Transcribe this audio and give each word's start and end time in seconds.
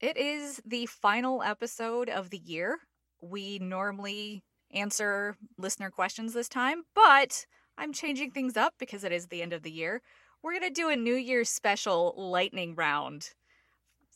It 0.00 0.16
is 0.16 0.62
the 0.64 0.86
final 0.86 1.42
episode 1.42 2.08
of 2.08 2.30
the 2.30 2.38
year. 2.38 2.78
We 3.20 3.58
normally 3.58 4.42
answer 4.72 5.36
listener 5.58 5.90
questions 5.90 6.32
this 6.32 6.48
time, 6.48 6.84
but 6.94 7.44
I'm 7.76 7.92
changing 7.92 8.30
things 8.30 8.56
up 8.56 8.72
because 8.78 9.04
it 9.04 9.12
is 9.12 9.26
the 9.26 9.42
end 9.42 9.52
of 9.52 9.62
the 9.62 9.70
year. 9.70 10.00
We're 10.42 10.58
going 10.58 10.72
to 10.72 10.80
do 10.80 10.88
a 10.88 10.96
New 10.96 11.14
Year's 11.14 11.50
special 11.50 12.14
lightning 12.16 12.74
round. 12.74 13.28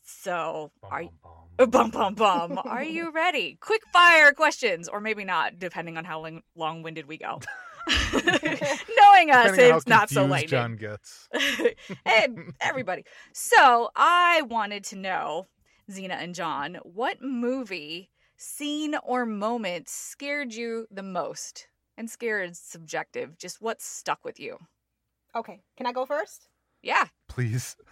So, 0.06 0.70
are 0.91 1.02
you. 1.02 1.11
Bum 1.69 1.91
bum 1.91 2.14
bum. 2.14 2.59
Are 2.64 2.83
you 2.98 3.12
ready? 3.12 3.59
Quick 3.61 3.83
fire 3.92 4.33
questions, 4.33 4.89
or 4.89 5.01
maybe 5.01 5.25
not, 5.25 5.59
depending 5.61 5.97
on 5.97 6.05
how 6.05 6.27
long 6.56 6.83
winded 6.83 7.06
we 7.06 7.16
go. 7.16 7.41
Knowing 8.12 9.30
us, 9.30 9.51
Depending 9.53 9.77
it's 9.77 9.87
not 9.87 10.11
so 10.11 10.25
lightning. 10.25 10.48
Jon 10.48 10.77
gets. 10.77 11.28
hey, 12.05 12.28
everybody. 12.61 13.05
So 13.33 13.91
I 13.95 14.42
wanted 14.48 14.83
to 14.84 14.97
know, 14.97 15.47
Zena 15.91 16.15
and 16.15 16.34
Jon, 16.34 16.79
what 16.83 17.20
movie, 17.23 18.11
scene, 18.37 18.95
or 19.03 19.27
moment 19.27 19.89
scared 19.89 20.55
you 20.55 20.86
the 20.91 21.03
most? 21.03 21.69
And 21.97 22.11
scared 22.11 22.50
is 22.50 22.59
subjective. 22.59 23.39
Just 23.39 23.61
what 23.62 23.81
stuck 23.81 24.25
with 24.25 24.41
you? 24.41 24.59
Okay, 25.36 25.61
can 25.77 25.86
I 25.86 25.92
go 25.92 26.05
first? 26.06 26.48
Yeah. 26.83 27.05
Please. 27.28 27.77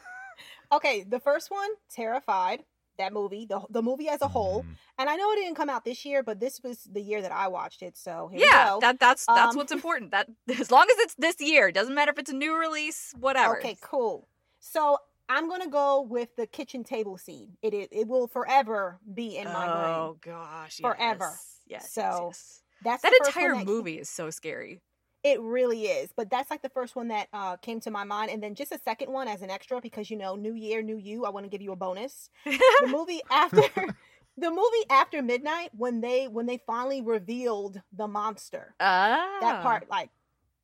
Okay, 0.72 1.05
the 1.06 1.20
first 1.20 1.50
one, 1.50 1.69
Terrified. 1.91 2.64
That 2.97 3.12
movie, 3.12 3.44
the 3.47 3.61
the 3.69 3.83
movie 3.83 4.08
as 4.08 4.22
a 4.22 4.28
whole, 4.28 4.62
Mm. 4.62 4.77
and 4.98 5.11
I 5.11 5.17
know 5.17 5.30
it 5.33 5.36
didn't 5.36 5.55
come 5.55 5.69
out 5.69 5.84
this 5.84 6.05
year, 6.06 6.22
but 6.22 6.41
this 6.41 6.61
was 6.62 6.84
the 6.84 7.00
year 7.02 7.20
that 7.20 7.30
I 7.33 7.48
watched 7.48 7.83
it. 7.83 7.97
So 7.97 8.28
here 8.33 8.41
yeah, 8.41 8.64
we 8.64 8.70
go. 8.77 8.80
that 8.80 8.98
that's 8.98 9.27
that's 9.27 9.50
Um, 9.52 9.56
what's 9.56 9.72
important. 9.78 10.12
That 10.12 10.28
as 10.61 10.70
long 10.70 10.86
as 10.91 10.98
it's 11.00 11.14
this 11.17 11.36
year, 11.41 11.70
doesn't 11.72 11.95
matter 11.95 12.11
if 12.12 12.19
it's 12.19 12.30
a 12.30 12.34
new 12.34 12.56
release, 12.58 13.12
whatever. 13.20 13.58
Okay, 13.58 13.77
cool. 13.83 14.28
So 14.61 14.97
I'm 15.33 15.48
gonna 15.48 15.69
go 15.69 16.02
with 16.02 16.34
the 16.36 16.47
kitchen 16.47 16.84
table 16.84 17.16
scene. 17.16 17.56
It 17.62 17.72
it, 17.75 17.88
it 17.91 18.06
will 18.08 18.28
forever 18.28 18.98
be 19.14 19.36
in 19.36 19.44
my 19.47 19.66
brain. 19.66 19.94
Oh 19.94 20.16
gosh, 20.20 20.78
Forever. 20.80 21.30
Yes, 21.33 21.61
yes, 21.66 21.83
yes, 21.84 21.92
So, 21.92 22.27
yes. 22.28 22.62
That's 22.84 23.02
that 23.02 23.12
entire 23.27 23.55
that- 23.55 23.66
movie 23.66 23.98
is 23.98 24.08
so 24.11 24.30
scary. 24.30 24.80
It 25.24 25.41
really 25.41 25.84
is, 25.84 26.11
but 26.16 26.28
that's 26.30 26.50
like 26.50 26.62
the 26.62 26.69
first 26.69 26.97
one 26.97 27.06
that 27.08 27.28
uh, 27.33 27.56
came 27.58 27.78
to 27.83 27.92
my 27.92 28.02
mind, 28.02 28.33
and 28.33 28.42
then 28.42 28.56
just 28.56 28.72
a 28.72 28.78
second 28.80 29.12
one 29.12 29.28
as 29.28 29.41
an 29.41 29.50
extra 29.50 29.80
because 29.80 30.11
you 30.11 30.16
know, 30.16 30.34
New 30.34 30.55
Year, 30.55 30.83
New 30.83 30.97
You. 30.97 31.24
I 31.24 31.30
want 31.30 31.44
to 31.46 31.48
give 31.50 31.62
you 31.62 31.70
a 31.70 31.77
bonus. 31.77 32.28
the 32.44 32.58
movie 32.89 33.20
after 33.30 33.62
the 34.36 34.50
movie 34.50 34.84
after 34.91 35.22
midnight 35.22 35.70
when 35.77 36.00
they 36.00 36.27
when 36.27 36.46
they 36.46 36.58
finally 36.67 37.00
revealed 37.02 37.80
the 37.92 38.08
monster. 38.08 38.74
Ah, 38.80 39.39
That 39.41 39.62
part 39.62 39.89
like 39.89 40.11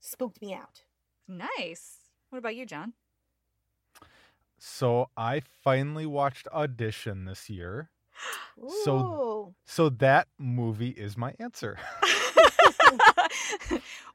spooked 0.00 0.42
me 0.42 0.54
out. 0.54 0.82
Nice. 1.28 1.98
What 2.30 2.38
about 2.38 2.56
you, 2.56 2.66
Jon? 2.66 2.94
So 4.58 5.08
I 5.16 5.42
finally 5.62 6.06
watched 6.06 6.48
Audition 6.52 7.24
this 7.24 7.48
year. 7.48 7.90
So- 8.84 8.98
Ooh. 8.98 9.54
So 9.64 9.88
that 9.90 10.28
movie 10.38 10.90
is 10.90 11.16
my 11.16 11.34
answer. 11.38 11.78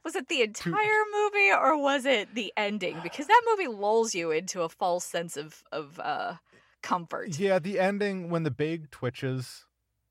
was 0.04 0.16
it 0.16 0.28
the 0.28 0.42
entire 0.48 1.04
movie 1.14 1.52
or 1.52 1.82
was 1.82 2.06
it 2.06 2.34
the 2.36 2.52
ending? 2.58 3.00
Because 3.04 3.28
that 3.28 3.42
movie 3.50 3.68
lulls 3.68 4.14
you 4.14 4.32
into 4.32 4.62
a 4.62 4.70
false 4.70 5.06
sense 5.06 5.38
of 5.38 5.64
of 5.72 6.00
uh, 6.00 6.36
comfort. 6.82 7.40
yeah, 7.40 7.60
the 7.60 7.80
ending 7.80 8.30
when 8.30 8.44
the 8.44 8.52
big 8.52 8.92
twitches 8.92 9.66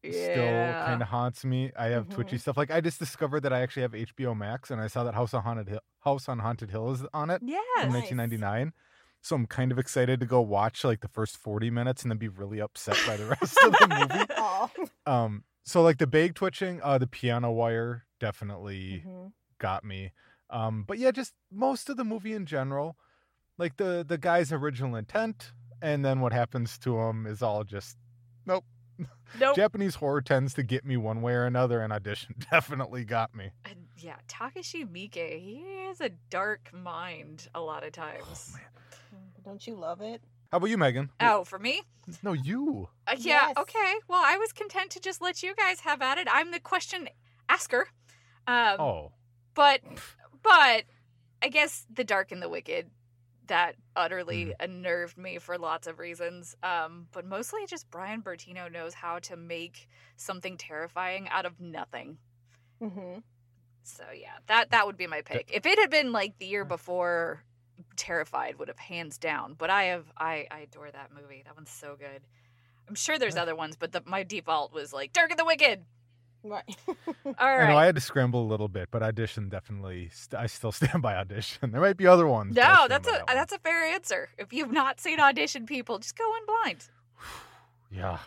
still 0.04 0.72
kind 0.84 1.02
of 1.02 1.08
haunts 1.08 1.44
me. 1.44 1.70
I 1.78 1.86
have 1.88 2.08
twitchy 2.08 2.36
Mhm. 2.36 2.40
stuff. 2.40 2.56
Like 2.56 2.70
I 2.70 2.80
just 2.80 2.98
discovered 2.98 3.40
that 3.40 3.52
I 3.52 3.60
actually 3.60 3.82
have 3.82 3.92
HBO 3.94 4.34
Max, 4.36 4.70
and 4.70 4.80
I 4.80 4.86
saw 4.88 5.04
that 5.04 5.14
House 5.14 5.34
on 5.34 5.42
Haunted 5.42 5.68
Hill, 5.68 5.80
House 6.00 6.28
on 6.28 6.38
Haunted 6.40 6.70
Hill 6.70 6.90
is 6.92 7.04
on 7.12 7.30
it 7.30 7.42
Yeah, 7.44 7.58
from 7.76 7.92
Nice. 7.92 8.10
1999. 8.10 8.72
So 9.22 9.36
I'm 9.36 9.46
kind 9.46 9.70
of 9.72 9.78
excited 9.78 10.18
to 10.20 10.26
go 10.26 10.40
watch 10.40 10.82
like 10.84 11.00
the 11.00 11.08
first 11.08 11.36
40 11.36 11.70
minutes 11.70 12.02
and 12.02 12.10
then 12.10 12.18
be 12.18 12.28
really 12.28 12.60
upset 12.60 12.98
by 13.06 13.16
the 13.16 13.26
rest 13.26 13.56
of 13.64 13.72
the 13.72 13.88
movie. 14.78 14.90
Um, 15.06 15.44
so 15.62 15.80
like 15.82 15.98
the 15.98 16.08
bag 16.08 16.34
twitching, 16.34 16.80
uh, 16.82 16.98
the 16.98 17.06
piano 17.06 17.50
wire 17.52 18.04
definitely 18.18 19.04
Mhm. 19.06 19.32
got 19.58 19.84
me. 19.84 20.12
Um, 20.50 20.82
but 20.82 20.98
yeah, 20.98 21.12
just 21.12 21.34
most 21.52 21.88
of 21.88 21.96
the 21.96 22.04
movie 22.04 22.32
in 22.34 22.46
general, 22.46 22.96
like 23.58 23.76
the 23.76 24.04
the 24.06 24.18
guy's 24.18 24.52
original 24.52 24.96
intent, 24.96 25.52
and 25.80 26.04
then 26.04 26.20
what 26.20 26.32
happens 26.32 26.76
to 26.78 26.98
him 26.98 27.26
is 27.26 27.42
all 27.42 27.62
just 27.64 27.96
nope. 28.44 28.64
Nope. 29.38 29.56
Japanese 29.56 29.94
horror 29.94 30.20
tends 30.20 30.52
to 30.54 30.62
get 30.62 30.84
me 30.84 30.98
one 30.98 31.22
way 31.22 31.32
or 31.32 31.46
another, 31.46 31.80
and 31.80 31.90
audition 31.92 32.34
definitely 32.50 33.04
got 33.06 33.34
me. 33.34 33.52
And 33.64 33.86
yeah, 33.96 34.16
Takashi 34.28 34.86
Miike, 34.86 35.40
he 35.40 35.64
has 35.88 36.02
a 36.02 36.10
dark 36.28 36.70
mind 36.74 37.48
a 37.54 37.60
lot 37.62 37.82
of 37.82 37.92
times. 37.92 38.50
Oh, 38.52 38.56
man. 38.58 38.66
Don't 39.44 39.66
you 39.66 39.74
love 39.74 40.00
it? 40.00 40.22
How 40.50 40.58
about 40.58 40.68
you, 40.70 40.76
Meagan? 40.78 41.10
Oh, 41.20 41.44
for 41.44 41.58
me? 41.58 41.82
No, 42.22 42.32
you. 42.32 42.88
Uh, 43.06 43.14
yeah, 43.18 43.48
Yes. 43.48 43.56
okay. 43.58 43.94
Well, 44.08 44.22
I 44.24 44.36
was 44.36 44.52
content 44.52 44.90
to 44.92 45.00
just 45.00 45.20
let 45.22 45.42
you 45.42 45.54
guys 45.54 45.80
have 45.80 46.02
at 46.02 46.18
it. 46.18 46.28
I'm 46.30 46.50
the 46.50 46.60
question 46.60 47.08
asker. 47.48 47.88
Um, 48.46 48.80
Oh, 48.80 49.12
but 49.54 49.80
but 50.42 50.84
I 51.42 51.48
guess 51.50 51.86
the 51.92 52.04
dark 52.04 52.32
and 52.32 52.42
the 52.42 52.48
wicked 52.48 52.90
that 53.46 53.76
utterly 53.96 54.46
Mm. 54.46 54.52
unnerved 54.60 55.16
me 55.18 55.38
for 55.38 55.58
lots 55.58 55.86
of 55.86 55.98
reasons. 55.98 56.54
Um, 56.62 57.08
but 57.12 57.24
mostly 57.24 57.66
just 57.66 57.90
Brian 57.90 58.22
Bertino 58.22 58.70
knows 58.70 58.94
how 58.94 59.18
to 59.20 59.36
make 59.36 59.88
something 60.16 60.56
terrifying 60.56 61.28
out 61.28 61.46
of 61.46 61.60
nothing. 61.60 62.18
Mm-hmm. 62.80 63.18
So 63.84 64.04
yeah, 64.14 64.38
that 64.46 64.70
that 64.70 64.86
would 64.86 64.96
be 64.96 65.06
my 65.06 65.22
pick. 65.22 65.50
If 65.52 65.66
it 65.66 65.78
had 65.78 65.90
been 65.90 66.12
like 66.12 66.38
the 66.38 66.46
year 66.46 66.64
before, 66.64 67.44
Terrified 67.96 68.58
would 68.58 68.68
have 68.68 68.78
hands 68.78 69.18
down. 69.18 69.54
But 69.56 69.70
I 69.70 69.84
have 69.84 70.06
I 70.16 70.46
I 70.50 70.60
adore 70.60 70.90
that 70.90 71.10
movie. 71.14 71.42
That 71.44 71.56
one's 71.56 71.70
so 71.70 71.96
good. 71.98 72.22
I'm 72.88 72.94
sure 72.94 73.18
there's 73.18 73.36
other 73.36 73.54
ones, 73.54 73.76
but 73.78 73.92
the, 73.92 74.02
my 74.06 74.22
default 74.22 74.72
was 74.72 74.92
like 74.92 75.12
Dark 75.12 75.30
and 75.30 75.38
the 75.38 75.44
Wicked. 75.44 75.84
Right. 76.44 76.64
All 77.24 77.34
I 77.38 77.68
know 77.68 77.76
I 77.76 77.86
had 77.86 77.94
to 77.94 78.00
scramble 78.00 78.42
a 78.42 78.48
little 78.48 78.66
bit, 78.66 78.88
but 78.90 79.02
audition 79.02 79.48
definitely. 79.48 80.10
St- 80.12 80.40
I 80.40 80.46
still 80.46 80.72
stand 80.80 81.00
by 81.00 81.14
audition. 81.14 81.70
There 81.70 81.80
might 81.80 81.96
be 81.96 82.06
other 82.06 82.26
ones. 82.26 82.54
but 82.54 82.62
No, 82.62 82.88
that's 82.88 83.06
a 83.06 83.12
that 83.12 83.26
that's 83.28 83.52
a 83.52 83.58
fair 83.58 83.84
answer. 83.84 84.28
If 84.38 84.52
you've 84.52 84.72
not 84.72 85.00
seen 85.00 85.20
audition, 85.20 85.66
people 85.66 85.98
just 85.98 86.16
go 86.16 86.34
in 86.36 86.42
blind. 86.46 86.88
yeah. 87.90 88.18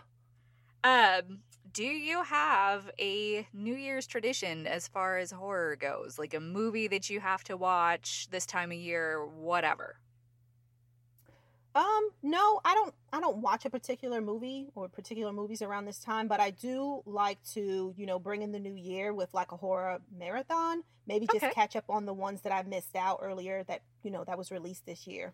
Um, 0.84 1.40
do 1.76 1.84
you 1.84 2.24
have 2.24 2.90
a 2.98 3.48
New 3.54 3.76
Year's 3.76 4.08
tradition 4.08 4.66
as 4.66 4.88
far 4.88 5.18
as 5.18 5.32
horror 5.32 5.76
goes? 5.76 6.18
Like 6.18 6.34
a 6.34 6.40
movie 6.40 6.88
that 6.88 7.10
you 7.10 7.20
have 7.20 7.44
to 7.46 7.58
watch 7.58 8.28
this 8.32 8.46
time 8.46 8.72
of 8.72 8.78
year, 8.78 9.26
whatever. 9.26 10.00
Um, 11.74 12.10
no, 12.24 12.62
I 12.64 12.74
don't 12.74 12.96
I 13.12 13.20
don't 13.20 13.38
watch 13.40 13.66
a 13.66 13.70
particular 13.70 14.22
movie 14.22 14.70
or 14.76 14.88
particular 14.88 15.34
movies 15.34 15.62
around 15.62 15.86
this 15.86 16.00
time, 16.00 16.28
but 16.30 16.40
I 16.40 16.52
do 16.52 17.02
like 17.06 17.44
to, 17.54 17.94
you 17.98 18.06
know, 18.06 18.18
bring 18.18 18.42
in 18.42 18.54
the 18.54 18.60
new 18.60 18.74
year 18.76 19.14
with 19.14 19.34
like 19.34 19.52
a 19.52 19.58
horror 19.58 20.00
marathon. 20.10 20.84
Maybe 21.06 21.28
just 21.28 21.50
Okay. 21.50 21.50
catch 21.50 21.76
up 21.76 21.86
on 21.90 22.06
the 22.06 22.14
ones 22.14 22.42
that 22.44 22.54
I 22.54 22.64
missed 22.64 22.96
out 22.96 23.20
earlier 23.22 23.64
that, 23.66 23.82
you 24.04 24.10
know, 24.10 24.24
that 24.24 24.38
was 24.38 24.52
released 24.52 24.86
this 24.86 25.06
year. 25.06 25.34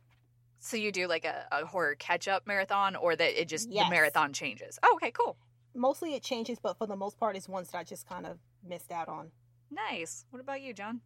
So 0.60 0.78
you 0.78 0.92
do 0.94 1.08
like 1.08 1.26
a, 1.26 1.48
a 1.52 1.66
horror 1.66 1.96
catch 1.96 2.28
up 2.28 2.46
marathon 2.48 2.96
or 2.96 3.16
that 3.16 3.42
it 3.42 3.48
just 3.50 3.70
Yes. 3.70 3.78
the 3.78 3.86
marathon 3.86 4.32
changes. 4.34 4.80
Oh, 4.84 4.94
okay, 4.96 5.12
cool. 5.12 5.38
Mostly 5.74 6.16
it 6.16 6.24
changes, 6.24 6.60
but 6.62 6.78
for 6.78 6.88
the 6.88 6.96
most 6.96 7.18
part 7.18 7.36
it's 7.36 7.48
ones 7.48 7.70
that 7.70 7.78
I 7.78 7.84
just 7.84 8.08
kind 8.08 8.26
of 8.26 8.38
missed 8.68 8.92
out 8.92 9.08
on. 9.08 9.32
Nice. 9.70 10.26
What 10.30 10.42
about 10.42 10.62
you, 10.62 10.74
Jon? 10.74 11.02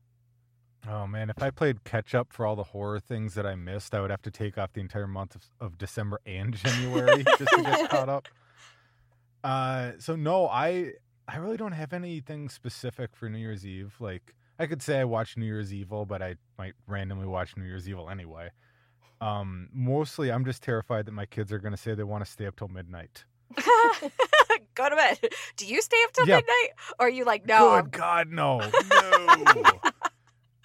Oh 0.88 1.08
man, 1.08 1.30
if 1.30 1.42
I 1.42 1.50
played 1.50 1.84
catch 1.84 2.14
up 2.14 2.32
for 2.32 2.46
all 2.46 2.56
the 2.56 2.64
horror 2.64 3.00
things 3.00 3.34
that 3.34 3.46
I 3.46 3.56
missed, 3.56 3.96
I 3.96 4.02
would 4.02 4.12
have 4.12 4.22
to 4.24 4.32
take 4.32 4.58
off 4.58 4.74
the 4.74 4.82
entire 4.82 5.08
month 5.08 5.36
of, 5.36 5.44
of 5.60 5.78
December 5.78 6.20
and 6.26 6.54
January 6.64 7.24
just 7.38 7.52
to 7.52 7.62
get 7.64 7.90
caught 7.90 8.10
up. 8.10 8.28
Uh, 9.44 9.92
so 10.00 10.16
no, 10.16 10.48
I 10.48 10.94
I 11.28 11.38
really 11.38 11.56
don't 11.56 11.74
have 11.74 11.94
anything 11.94 12.50
specific 12.50 13.16
for 13.16 13.30
New 13.30 13.38
Year's 13.38 13.64
Eve. 13.64 13.94
Like 14.00 14.34
I 14.58 14.66
could 14.66 14.82
say 14.82 15.00
I 15.00 15.04
watched 15.04 15.38
New 15.38 15.46
Year's 15.46 15.72
Evil, 15.72 16.04
but 16.08 16.24
I 16.24 16.38
might 16.58 16.74
randomly 16.88 17.28
watch 17.28 17.56
New 17.56 17.64
Year's 17.64 17.88
Evil 17.88 18.10
anyway. 18.10 18.50
Um, 19.22 19.70
mostly 19.72 20.32
I'm 20.32 20.46
just 20.46 20.64
terrified 20.64 21.06
that 21.06 21.12
my 21.12 21.28
kids 21.28 21.52
are 21.54 21.60
going 21.60 21.74
to 21.74 21.78
say 21.78 21.94
they 21.94 22.04
want 22.04 22.26
to 22.26 22.32
stay 22.32 22.48
up 22.48 22.56
till 22.56 22.70
midnight. 22.70 23.26
Go 24.76 24.90
to 24.90 24.96
bed. 24.96 25.20
Do 25.58 25.66
you 25.66 25.82
stay 25.82 25.98
up 26.06 26.12
till 26.14 26.28
Yeah. 26.28 26.36
midnight? 26.38 26.70
Or 27.00 27.08
are 27.08 27.10
you 27.10 27.26
like, 27.26 27.46
no, 27.48 27.70
I'm 27.72 27.86
Good 27.86 27.92
God, 27.94 28.28
no, 28.30 28.60
no. 28.92 29.80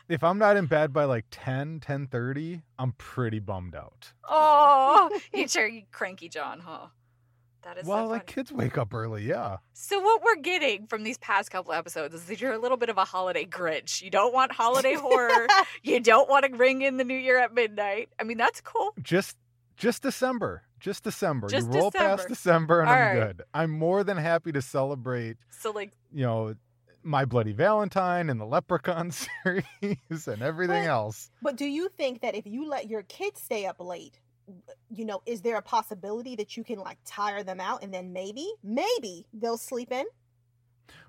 if 0.08 0.24
I'm 0.24 0.38
not 0.38 0.56
in 0.56 0.66
bed 0.66 0.92
by 0.92 1.04
like 1.04 1.26
10, 1.30 1.80
10.30, 1.80 2.62
I'm 2.78 2.92
pretty 2.92 3.38
bummed 3.38 3.74
out. 3.74 4.12
Oh, 4.28 5.10
you 5.32 5.46
sure 5.48 5.66
you 5.66 5.82
cranky 5.92 6.28
Jon, 6.28 6.60
huh? 6.60 6.88
That 7.62 7.76
is 7.76 7.84
well, 7.84 8.06
so 8.06 8.10
like 8.12 8.26
kids 8.26 8.50
wake 8.50 8.78
up 8.78 8.94
early. 8.94 9.22
Yeah. 9.24 9.58
So 9.74 10.00
what 10.00 10.22
we're 10.24 10.40
getting 10.40 10.86
from 10.86 11.02
these 11.02 11.18
past 11.18 11.50
couple 11.50 11.74
episodes 11.74 12.14
is 12.14 12.24
that 12.24 12.40
you're 12.40 12.54
a 12.54 12.58
little 12.58 12.78
bit 12.78 12.88
of 12.88 12.96
a 12.96 13.04
holiday 13.04 13.44
Grinch. 13.44 14.00
You 14.00 14.08
don't 14.10 14.32
want 14.32 14.50
holiday 14.52 14.94
horror. 14.94 15.46
You 15.82 16.00
don't 16.00 16.28
want 16.28 16.44
to 16.46 16.56
ring 16.56 16.80
in 16.82 16.96
the 16.96 17.04
new 17.04 17.16
year 17.16 17.38
at 17.38 17.52
midnight. 17.54 18.08
I 18.18 18.24
mean, 18.24 18.36
that's 18.38 18.60
cool. 18.62 18.94
Just 19.02 19.36
just 19.80 20.02
December. 20.02 20.62
Just 20.78 21.02
December. 21.04 21.48
Just 21.48 21.66
you 21.72 21.78
roll 21.78 21.90
December. 21.90 22.16
past 22.16 22.28
December 22.28 22.80
and 22.80 22.88
All 22.88 22.94
I'm 22.94 23.00
right. 23.18 23.26
good. 23.36 23.42
I'm 23.52 23.70
more 23.70 24.04
than 24.04 24.16
happy 24.16 24.52
to 24.52 24.62
celebrate, 24.62 25.36
So 25.50 25.70
like, 25.72 25.92
you 26.12 26.22
know, 26.24 26.54
My 27.02 27.24
Bloody 27.24 27.52
Valentine 27.52 28.30
and 28.30 28.40
the 28.40 28.46
Leprechaun 28.46 29.10
series 29.44 30.26
and 30.28 30.42
everything 30.42 30.84
But- 30.84 30.90
else. 30.90 31.30
But 31.42 31.56
do 31.56 31.66
you 31.66 31.88
think 31.96 32.22
that 32.22 32.34
if 32.34 32.46
you 32.46 32.68
let 32.68 32.88
your 32.88 33.02
kids 33.02 33.40
stay 33.42 33.66
up 33.66 33.76
late, 33.80 34.20
you 34.88 35.04
know, 35.04 35.22
is 35.26 35.42
there 35.42 35.56
a 35.56 35.62
possibility 35.62 36.34
that 36.36 36.56
you 36.56 36.64
can 36.64 36.78
like 36.78 36.98
tire 37.04 37.42
them 37.42 37.60
out 37.60 37.82
and 37.82 37.92
then 37.94 38.12
maybe, 38.12 38.50
maybe 38.64 39.26
they'll 39.32 39.58
sleep 39.58 39.92
in? 39.92 40.04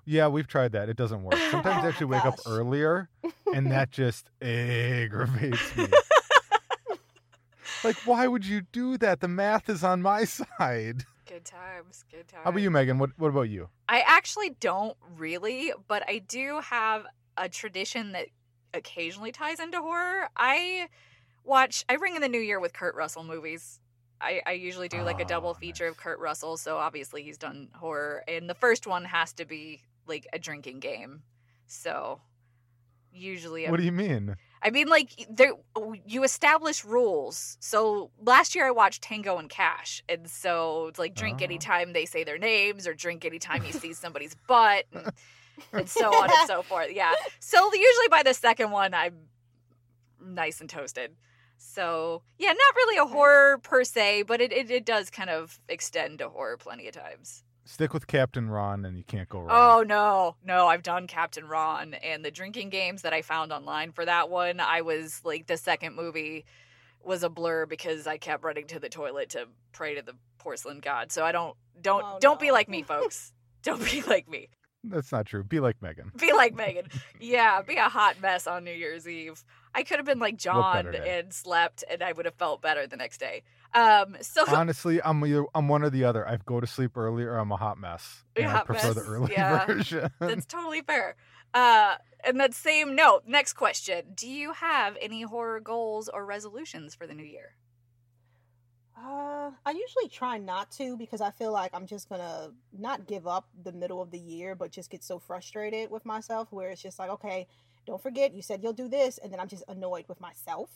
Yeah, 0.05 0.27
we've 0.27 0.47
tried 0.47 0.73
that. 0.73 0.89
It 0.89 0.97
doesn't 0.97 1.23
work. 1.23 1.37
Sometimes 1.49 1.83
they 1.83 1.89
actually 1.89 2.05
wake 2.07 2.25
up 2.25 2.39
earlier 2.47 3.09
and 3.53 3.71
that 3.71 3.89
just 3.91 4.29
aggravates 4.41 5.75
me. 5.77 5.87
Like, 7.83 7.97
why 8.05 8.27
would 8.27 8.45
you 8.45 8.61
do 8.71 8.97
that? 8.97 9.19
The 9.21 9.27
math 9.27 9.69
is 9.69 9.83
on 9.83 10.01
my 10.01 10.23
side. 10.25 11.05
good 11.27 11.45
times, 11.45 12.05
good 12.11 12.27
times. 12.27 12.43
How 12.43 12.49
about 12.51 12.61
you, 12.61 12.71
Meagan? 12.71 12.99
What 12.99 13.11
what 13.17 13.29
about 13.29 13.49
you? 13.49 13.69
I 13.89 14.03
actually 14.05 14.51
don't 14.59 14.95
really, 15.17 15.73
but 15.87 16.03
I 16.07 16.19
do 16.19 16.59
have 16.63 17.05
a 17.37 17.49
tradition 17.49 18.11
that 18.11 18.27
occasionally 18.73 19.31
ties 19.31 19.59
into 19.59 19.79
horror. 19.81 20.29
I 20.35 20.87
watch, 21.43 21.83
I 21.89 21.95
ring 21.95 22.15
in 22.15 22.21
the 22.21 22.29
new 22.29 22.39
year 22.39 22.59
with 22.59 22.73
Kurt 22.73 22.95
Russell 22.95 23.23
movies. 23.23 23.79
I, 24.21 24.41
I 24.45 24.51
usually 24.51 24.87
do 24.87 25.01
like 25.01 25.19
a 25.19 25.23
ah, 25.23 25.27
double 25.27 25.49
Oh, 25.49 25.53
feature 25.53 25.87
of. 25.87 25.97
Kurt 25.97 26.19
Russell, 26.19 26.57
so 26.57 26.77
obviously 26.77 27.23
he's 27.23 27.37
done 27.37 27.69
horror. 27.73 28.23
And 28.27 28.49
the 28.49 28.53
first 28.53 28.85
one 28.85 29.03
has 29.05 29.33
to 29.33 29.45
be 29.45 29.81
like 30.07 30.27
a 30.31 30.39
drinking 30.39 30.79
game. 30.79 31.23
So 31.65 32.21
usually 33.11 33.65
I'm 33.65 33.71
What 33.71 33.79
do 33.79 33.85
you 33.85 33.91
mean? 33.91 34.35
I 34.63 34.69
mean, 34.69 34.87
like 34.87 35.25
there, 35.29 35.53
you 36.05 36.23
establish 36.23 36.85
rules. 36.85 37.57
So 37.59 38.11
last 38.21 38.53
year 38.55 38.67
I 38.67 38.71
watched 38.71 39.01
Tango 39.01 39.37
and 39.37 39.49
Cash, 39.49 40.03
and 40.07 40.29
so 40.29 40.87
it's 40.87 40.99
like 40.99 41.15
drink 41.15 41.39
Oh. 41.41 41.45
anytime 41.45 41.93
they 41.93 42.05
say 42.05 42.23
their 42.23 42.37
names, 42.37 42.85
or 42.87 42.93
drink 42.93 43.25
anytime 43.25 43.65
you 43.65 43.71
see 43.73 43.93
somebody's 44.05 44.35
butt, 44.47 44.85
and, 44.93 45.11
and 45.73 45.89
so 45.89 46.13
on 46.13 46.29
and 46.31 46.47
so 46.47 46.61
forth. 46.61 46.89
Yeah. 46.93 47.13
So 47.39 47.73
usually 47.73 48.07
by 48.09 48.21
the 48.23 48.33
second 48.33 48.71
one, 48.71 48.93
I'm 48.93 49.15
nice 50.23 50.61
and 50.61 50.69
toasted. 50.69 51.15
So 51.57 52.21
yeah, 52.37 52.49
not 52.49 52.75
really 52.75 52.97
a 52.97 53.05
horror 53.05 53.57
per 53.59 53.83
se, 53.83 54.23
but 54.23 54.41
it, 54.41 54.51
it, 54.51 54.69
it 54.71 54.85
does 54.85 55.09
kind 55.09 55.29
of 55.29 55.59
extend 55.69 56.19
to 56.19 56.29
horror 56.29 56.57
plenty 56.57 56.87
of 56.87 56.93
times. 56.93 57.43
Stick 57.63 57.93
with 57.93 58.07
Captain 58.07 58.49
Ron 58.49 58.85
and 58.85 58.97
you 58.97 59.03
can't 59.03 59.29
go 59.29 59.39
wrong. 59.39 59.49
Oh 59.51 59.83
no, 59.83 60.35
no, 60.43 60.67
I've 60.67 60.83
done 60.83 61.07
Captain 61.07 61.47
Ron 61.47 61.93
and 61.93 62.25
the 62.25 62.31
drinking 62.31 62.69
games 62.69 63.03
that 63.03 63.13
I 63.13 63.21
found 63.21 63.53
online 63.53 63.91
for 63.91 64.03
that 64.03 64.29
one. 64.29 64.59
I 64.59 64.81
was 64.81 65.21
like 65.23 65.47
the 65.47 65.57
second 65.57 65.95
movie 65.95 66.45
was 67.03 67.23
a 67.23 67.29
blur 67.29 67.65
because 67.65 68.07
I 68.07 68.17
kept 68.17 68.43
running 68.43 68.67
to 68.67 68.79
the 68.79 68.89
toilet 68.89 69.29
to 69.31 69.47
pray 69.71 69.95
to 69.95 70.01
the 70.01 70.13
porcelain 70.39 70.79
god. 70.79 71.11
So 71.11 71.23
I 71.23 71.31
don't 71.31 71.55
don't 71.81 72.03
Oh, 72.03 72.17
don't 72.19 72.39
be 72.39 72.51
like 72.51 72.67
me, 72.67 72.81
folks. 72.87 73.31
don't 73.63 73.83
be 73.83 74.01
like 74.01 74.27
me. 74.27 74.49
That's 74.83 75.11
not 75.11 75.27
true. 75.27 75.43
Be 75.43 75.59
like 75.59 75.79
Meagan. 75.81 76.11
Be 76.19 76.33
like 76.33 76.55
Meagan. 76.55 76.87
Yeah, 77.19 77.61
be 77.61 77.75
a 77.75 77.83
hot 77.83 78.19
mess 78.19 78.47
on 78.47 78.63
New 78.63 78.73
Year's 78.73 79.07
Eve. 79.07 79.43
I 79.75 79.83
could 79.83 79.97
have 79.97 80.05
been 80.07 80.17
like 80.17 80.37
Jon 80.37 80.95
and 80.95 81.31
slept 81.31 81.83
and 81.89 82.01
I 82.01 82.11
would 82.11 82.25
have 82.25 82.33
felt 82.33 82.63
better 82.63 82.87
the 82.87 82.97
next 82.97 83.19
day. 83.19 83.43
Um 83.73 84.17
so 84.21 84.43
Honestly, 84.53 85.01
I'm 85.03 85.25
either, 85.25 85.45
I'm 85.55 85.67
one 85.67 85.83
or 85.83 85.89
the 85.89 86.03
other. 86.03 86.27
I 86.27 86.37
go 86.45 86.59
to 86.59 86.67
sleep 86.67 86.97
early 86.97 87.23
or 87.23 87.37
I'm 87.37 87.51
a 87.51 87.57
hot 87.57 87.77
mess. 87.79 88.23
You're 88.35 88.45
And 88.45 88.51
a 88.51 88.55
I 88.55 88.57
hot 88.57 88.65
prefer 88.65 88.93
the 88.93 89.01
early 89.01 89.31
yeah. 89.37 89.65
version. 89.65 90.09
That's 90.19 90.45
totally 90.45 90.81
fair. 90.81 91.15
Uh, 91.53 91.95
and 92.23 92.39
that 92.39 92.53
same 92.53 92.95
note, 92.95 93.23
next 93.25 93.53
question. 93.53 94.13
Do 94.15 94.27
you 94.27 94.53
have 94.53 94.97
any 95.01 95.21
horror 95.23 95.59
goals 95.59 96.09
or 96.09 96.25
resolutions 96.25 96.95
for 96.95 97.07
the 97.07 97.13
new 97.13 97.25
year? 97.25 97.55
Uh, 98.97 99.51
I 99.65 99.71
usually 99.71 100.09
try 100.09 100.37
not 100.37 100.69
to 100.73 100.95
because 100.95 101.21
I 101.21 101.31
feel 101.31 101.51
like 101.51 101.71
I'm 101.73 101.87
just 101.87 102.07
gonna 102.07 102.51
not 102.77 103.07
give 103.07 103.25
up 103.25 103.47
the 103.63 103.71
middle 103.71 104.01
of 104.01 104.11
the 104.11 104.19
year, 104.19 104.53
but 104.53 104.71
just 104.71 104.91
get 104.91 105.03
so 105.03 105.17
frustrated 105.17 105.89
with 105.89 106.05
myself 106.05 106.51
where 106.51 106.69
it's 106.69 106.81
just 106.81 106.99
like, 106.99 107.09
okay, 107.09 107.47
don't 107.87 108.01
forget 108.01 108.33
you 108.33 108.41
said 108.43 108.61
you'll 108.61 108.73
do 108.73 108.87
this, 108.87 109.17
and 109.17 109.31
then 109.33 109.39
I'm 109.39 109.47
just 109.47 109.63
annoyed 109.67 110.05
with 110.07 110.21
myself. 110.21 110.69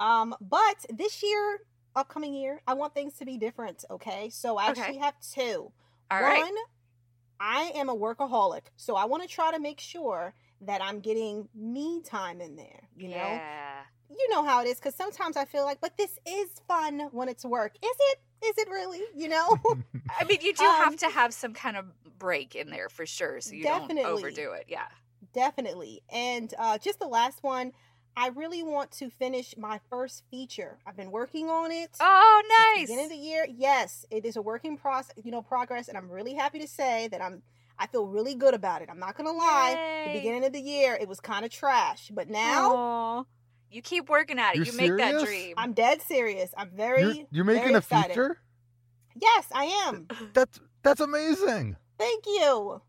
Um, 0.00 0.34
but 0.40 0.84
this 0.90 1.22
year, 1.22 1.60
upcoming 1.96 2.34
year, 2.34 2.60
I 2.66 2.74
want 2.74 2.94
things 2.94 3.14
to 3.18 3.24
be 3.24 3.36
different. 3.38 3.84
Okay, 3.90 4.30
so 4.30 4.56
I 4.56 4.68
Okay. 4.70 4.80
actually 4.80 4.98
have 4.98 5.14
two. 5.20 5.72
All 6.10 6.20
One, 6.20 6.30
right. 6.30 6.52
I 7.40 7.72
am 7.74 7.88
a 7.88 7.96
workaholic, 7.96 8.62
so 8.76 8.96
I 8.96 9.04
want 9.06 9.22
to 9.22 9.28
try 9.28 9.50
to 9.52 9.58
make 9.58 9.80
sure 9.80 10.34
that 10.60 10.82
I'm 10.82 11.00
getting 11.00 11.48
me 11.54 12.00
time 12.02 12.40
in 12.40 12.56
there. 12.56 12.88
You 12.96 13.08
know, 13.08 13.42
you 14.10 14.28
know 14.30 14.44
how 14.44 14.62
it 14.62 14.68
is 14.68 14.76
because 14.76 14.94
sometimes 14.94 15.36
I 15.36 15.44
feel 15.44 15.64
like, 15.64 15.80
but 15.80 15.96
this 15.96 16.18
is 16.26 16.48
fun 16.68 17.08
when 17.12 17.28
it's 17.28 17.44
work. 17.44 17.74
Is 17.82 17.96
it? 18.10 18.18
Is 18.44 18.58
it 18.58 18.68
really? 18.68 19.02
You 19.14 19.28
know? 19.28 19.56
I 20.20 20.24
mean, 20.24 20.40
you 20.42 20.54
do 20.54 20.64
have 20.72 20.92
Um, 20.92 20.98
to 20.98 21.08
have 21.10 21.32
some 21.34 21.54
kind 21.54 21.76
of 21.76 21.86
break 22.18 22.54
in 22.54 22.70
there 22.70 22.88
for 22.88 23.06
sure, 23.06 23.40
so 23.40 23.54
you 23.54 23.66
don't 23.66 23.82
Definitely. 23.88 24.04
overdo 24.04 24.52
it. 24.52 24.66
Yeah. 24.68 24.86
Definitely. 25.32 26.02
And 26.12 26.52
uh, 26.58 26.78
just 26.78 26.98
the 26.98 27.06
last 27.06 27.42
one, 27.42 27.72
I 28.16 28.28
really 28.28 28.62
want 28.62 28.90
to 28.92 29.10
finish 29.10 29.54
my 29.56 29.80
first 29.88 30.22
feature. 30.30 30.78
I've 30.86 30.96
been 30.96 31.10
working 31.10 31.48
on 31.48 31.70
it. 31.70 31.90
Oh, 32.00 32.42
since 32.42 32.48
the 32.48 32.80
nice. 32.80 32.88
Beginning 32.88 33.04
of 33.06 33.10
the 33.10 33.16
year, 33.16 33.46
yes, 33.48 34.04
it 34.10 34.24
is 34.24 34.36
a 34.36 34.42
working 34.42 34.76
process, 34.76 35.14
you 35.22 35.30
know, 35.30 35.42
progress, 35.42 35.88
and 35.88 35.96
I'm 35.96 36.10
really 36.10 36.34
happy 36.34 36.58
to 36.60 36.68
say 36.68 37.08
that 37.08 37.22
I'm. 37.22 37.42
I 37.78 37.86
feel 37.86 38.06
really 38.06 38.34
good 38.34 38.54
about 38.54 38.82
it. 38.82 38.88
I'm 38.90 38.98
not 38.98 39.16
gonna 39.16 39.32
lie. 39.32 39.74
Yay. 39.74 40.12
The 40.12 40.18
beginning 40.18 40.44
of 40.44 40.52
the 40.52 40.60
year, 40.60 40.96
it 41.00 41.08
was 41.08 41.20
kind 41.20 41.44
of 41.44 41.50
trash, 41.50 42.10
but 42.14 42.28
now 42.28 42.76
Aw. 42.76 43.24
you 43.70 43.82
keep 43.82 44.08
working 44.08 44.38
at 44.38 44.54
it. 44.54 44.56
You're 44.58 44.66
you 44.66 44.76
make 44.76 44.96
that 44.98 45.24
dream. 45.24 45.54
I'm 45.56 45.72
dead 45.72 46.02
serious. 46.02 46.52
I'm 46.56 46.70
very. 46.70 47.02
you're, 47.02 47.26
you're 47.30 47.44
making 47.44 47.62
very 47.62 47.74
a 47.74 47.78
excited. 47.78 48.10
feature? 48.10 48.38
Yes, 49.20 49.46
I 49.52 49.64
am. 49.86 50.06
That's 50.34 50.60
that's 50.82 51.00
amazing. 51.00 51.76
Thank 51.98 52.26
you. 52.26 52.82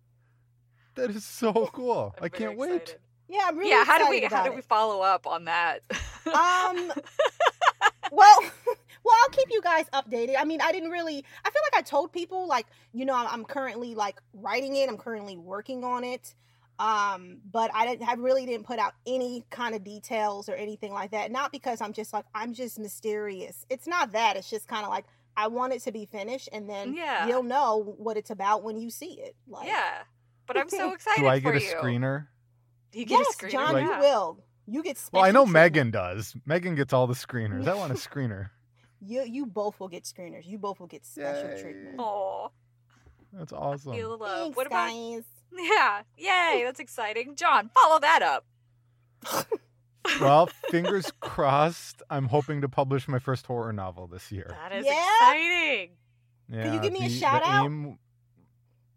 That 0.95 1.09
is 1.11 1.25
so 1.25 1.69
cool. 1.73 2.13
I'm 2.17 2.25
I 2.25 2.29
can't 2.29 2.57
wait. 2.57 2.97
Excited. 3.33 3.39
Yeah, 3.41 3.47
I'm 3.50 3.57
really 3.57 3.69
yeah. 3.71 3.83
How 3.85 3.97
do 3.97 4.09
we 4.09 4.18
excited 4.18 4.35
how 4.35 4.44
do 4.50 4.56
we 4.56 4.62
follow 4.62 5.01
up 5.01 5.27
on 5.27 5.45
that? 5.45 5.80
Um, 6.27 6.91
well, 8.12 8.38
well, 9.03 9.15
I'll 9.24 9.30
keep 9.31 9.47
you 9.50 9.62
guys 9.62 9.85
updated. 9.94 10.35
I 10.38 10.45
mean, 10.45 10.62
I 10.62 10.71
didn't 10.71 10.89
really. 10.91 11.24
I 11.45 11.50
feel 11.50 11.62
like 11.71 11.80
I 11.80 11.81
told 11.81 12.12
people, 12.12 12.47
like, 12.47 12.68
you 12.94 13.06
know, 13.06 13.15
I'm, 13.15 13.27
I'm 13.27 13.45
currently 13.45 13.96
like 13.96 14.19
writing 14.34 14.75
it. 14.75 14.89
I'm 14.89 14.98
currently 14.98 15.38
working 15.38 15.84
on 15.84 16.03
it. 16.03 16.34
Um, 16.79 17.38
but 17.51 17.69
I 17.74 17.86
didn't. 17.86 18.07
I 18.07 18.13
really 18.13 18.46
didn't 18.46 18.65
put 18.65 18.79
out 18.79 18.93
any 19.05 19.43
kind 19.51 19.75
of 19.75 19.84
details 19.84 20.50
or 20.50 20.55
anything 20.55 20.91
like 20.91 21.12
that. 21.12 21.31
Not 21.31 21.51
because 21.51 21.81
I'm 21.81 21.93
just 21.93 22.13
like 22.13 22.25
I'm 22.34 22.53
just 22.53 22.79
mysterious. 22.79 23.65
It's 23.69 23.88
not 23.88 24.12
that. 24.13 24.38
It's 24.38 24.50
just 24.50 24.67
kind 24.67 24.84
of 24.84 24.89
like 24.89 25.05
I 25.38 25.48
want 25.48 25.74
it 25.74 25.81
to 25.84 25.91
be 25.91 26.05
finished, 26.05 26.50
and 26.51 26.69
then 26.69 26.96
Yeah. 26.96 27.27
you'll 27.27 27.43
know 27.43 27.96
what 27.98 28.17
it's 28.17 28.31
about 28.31 28.63
when 28.63 28.77
you 28.77 28.89
see 28.89 29.19
it. 29.19 29.36
Like, 29.48 29.67
yeah. 29.67 30.00
But 30.48 30.57
I'm 30.57 30.69
so 30.69 30.93
excited 30.93 31.22
Do 31.22 31.27
I 31.27 31.39
get 31.39 31.51
for 31.51 31.57
a 31.57 31.62
you. 31.62 31.67
screener? 31.75 32.27
You 32.93 33.05
get 33.05 33.19
Yes, 33.19 33.35
a 33.35 33.38
screener. 33.45 33.51
Jon, 33.51 33.73
Like- 33.73 33.83
you 33.85 34.00
will. 34.00 34.38
You 34.67 34.83
get. 34.83 34.97
Special 34.97 35.19
Well, 35.21 35.25
I 35.27 35.31
know 35.31 35.43
treatment. 35.45 35.53
Meagan 35.73 35.91
does. 35.91 36.35
Meagan 36.45 36.75
gets 36.75 36.93
all 36.93 37.05
the 37.07 37.13
screeners. 37.15 37.67
I 37.67 37.73
want 37.75 37.91
a 37.91 37.95
screener. 38.09 38.50
You 39.05 39.23
you 39.23 39.45
both 39.45 39.79
will 39.79 39.89
get 39.89 40.03
screeners. 40.03 40.45
You 40.45 40.57
both 40.57 40.79
will 40.79 40.88
get 40.88 41.05
special 41.05 41.50
Yay. 41.50 41.62
treatment. 41.62 42.00
Aw, 42.00 42.47
That's 43.33 43.51
awesome. 43.51 43.93
feel 43.93 44.12
the 44.17 44.23
love. 44.23 44.39
Thanks, 44.39 44.55
what 44.57 44.67
about 44.67 44.88
guys. 44.89 45.23
Yeah. 45.55 46.01
Yay, 46.17 46.63
that's 46.65 46.79
exciting. 46.79 47.35
Jon, 47.35 47.69
follow 47.73 48.00
that 48.00 48.21
up. 48.21 48.45
Well, 50.19 50.47
fingers 50.69 51.12
crossed. 51.21 52.03
I'm 52.09 52.25
hoping 52.25 52.59
to 52.62 52.67
publish 52.69 53.07
my 53.07 53.19
first 53.19 53.45
horror 53.45 53.71
novel 53.71 54.05
this 54.07 54.31
year. 54.33 54.47
That 54.50 54.73
is 54.73 54.85
Yeah? 54.85 54.91
exciting. 55.17 55.89
Yeah, 56.50 56.63
Can 56.63 56.73
you 56.73 56.79
give 56.81 56.91
me 56.93 57.00
a 57.00 57.01
the- 57.03 57.07
the 57.07 57.19
shout 57.19 57.41
out? 57.45 57.65
aim- 57.65 57.97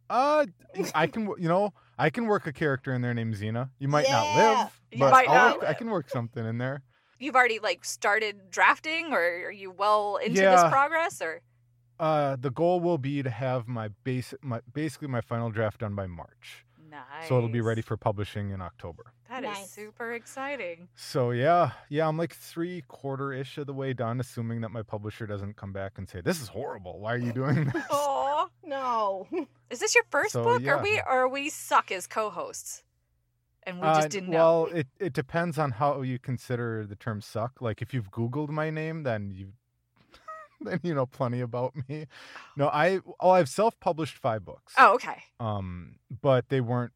Uh, 0.09 0.47
I 0.95 1.07
can. 1.07 1.25
You 1.39 1.49
know, 1.49 1.73
I 1.99 2.11
can 2.11 2.27
work 2.27 2.47
a 2.47 2.53
character 2.53 2.93
in 2.95 3.03
there 3.03 3.15
named 3.15 3.37
Zena. 3.37 3.71
You 3.79 3.89
might 3.89 4.09
not 4.09 4.25
Yeah. 4.37 4.59
live, 4.63 4.81
You 4.93 4.99
but 4.99 5.11
might 5.13 5.29
I'll 5.29 5.35
not 5.35 5.61
work, 5.61 5.69
I 5.71 5.75
can 5.75 5.91
work 5.91 6.11
something 6.11 6.45
in 6.45 6.59
there. 6.59 6.83
You've 7.19 7.35
already 7.35 7.59
like 7.59 7.85
started 7.85 8.51
drafting 8.51 9.13
or 9.13 9.21
are 9.47 9.51
you 9.51 9.71
well 9.71 10.17
into 10.17 10.41
this 10.41 10.63
progress 10.65 11.23
or 11.23 11.41
Uh, 11.99 12.37
the 12.39 12.51
goal 12.51 12.79
will 12.81 12.99
be 12.99 13.23
to 13.23 13.31
have 13.31 13.67
my 13.67 13.89
base, 14.05 14.35
my 14.43 14.61
basically 14.75 15.09
my 15.09 15.23
final 15.23 15.49
draft 15.51 15.81
done 15.81 15.95
by 15.95 16.07
March, 16.07 16.67
Nice. 16.91 17.27
so 17.27 17.39
it'll 17.39 17.49
be 17.49 17.63
ready 17.63 17.81
for 17.81 17.97
publishing 17.97 18.51
in 18.51 18.61
October. 18.61 19.15
That 19.31 19.45
is 19.45 19.51
Nice. 19.51 19.71
super 19.71 20.13
exciting. 20.13 20.89
So 20.95 21.31
yeah, 21.31 21.71
yeah, 21.89 22.07
I'm 22.07 22.19
like 22.19 22.35
three 22.35 22.83
quarter 22.87 23.33
ish 23.33 23.57
of 23.57 23.67
the 23.67 23.73
way 23.73 23.95
done, 23.95 24.21
assuming 24.21 24.61
that 24.61 24.69
my 24.73 24.83
publisher 24.83 25.27
doesn't 25.27 25.57
come 25.57 25.73
back 25.73 25.93
and 25.97 26.07
say 26.07 26.21
this 26.21 26.43
is 26.43 26.49
horrible. 26.49 27.01
Why 27.01 27.15
are 27.15 27.19
you 27.19 27.33
doing 27.33 27.65
this? 27.73 27.83
Oh, 27.91 28.26
No. 28.67 29.27
is 29.71 29.79
this 29.79 29.95
your 29.95 30.05
first 30.11 30.33
So, 30.33 30.43
book? 30.43 30.63
yeah. 30.63 30.73
Or 30.79 30.83
we 30.83 31.01
or 31.09 31.29
we 31.29 31.49
suck 31.51 31.91
as 31.93 32.07
co-hosts, 32.07 32.83
and 33.63 33.81
we 33.81 33.87
Uh, 33.87 33.95
just 33.97 34.11
didn't 34.11 34.31
know. 34.31 34.39
well, 34.39 34.67
it 34.67 34.89
it 34.99 35.13
depends 35.13 35.59
on 35.59 35.73
how 35.73 36.03
you 36.03 36.19
consider 36.19 36.85
the 36.87 36.97
term 36.97 37.21
suck. 37.21 37.61
Like 37.61 37.81
if 37.83 37.95
you've 37.95 38.11
Googled 38.11 38.51
my 38.51 38.71
name, 38.71 39.03
then 39.05 39.31
you 39.31 39.53
then 40.61 40.81
you 40.83 40.95
know 40.95 41.07
plenty 41.07 41.41
about 41.41 41.75
me. 41.89 42.07
No, 42.57 42.69
I 42.69 43.01
oh 43.21 43.31
I've 43.31 43.49
self-published 43.49 44.19
five 44.19 44.45
books. 44.45 44.75
Oh, 44.79 44.95
okay. 44.95 45.23
Um, 45.41 45.97
but 46.23 46.49
they 46.49 46.61
weren't 46.61 46.93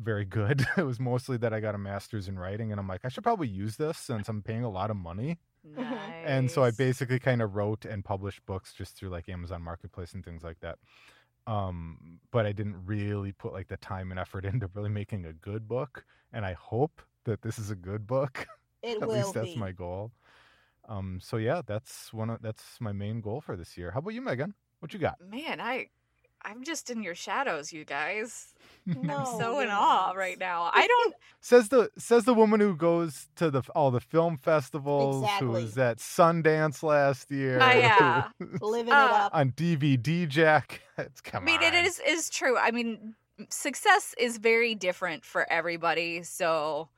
very 0.00 0.24
good. 0.24 0.64
it 0.76 0.84
was 0.86 1.00
mostly 1.00 1.36
that 1.38 1.52
I 1.52 1.60
got 1.60 1.74
a 1.74 1.78
master's 1.78 2.28
in 2.28 2.38
writing, 2.38 2.70
and 2.70 2.80
I'm 2.80 2.86
like, 2.88 3.00
I 3.04 3.08
should 3.08 3.24
probably 3.24 3.48
use 3.48 3.76
this 3.76 3.98
since 3.98 4.28
I'm 4.28 4.40
paying 4.42 4.62
a 4.64 4.70
lot 4.70 4.90
of 4.90 4.96
money. 4.96 5.38
Nice. 5.76 6.24
And 6.24 6.50
so 6.50 6.64
I 6.64 6.70
basically 6.70 7.18
kind 7.18 7.42
of 7.42 7.54
wrote 7.56 7.84
and 7.84 8.04
published 8.04 8.44
books 8.46 8.72
just 8.72 8.96
through 8.96 9.10
like 9.10 9.28
Amazon 9.28 9.62
Marketplace 9.62 10.12
and 10.14 10.24
things 10.24 10.42
like 10.42 10.60
that. 10.60 10.78
Um, 11.46 12.20
but 12.30 12.44
I 12.46 12.52
didn't 12.52 12.84
really 12.84 13.32
put 13.32 13.52
like 13.52 13.68
the 13.68 13.78
time 13.78 14.10
and 14.10 14.20
effort 14.20 14.44
into 14.52 14.68
really 14.74 14.90
making 14.90 15.24
a 15.26 15.32
good 15.32 15.66
book. 15.68 16.04
And 16.32 16.44
I 16.44 16.52
hope 16.54 17.00
that 17.24 17.42
this 17.42 17.58
is 17.58 17.70
a 17.70 17.76
good 17.76 18.06
book. 18.06 18.46
It 18.80 19.02
At 19.02 19.08
will 19.08 19.16
least 19.16 19.34
that's 19.34 19.54
be. 19.54 19.56
my 19.56 19.72
goal. 19.72 20.12
Um, 20.88 21.18
so 21.20 21.36
yeah, 21.36 21.62
that's 21.66 22.12
one 22.12 22.30
of 22.30 22.40
that's 22.42 22.80
my 22.80 22.92
main 22.92 23.20
goal 23.20 23.40
for 23.40 23.56
this 23.56 23.76
year. 23.76 23.90
How 23.90 23.98
about 23.98 24.14
you, 24.14 24.22
Meagan? 24.22 24.54
What 24.78 24.92
you 24.92 25.00
got? 25.00 25.16
Man, 25.20 25.60
I 25.60 25.88
I'm 26.44 26.62
just 26.64 26.90
in 26.90 27.02
your 27.02 27.14
shadows, 27.14 27.72
you 27.72 27.84
guys. 27.84 28.54
No, 28.86 29.16
I'm 29.16 29.26
so 29.38 29.60
in 29.60 29.68
awe 29.68 30.06
not. 30.08 30.16
right 30.16 30.38
now. 30.38 30.70
I 30.72 30.86
don't 30.86 31.14
Says 31.40 31.68
the 31.68 31.90
says 31.98 32.24
the 32.24 32.34
woman 32.34 32.58
who 32.60 32.74
goes 32.74 33.28
to 33.36 33.50
the 33.50 33.62
all 33.74 33.90
the 33.90 34.00
film 34.00 34.36
festivals, 34.36 35.28
who 35.40 35.48
was 35.50 35.76
at 35.78 35.98
Sundance 35.98 36.82
last 36.82 37.30
year. 37.30 37.58
Ah, 37.60 37.72
yeah. 37.72 38.28
Living 38.60 38.92
Uh, 38.92 39.04
it 39.06 39.10
up. 39.12 39.34
on 39.34 39.52
DVD 39.52 40.26
Jack. 40.28 40.80
It's 40.98 41.20
coming. 41.20 41.54
I 41.54 41.58
mean, 41.60 41.68
on. 41.68 41.74
it 41.74 41.84
is 41.86 42.00
is 42.06 42.28
true. 42.30 42.56
I 42.58 42.70
mean, 42.72 43.14
success 43.50 44.14
is 44.18 44.38
very 44.38 44.74
different 44.74 45.24
for 45.24 45.46
everybody. 45.50 46.22
So, 46.24 46.88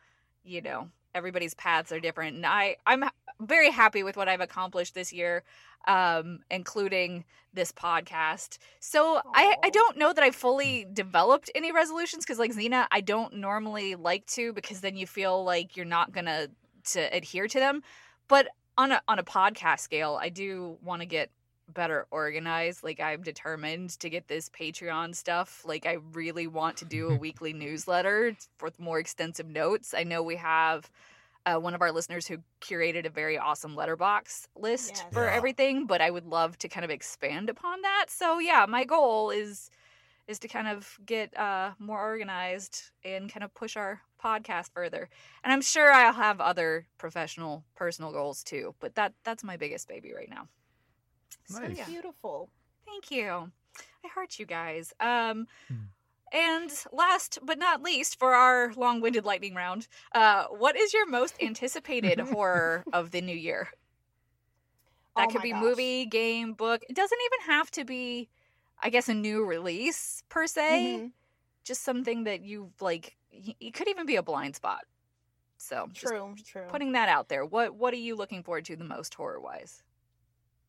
you 0.42 0.62
know, 0.62 0.88
everybody's 1.14 1.52
paths 1.54 1.92
are 1.92 2.00
different, 2.00 2.37
and 2.37 2.47
I 2.47 2.76
I'm 2.87 3.04
very 3.40 3.70
happy 3.70 4.02
with 4.02 4.16
what 4.16 4.28
I've 4.28 4.40
accomplished 4.40 4.94
this 4.94 5.12
year, 5.12 5.42
um, 5.87 6.40
including 6.50 7.25
this 7.52 7.72
podcast. 7.72 8.58
So 8.78 9.20
I 9.34 9.56
I 9.62 9.70
don't 9.70 9.96
know 9.96 10.12
that 10.12 10.22
I 10.22 10.30
fully 10.30 10.87
developed 10.92 11.50
any 11.54 11.72
resolutions 11.72 12.25
because, 12.25 12.38
like 12.38 12.52
Zena, 12.52 12.87
I 12.90 13.00
don't 13.00 13.34
normally 13.37 13.94
like 13.94 14.26
to 14.26 14.52
because 14.52 14.80
then 14.80 14.96
you 14.96 15.06
feel 15.06 15.44
like 15.44 15.76
you're 15.76 15.87
not 15.87 16.12
gonna 16.12 16.49
to 16.92 17.00
adhere 17.14 17.49
to 17.49 17.58
them. 17.58 17.82
But 18.28 18.49
on 18.78 18.92
a 18.92 19.02
on 19.08 19.18
a 19.18 19.25
podcast 19.25 19.80
scale, 19.80 20.18
I 20.20 20.28
do 20.28 20.78
want 20.82 21.02
to 21.02 21.06
get 21.06 21.30
better 21.72 22.06
organized. 22.10 22.82
Like 22.82 23.00
I'm 23.00 23.22
determined 23.22 23.90
to 24.00 24.10
get 24.10 24.28
this 24.28 24.49
Patreon 24.49 25.14
stuff. 25.14 25.62
Like 25.64 25.87
I 25.87 25.99
really 26.12 26.46
want 26.46 26.76
to 26.78 26.84
do 26.84 27.10
a 27.10 27.16
weekly 27.26 27.52
newsletter 27.52 28.37
with 28.62 28.78
more 28.78 28.99
extensive 28.99 29.49
notes. 29.49 29.94
I 29.96 30.04
know 30.04 30.22
we 30.22 30.37
have 30.37 30.90
uh, 31.47 31.59
one 31.59 31.75
of 31.75 31.80
our 31.82 31.92
listeners 31.92 32.26
who 32.26 32.38
curated 32.61 33.06
a 33.06 33.11
very 33.11 33.38
awesome 33.38 33.75
Letterboxd 33.76 34.47
list 34.56 34.92
Yes. 34.97 35.12
for 35.12 35.26
Yeah. 35.26 35.35
everything, 35.35 35.87
but 35.87 36.00
I 36.00 36.11
would 36.11 36.26
love 36.26 36.59
to 36.59 36.68
kind 36.68 36.85
of 36.85 36.90
expand 36.90 37.49
upon 37.50 37.82
that. 37.82 38.06
So 38.09 38.38
yeah, 38.38 38.66
my 38.68 38.85
goal 38.85 39.30
is 39.30 39.70
is 40.26 40.38
to 40.38 40.47
kind 40.49 40.68
of 40.68 40.97
get 41.04 41.37
uh, 41.37 41.73
more 41.80 41.99
organized 42.00 42.92
and 43.04 43.32
kind 43.32 43.42
of 43.42 43.52
push 43.52 43.76
our 43.76 44.00
podcast 44.23 44.70
further. 44.73 45.09
And 45.42 45.52
I'm 45.52 45.61
sure 45.62 45.90
I'll 45.90 46.12
have 46.12 46.40
other 46.40 46.87
professional, 46.99 47.64
personal 47.75 48.12
goals 48.12 48.44
too. 48.44 48.75
But 48.78 48.94
that 48.94 49.12
that's 49.25 49.42
my 49.42 49.56
biggest 49.56 49.88
baby 49.88 50.12
right 50.14 50.30
now. 50.30 50.47
So, 51.47 51.62
yeah. 51.66 51.85
Beautiful. 51.87 52.49
Thank 52.87 53.11
you. 53.11 53.50
I 54.04 54.09
heart 54.14 54.38
you 54.38 54.47
guys. 54.47 54.92
Um, 55.00 55.49
Hmm. 55.66 55.75
And 56.32 56.70
last 56.92 57.38
but 57.42 57.58
not 57.58 57.82
least, 57.82 58.18
for 58.18 58.34
our 58.34 58.72
long-winded 58.75 59.25
lightning 59.25 59.54
round, 59.54 59.88
uh, 60.14 60.46
what 60.49 60.76
is 60.76 60.92
your 60.94 61.06
most 61.06 61.40
anticipated 61.42 62.20
horror 62.32 62.84
of 62.92 63.10
the 63.10 63.20
new 63.20 63.37
year? 63.37 63.68
That 65.16 65.28
Oh 65.28 65.32
could 65.32 65.42
be 65.42 65.52
gosh. 65.52 65.62
movie, 65.62 66.06
game, 66.06 66.54
book. 66.54 66.82
It 66.88 66.96
doesn't 66.96 67.18
even 67.26 67.46
have 67.54 67.70
to 67.72 67.84
be, 67.84 68.28
I 68.82 68.90
guess, 68.90 69.08
a 69.08 69.14
new 69.14 69.44
release 69.44 70.22
per 70.28 70.46
se. 70.46 71.02
Mhm. 71.02 71.12
Just 71.64 71.82
something 71.82 72.25
that 72.25 72.42
you 72.42 72.72
like. 72.80 73.16
It 73.30 73.75
could 73.75 73.88
even 73.88 74.06
be 74.06 74.16
a 74.16 74.22
blind 74.22 74.56
spot. 74.56 74.84
So, 75.58 75.88
True, 75.94 76.34
true. 76.44 76.66
putting 76.68 76.92
that 76.92 77.08
out 77.08 77.28
there. 77.28 77.44
What 77.46 77.75
What 77.76 77.94
are 77.94 77.99
you 77.99 78.16
looking 78.16 78.42
forward 78.42 78.64
to 78.66 78.76
the 78.76 78.84
most 78.84 79.14
horror 79.14 79.40
wise? 79.40 79.82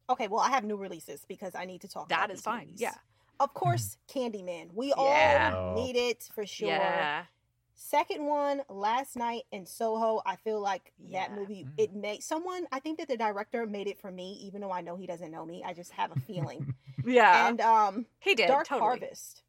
Okay, 0.09 0.27
well, 0.27 0.41
I 0.41 0.49
have 0.49 0.63
new 0.63 0.75
releases 0.77 1.25
because 1.25 1.55
I 1.55 1.65
need 1.65 1.81
to 1.81 1.87
talk. 1.87 2.07
about 2.07 2.29
That 2.29 2.31
is 2.31 2.41
fine. 2.41 2.67
movies. 2.67 2.81
Yeah. 2.81 2.95
Of 3.41 3.53
course, 3.55 3.97
Candyman. 4.07 4.71
We 4.73 4.93
Yeah. 4.95 5.53
all 5.55 5.73
need 5.75 5.95
it 5.95 6.29
for 6.33 6.45
sure. 6.45 6.67
Yeah. 6.69 7.25
Second 7.73 8.23
one, 8.27 8.61
last 8.69 9.15
night 9.15 9.43
in 9.51 9.65
Soho. 9.65 10.21
I 10.25 10.35
feel 10.35 10.59
like 10.61 10.93
Yeah. 10.99 11.27
that 11.27 11.35
movie. 11.35 11.63
Mm. 11.63 11.73
It 11.77 11.93
made 11.95 12.21
someone. 12.23 12.67
I 12.71 12.79
think 12.79 12.99
that 12.99 13.07
the 13.07 13.17
director 13.17 13.65
made 13.65 13.87
it 13.87 13.97
for 13.97 14.11
me, 14.11 14.33
even 14.43 14.61
though 14.61 14.71
I 14.71 14.81
know 14.81 14.95
he 14.95 15.07
doesn't 15.07 15.31
know 15.31 15.43
me. 15.45 15.63
I 15.65 15.73
just 15.73 15.91
have 15.93 16.11
a 16.15 16.19
feeling. 16.19 16.75
Yeah. 17.03 17.47
and 17.47 17.59
um, 17.61 18.05
he 18.19 18.35
did. 18.35 18.47
Dark 18.47 18.67
totally. 18.67 18.99
Harvest. 18.99 19.41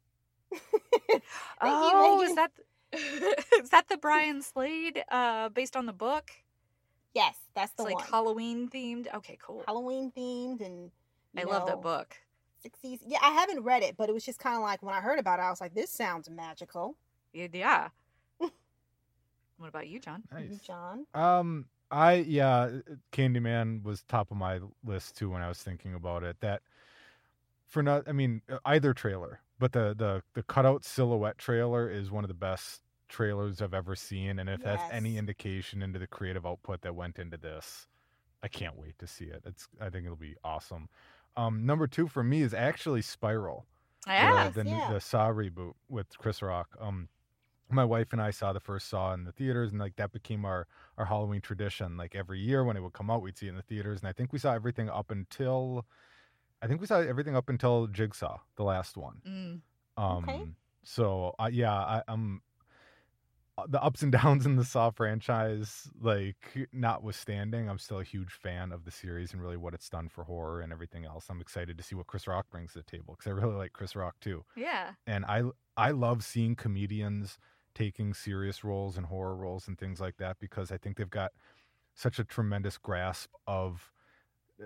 oh, 1.61 2.17
Meagan. 2.17 2.29
is 2.31 2.35
that 2.35 2.51
is 3.63 3.69
that 3.69 3.87
the 3.89 3.97
Brian 3.97 4.41
Slade 4.41 5.03
uh 5.09 5.49
based 5.49 5.75
on 5.75 5.85
the 5.85 5.93
book? 5.93 6.31
Yes, 7.13 7.35
that's 7.53 7.69
It's 7.71 7.77
the 7.77 7.83
like 7.83 7.95
one. 7.97 8.05
Halloween 8.09 8.69
themed. 8.69 9.13
Okay, 9.13 9.37
cool. 9.39 9.63
Halloween 9.67 10.11
themed 10.17 10.61
and. 10.65 10.89
I 11.37 11.41
you 11.41 11.47
love 11.47 11.67
that 11.67 11.81
book. 11.81 12.15
60s. 12.65 12.99
Yeah, 13.05 13.19
I 13.21 13.31
haven't 13.31 13.63
read 13.63 13.83
it, 13.83 13.95
but 13.97 14.09
it 14.09 14.13
was 14.13 14.23
just 14.23 14.39
kind 14.39 14.55
of 14.55 14.61
like 14.61 14.81
when 14.83 14.95
I 14.95 15.01
heard 15.01 15.19
about 15.19 15.39
it, 15.39 15.43
I 15.43 15.49
was 15.49 15.61
like, 15.61 15.73
this 15.73 15.89
sounds 15.89 16.29
magical. 16.29 16.95
Yeah. 17.33 17.89
what 18.37 19.69
about 19.69 19.87
you, 19.87 19.99
Jon? 19.99 20.23
nice. 20.31 20.59
Jon. 20.59 21.05
Um, 21.13 21.65
I 21.91 22.13
yeah, 22.27 22.69
Candyman 23.11 23.83
was 23.83 24.03
top 24.03 24.31
of 24.31 24.37
my 24.37 24.59
list 24.83 25.17
too 25.17 25.29
when 25.29 25.41
I 25.41 25.47
was 25.47 25.61
thinking 25.61 25.93
about 25.93 26.23
it. 26.23 26.37
That 26.41 26.61
for 27.67 27.83
not, 27.83 28.07
I 28.07 28.11
mean, 28.11 28.41
uh, 28.49 28.57
either 28.65 28.93
trailer, 28.93 29.41
but 29.59 29.73
the 29.73 29.93
the 29.97 30.23
the 30.33 30.43
cutout 30.43 30.83
silhouette 30.83 31.37
trailer 31.37 31.89
is 31.89 32.09
one 32.09 32.23
of 32.23 32.29
the 32.29 32.33
best 32.33 32.81
trailers 33.09 33.61
I've 33.61 33.75
ever 33.75 33.95
seen, 33.95 34.39
and 34.39 34.49
if 34.49 34.63
that's 34.63 34.91
any 34.91 35.17
indication 35.17 35.83
into 35.83 35.99
the 35.99 36.07
creative 36.07 36.45
output 36.47 36.81
that 36.81 36.95
went 36.95 37.19
into 37.19 37.37
this, 37.37 37.87
I 38.41 38.47
can't 38.47 38.77
wait 38.77 38.97
to 38.97 39.07
see 39.07 39.25
it. 39.25 39.43
It's 39.45 39.67
I 39.79 39.89
think 39.91 40.05
it'll 40.05 40.15
be 40.15 40.35
awesome. 40.43 40.89
Um, 41.35 41.65
number 41.65 41.87
two 41.87 42.07
for 42.07 42.23
me 42.23 42.41
is 42.41 42.53
actually 42.53 43.01
Spiral 43.01 43.65
Yeah. 44.07 44.49
the 44.49 44.63
the, 44.63 44.69
yeah. 44.69 44.93
the 44.93 44.99
Saw 45.01 45.29
reboot 45.29 45.73
with 45.89 46.17
Chris 46.17 46.41
Rock. 46.41 46.75
Um, 46.79 47.09
my 47.69 47.83
wife 47.85 48.13
and 48.13 48.21
I 48.21 48.29
saw 48.29 48.53
the 48.53 48.59
first 48.59 48.87
Saw 48.87 49.13
in 49.13 49.23
the 49.23 49.31
theaters, 49.31 49.71
and 49.71 49.79
like 49.79 49.95
that 49.95 50.11
became 50.11 50.45
our 50.45 50.67
our 50.97 51.05
Halloween 51.05 51.41
tradition. 51.41 51.97
Like 51.97 52.13
every 52.13 52.39
year 52.39 52.63
when 52.63 52.77
it 52.77 52.81
would 52.81 52.93
come 52.93 53.09
out, 53.09 53.21
we'd 53.23 53.37
see 53.37 53.47
it 53.47 53.49
in 53.49 53.55
the 53.55 53.63
theaters, 53.63 54.01
and 54.01 54.07
I 54.07 54.13
think 54.13 54.31
we 54.31 54.37
saw 54.39 54.53
everything 54.53 54.89
up 54.89 55.09
until, 55.09 55.85
I 56.61 56.67
think 56.67 56.81
we 56.81 56.87
saw 56.87 56.99
everything 56.99 57.35
up 57.35 57.49
until 57.49 57.87
Jigsaw, 57.87 58.37
the 58.57 58.63
last 58.63 58.95
one. 58.95 59.21
Mm. 59.27 59.61
Um, 59.97 60.23
Okay. 60.23 60.45
so 60.83 61.33
uh, 61.39 61.49
yeah, 61.51 61.73
I, 61.73 62.03
I'm 62.07 62.37
uh, 62.37 62.52
the 63.67 63.81
ups 63.83 64.01
and 64.01 64.11
downs 64.11 64.45
in 64.45 64.55
the 64.55 64.65
Saw 64.65 64.89
franchise, 64.89 65.89
like 65.99 66.67
notwithstanding, 66.73 67.69
I'm 67.69 67.77
still 67.77 67.99
a 67.99 68.03
huge 68.03 68.31
fan 68.33 68.71
of 68.71 68.83
the 68.85 68.91
series 68.91 69.31
and 69.33 69.41
really 69.41 69.57
what 69.57 69.73
it's 69.73 69.89
done 69.89 70.09
for 70.09 70.23
horror 70.23 70.61
and 70.61 70.73
everything 70.73 71.05
else. 71.05 71.27
I'm 71.29 71.41
excited 71.41 71.77
to 71.77 71.83
see 71.83 71.95
what 71.95 72.07
Chris 72.07 72.27
Rock 72.27 72.49
brings 72.49 72.73
to 72.73 72.79
the 72.79 72.83
table 72.83 73.15
because 73.15 73.27
I 73.27 73.31
really 73.33 73.55
like 73.55 73.73
Chris 73.73 73.95
Rock 73.95 74.15
too 74.19 74.43
Yeah. 74.55 74.95
and 75.07 75.25
I 75.25 75.43
I 75.77 75.91
love 75.91 76.23
seeing 76.23 76.55
comedians 76.55 77.37
taking 77.75 78.13
serious 78.13 78.63
roles 78.63 78.97
and 78.97 79.05
horror 79.07 79.35
roles 79.35 79.67
and 79.67 79.77
things 79.77 79.99
like 79.99 80.17
that 80.17 80.37
because 80.39 80.71
I 80.71 80.77
think 80.77 80.97
they've 80.97 81.09
got 81.09 81.31
such 81.95 82.19
a 82.19 82.23
tremendous 82.23 82.77
grasp 82.77 83.31
of 83.47 83.91
uh, 84.61 84.65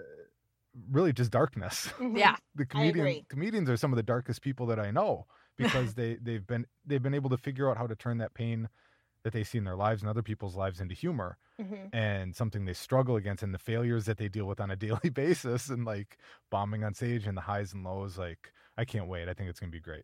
really 0.92 1.14
just 1.14 1.32
darkness. 1.32 1.90
Mhm. 2.00 2.18
Yeah. 2.18 2.38
the 2.56 2.66
comedian 2.66 3.06
agree. 3.06 3.26
comedians 3.30 3.70
are 3.70 3.78
some 3.78 3.92
of 3.94 3.98
the 3.98 4.04
darkest 4.04 4.42
people 4.42 4.66
that 4.68 4.80
I 4.80 4.92
know 4.92 5.26
because 5.58 5.94
they 6.00 6.16
they've 6.22 6.46
been 6.46 6.66
they've 6.86 7.04
been 7.04 7.14
able 7.14 7.30
to 7.32 7.38
figure 7.38 7.70
out 7.70 7.78
how 7.78 7.88
to 7.88 7.96
turn 7.96 8.18
that 8.20 8.34
pain 8.34 8.70
that 9.24 9.34
they 9.34 9.44
see 9.44 9.58
in 9.58 9.64
their 9.66 9.76
lives 9.76 10.02
and 10.02 10.10
other 10.10 10.22
people's 10.24 10.56
lives 10.56 10.80
into 10.80 10.96
humor 10.96 11.38
Mhm. 11.60 11.90
and 11.92 12.36
something 12.36 12.66
they 12.66 12.74
struggle 12.74 13.16
against 13.16 13.42
and 13.42 13.52
the 13.52 13.58
failures 13.58 14.06
that 14.06 14.18
they 14.18 14.30
deal 14.30 14.46
with 14.46 14.60
on 14.60 14.70
a 14.70 14.76
daily 14.86 15.10
basis 15.10 15.70
and 15.70 15.86
like 15.86 16.20
bombing 16.52 16.84
on 16.84 16.94
stage 16.94 17.26
and 17.26 17.36
the 17.36 17.42
highs 17.42 17.74
and 17.74 17.84
lows 17.84 18.18
like 18.18 18.54
i 18.78 18.86
can't 18.86 19.08
wait 19.08 19.28
i 19.28 19.34
think 19.34 19.50
it's 19.50 19.60
going 19.60 19.72
to 19.72 19.76
be 19.76 19.82
great 19.82 20.04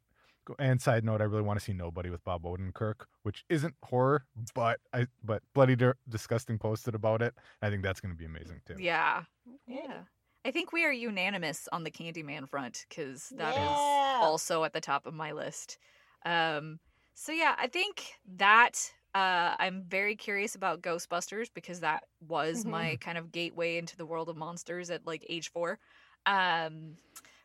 and 0.58 0.82
side 0.82 1.06
note 1.06 1.22
i 1.22 1.26
really 1.26 1.44
want 1.44 1.60
to 1.60 1.64
see 1.64 1.72
nobody 1.72 2.10
with 2.10 2.24
bob 2.24 2.44
odenkirk 2.44 3.06
which 3.22 3.46
isn't 3.50 3.76
horror 3.84 4.26
but 4.56 4.80
i 4.94 5.06
but 5.24 5.44
bloody 5.54 5.76
Dir- 5.76 5.96
disgusting 6.10 6.58
posted 6.58 6.96
about 6.96 7.22
it 7.22 7.36
i 7.62 7.70
think 7.70 7.84
that's 7.84 8.02
going 8.02 8.12
to 8.14 8.18
be 8.18 8.26
amazing 8.26 8.60
too 8.66 8.76
Yeah. 8.80 9.24
Yeah. 9.68 10.02
I 10.46 10.52
think 10.52 10.72
we 10.74 10.84
are 10.86 10.92
unanimous 10.92 11.68
on 11.72 11.84
the 11.84 11.92
Candyman 11.92 12.50
front 12.50 12.86
because 12.90 13.34
that 13.38 13.58
is 13.58 14.02
Yeah. 14.18 14.20
also 14.20 14.64
at 14.64 14.74
the 14.74 14.82
top 14.82 15.06
of 15.06 15.14
my 15.14 15.32
list. 15.32 15.78
Um, 16.26 16.80
so 17.16 17.32
yeah, 17.32 17.56
I 17.58 17.68
think 17.68 18.14
that 18.26 18.94
uh, 19.16 19.56
I'm 19.60 19.84
very 19.88 20.16
curious 20.16 20.56
about 20.56 20.82
Ghostbusters 20.82 21.50
because 21.54 21.80
that 21.82 22.04
was 22.20 22.66
Mhm. 22.66 22.66
my 22.66 22.98
kind 22.98 23.18
of 23.18 23.32
gateway 23.32 23.78
into 23.78 23.96
the 23.96 24.06
world 24.06 24.30
of 24.30 24.36
monsters 24.36 24.90
at 24.90 25.06
like 25.06 25.26
age 25.30 25.52
four. 25.52 25.80
Um, 26.26 26.98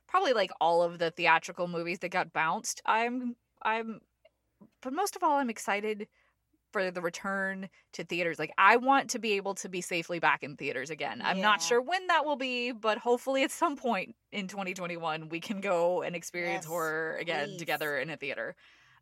probably 0.08 0.32
like 0.32 0.50
all 0.60 0.82
of 0.82 0.98
the 0.98 1.10
theatrical 1.10 1.68
movies 1.68 2.00
that 2.00 2.10
got 2.10 2.32
bounced. 2.32 2.80
I'm 2.86 3.36
I'm, 3.62 4.00
but 4.80 4.92
most 4.92 5.16
of 5.16 5.22
all, 5.22 5.38
I'm 5.38 5.50
excited 5.50 6.08
for 6.72 6.90
the 6.90 7.00
return 7.00 7.68
to 7.94 8.04
theaters. 8.04 8.38
Like 8.38 8.52
I 8.58 8.76
want 8.76 9.10
to 9.10 9.18
be 9.18 9.32
able 9.34 9.54
to 9.56 9.68
be 9.68 9.80
safely 9.80 10.18
back 10.18 10.42
in 10.42 10.56
theaters 10.56 10.90
again. 10.90 11.20
I'm 11.24 11.40
not 11.40 11.62
sure 11.62 11.80
when 11.80 12.06
that 12.08 12.24
will 12.24 12.36
be, 12.36 12.72
but 12.72 12.98
hopefully 12.98 13.42
at 13.44 13.50
some 13.50 13.76
point 13.76 14.14
in 14.32 14.48
2021 14.48 15.28
we 15.28 15.40
can 15.40 15.60
go 15.60 16.02
and 16.02 16.14
experience 16.14 16.64
Yes, 16.64 16.66
horror 16.66 17.16
again 17.20 17.48
please. 17.48 17.58
together 17.58 17.98
in 17.98 18.10
a 18.10 18.16
theater. 18.16 18.54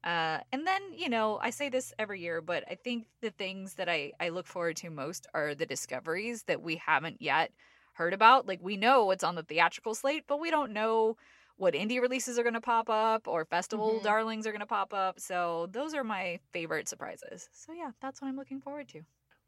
Uh, 0.05 0.39
and 0.53 0.67
then, 0.67 0.81
you 0.93 1.09
know, 1.09 1.39
I 1.43 1.51
say 1.51 1.69
this 1.69 1.93
every 1.99 2.21
year, 2.21 2.41
but 2.41 2.63
I 2.71 2.77
think 2.77 3.07
the 3.23 3.31
things 3.31 3.75
that 3.75 3.89
I, 3.89 4.13
I 4.21 4.29
look 4.29 4.47
forward 4.47 4.77
to 4.77 4.91
most 4.91 5.27
are 5.35 5.55
the 5.55 5.67
discoveries 5.67 6.45
that 6.45 6.63
we 6.63 6.77
haven't 6.77 7.21
yet 7.21 7.51
heard 7.95 8.13
about. 8.15 8.47
Like, 8.47 8.61
we 8.63 8.77
know 8.77 9.07
what's 9.07 9.25
on 9.25 9.35
the 9.35 9.43
theatrical 9.43 9.95
slate, 9.97 10.25
but 10.29 10.39
we 10.39 10.51
don't 10.51 10.71
know 10.73 11.17
what 11.57 11.75
indie 11.75 12.01
releases 12.01 12.39
are 12.39 12.43
going 12.43 12.55
to 12.55 12.61
pop 12.61 12.89
up 12.91 13.27
or 13.27 13.45
festival 13.45 13.99
Mhm. 13.99 14.03
darlings 14.03 14.47
are 14.47 14.51
going 14.53 14.61
to 14.61 14.67
pop 14.67 14.93
up. 14.93 15.19
So, 15.19 15.67
those 15.71 15.95
are 15.95 16.05
my 16.05 16.41
favorite 16.53 16.89
surprises. 16.89 17.49
So, 17.53 17.73
yeah, 17.73 17.93
that's 18.01 18.21
what 18.21 18.29
I'm 18.29 18.37
looking 18.37 18.61
forward 18.61 18.89
to. 18.91 19.03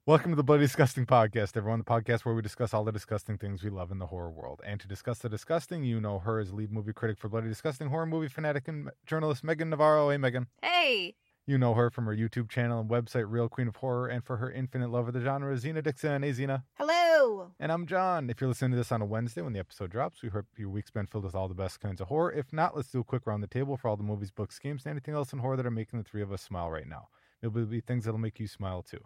Welcome 0.06 0.32
to 0.32 0.36
the 0.36 0.42
Bloody 0.42 0.64
Disgusting 0.64 1.04
Podcast, 1.04 1.54
everyone. 1.54 1.80
The 1.80 1.84
podcast 1.84 2.24
where 2.24 2.34
we 2.34 2.40
discuss 2.40 2.72
all 2.72 2.82
the 2.82 2.92
disgusting 2.92 3.36
things 3.36 3.62
we 3.62 3.68
love 3.68 3.90
in 3.90 3.98
the 3.98 4.06
horror 4.06 4.30
world. 4.30 4.62
And 4.64 4.80
to 4.80 4.88
discuss 4.88 5.18
the 5.18 5.28
disgusting, 5.28 5.84
you 5.84 6.00
know 6.00 6.18
her 6.20 6.38
as 6.38 6.50
lead 6.54 6.72
movie 6.72 6.94
critic 6.94 7.18
for 7.18 7.28
Bloody 7.28 7.48
Disgusting, 7.48 7.88
horror 7.88 8.06
movie 8.06 8.28
fanatic, 8.28 8.68
and 8.68 8.90
journalist 9.04 9.44
Meagan 9.44 9.68
Navarro. 9.68 10.08
Hey, 10.08 10.16
Meagan. 10.16 10.46
Hey, 10.62 11.14
You 11.44 11.56
know 11.58 11.72
her 11.74 11.88
from 11.90 12.04
her 12.06 12.14
YouTube 12.14 12.50
channel 12.50 12.78
and 12.80 12.90
website, 12.90 13.24
Real 13.26 13.48
Queen 13.48 13.68
of 13.68 13.76
Horror, 13.76 14.06
and 14.08 14.22
for 14.22 14.36
her 14.36 14.50
infinite 14.50 14.90
love 14.90 15.08
of 15.08 15.14
the 15.14 15.20
genre, 15.20 15.56
Zena 15.56 15.80
Dixon. 15.82 16.22
Hey, 16.22 16.32
Zena. 16.32 16.64
Hello. 16.74 16.97
And 17.60 17.70
I'm 17.70 17.86
Jon. 17.86 18.30
If 18.30 18.40
you're 18.40 18.48
listening 18.48 18.70
to 18.70 18.76
this 18.78 18.90
on 18.90 19.02
a 19.02 19.04
Wednesday 19.04 19.42
when 19.42 19.52
the 19.52 19.58
episode 19.58 19.90
drops, 19.90 20.22
we 20.22 20.30
hope 20.30 20.46
your 20.56 20.70
week's 20.70 20.90
been 20.90 21.06
filled 21.06 21.24
with 21.24 21.34
all 21.34 21.46
the 21.46 21.54
best 21.54 21.78
kinds 21.78 22.00
of 22.00 22.08
horror. 22.08 22.32
If 22.32 22.54
not, 22.54 22.74
let's 22.74 22.90
do 22.90 23.00
a 23.00 23.04
quick 23.04 23.26
round 23.26 23.42
the 23.42 23.48
table 23.48 23.76
for 23.76 23.88
all 23.88 23.98
the 23.98 24.02
movies, 24.02 24.30
books, 24.30 24.58
games, 24.58 24.86
and 24.86 24.92
anything 24.92 25.14
else 25.14 25.32
in 25.34 25.40
horror 25.40 25.56
that 25.56 25.66
are 25.66 25.70
making 25.70 25.98
the 25.98 26.08
three 26.08 26.22
of 26.22 26.32
us 26.32 26.40
smile 26.40 26.70
right 26.70 26.88
now. 26.88 27.08
Maybe 27.42 27.60
it'll 27.60 27.70
be 27.70 27.80
things 27.80 28.04
that'll 28.04 28.18
make 28.18 28.40
you 28.40 28.46
smile 28.46 28.82
too. 28.82 29.00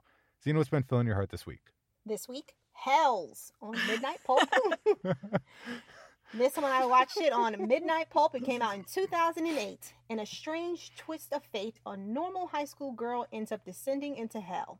Zena, 0.45 0.59
what's 0.59 0.71
been 0.71 0.85
filling 0.85 1.07
your 1.07 1.17
heart 1.17 1.31
this 1.31 1.47
week? 1.47 1.63
This 2.07 2.29
week, 2.29 2.55
Hells 2.73 3.53
on 3.61 3.75
Midnight 3.89 4.21
Pulp. 4.25 4.49
this 6.35 6.57
one 6.57 6.71
I 6.71 6.87
watched 6.87 7.19
it 7.19 7.33
on 7.33 7.67
Midnight 7.67 8.11
Pulp. 8.11 8.37
It 8.37 8.45
came 8.45 8.63
out 8.63 8.77
in 8.77 8.85
2008. 8.85 9.95
In 10.11 10.21
a 10.21 10.27
strange 10.27 10.93
twist 10.97 11.33
of 11.33 11.43
fate, 11.43 11.81
a 11.87 11.97
normal 11.97 12.47
high 12.47 12.67
school 12.67 12.93
girl 12.93 13.27
ends 13.33 13.51
up 13.51 13.65
descending 13.65 14.17
into 14.17 14.41
hell. 14.41 14.79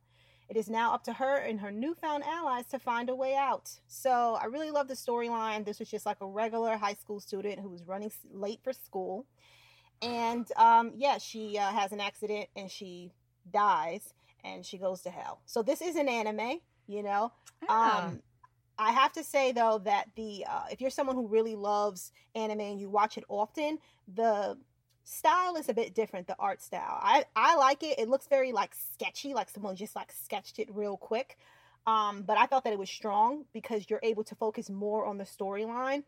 It 0.53 0.59
is 0.59 0.69
now 0.69 0.93
up 0.93 1.03
to 1.05 1.15
her 1.15 1.39
and 1.39 1.59
her 1.61 1.71
newfound 1.73 2.25
allies 2.25 2.67
to 2.67 2.79
find 2.79 3.09
a 3.09 3.15
way 3.15 3.35
out. 3.35 3.71
So 3.89 4.39
I 4.39 4.45
really 4.45 4.71
love 4.71 4.87
the 4.87 4.93
storyline. 4.93 5.65
This 5.65 5.79
was 5.79 5.89
just 5.89 6.05
like 6.05 6.19
a 6.21 6.27
regular 6.27 6.77
high 6.77 6.93
school 6.93 7.21
student 7.21 7.59
who 7.59 7.71
was 7.71 7.89
running 7.89 8.13
late 8.31 8.61
for 8.63 8.75
school. 8.75 9.25
And 10.03 10.47
um, 10.59 10.93
yeah, 10.95 11.17
she 11.17 11.57
uh, 11.57 11.73
has 11.73 11.93
an 11.93 12.01
accident 12.01 12.51
and 12.55 12.71
she 12.71 13.13
dies 13.51 14.13
and 14.45 14.63
she 14.63 14.77
goes 14.77 15.01
to 15.05 15.11
hell. 15.11 15.41
So 15.47 15.63
this 15.63 15.81
is 15.81 15.97
an 15.97 16.07
anime, 16.07 16.61
you 16.87 17.03
know. 17.03 17.33
Ah, 17.67 18.09
Um, 18.09 18.21
I 18.79 18.93
have 18.93 19.15
to 19.15 19.25
say 19.25 19.53
though 19.53 19.79
that 19.85 20.09
the 20.17 20.45
uh, 20.47 20.65
if 20.71 20.83
you're 20.83 20.91
someone 20.91 21.17
who 21.17 21.29
really 21.29 21.57
loves 21.57 22.13
anime 22.35 22.61
and 22.61 22.79
you 22.79 22.91
watch 22.91 23.17
it 23.17 23.25
often, 23.31 23.79
the 24.15 24.59
style 25.05 25.57
is 25.57 25.69
a 25.69 25.75
bit 25.75 25.95
different. 25.95 26.27
The 26.27 26.37
art 26.39 26.63
style, 26.63 26.99
I 27.03 27.25
I 27.37 27.57
like 27.57 27.83
it. 27.83 27.99
It 27.99 28.09
looks 28.09 28.27
very 28.29 28.53
like 28.53 28.75
sketchy, 28.75 29.35
like 29.35 29.51
someone 29.51 29.77
just 29.77 29.97
like 29.97 30.13
sketched 30.13 30.59
it 30.59 30.69
real 30.75 30.97
quick. 30.97 31.39
Um, 31.87 32.23
but 32.23 32.39
I 32.39 32.47
thought 32.47 32.65
that 32.65 32.73
it 32.73 32.79
was 32.79 32.91
strong 32.91 33.45
because 33.53 33.91
you're 33.91 34.01
able 34.03 34.25
to 34.25 34.35
focus 34.37 34.71
more 34.71 35.05
on 35.05 35.19
the 35.19 35.25
storyline, 35.25 36.05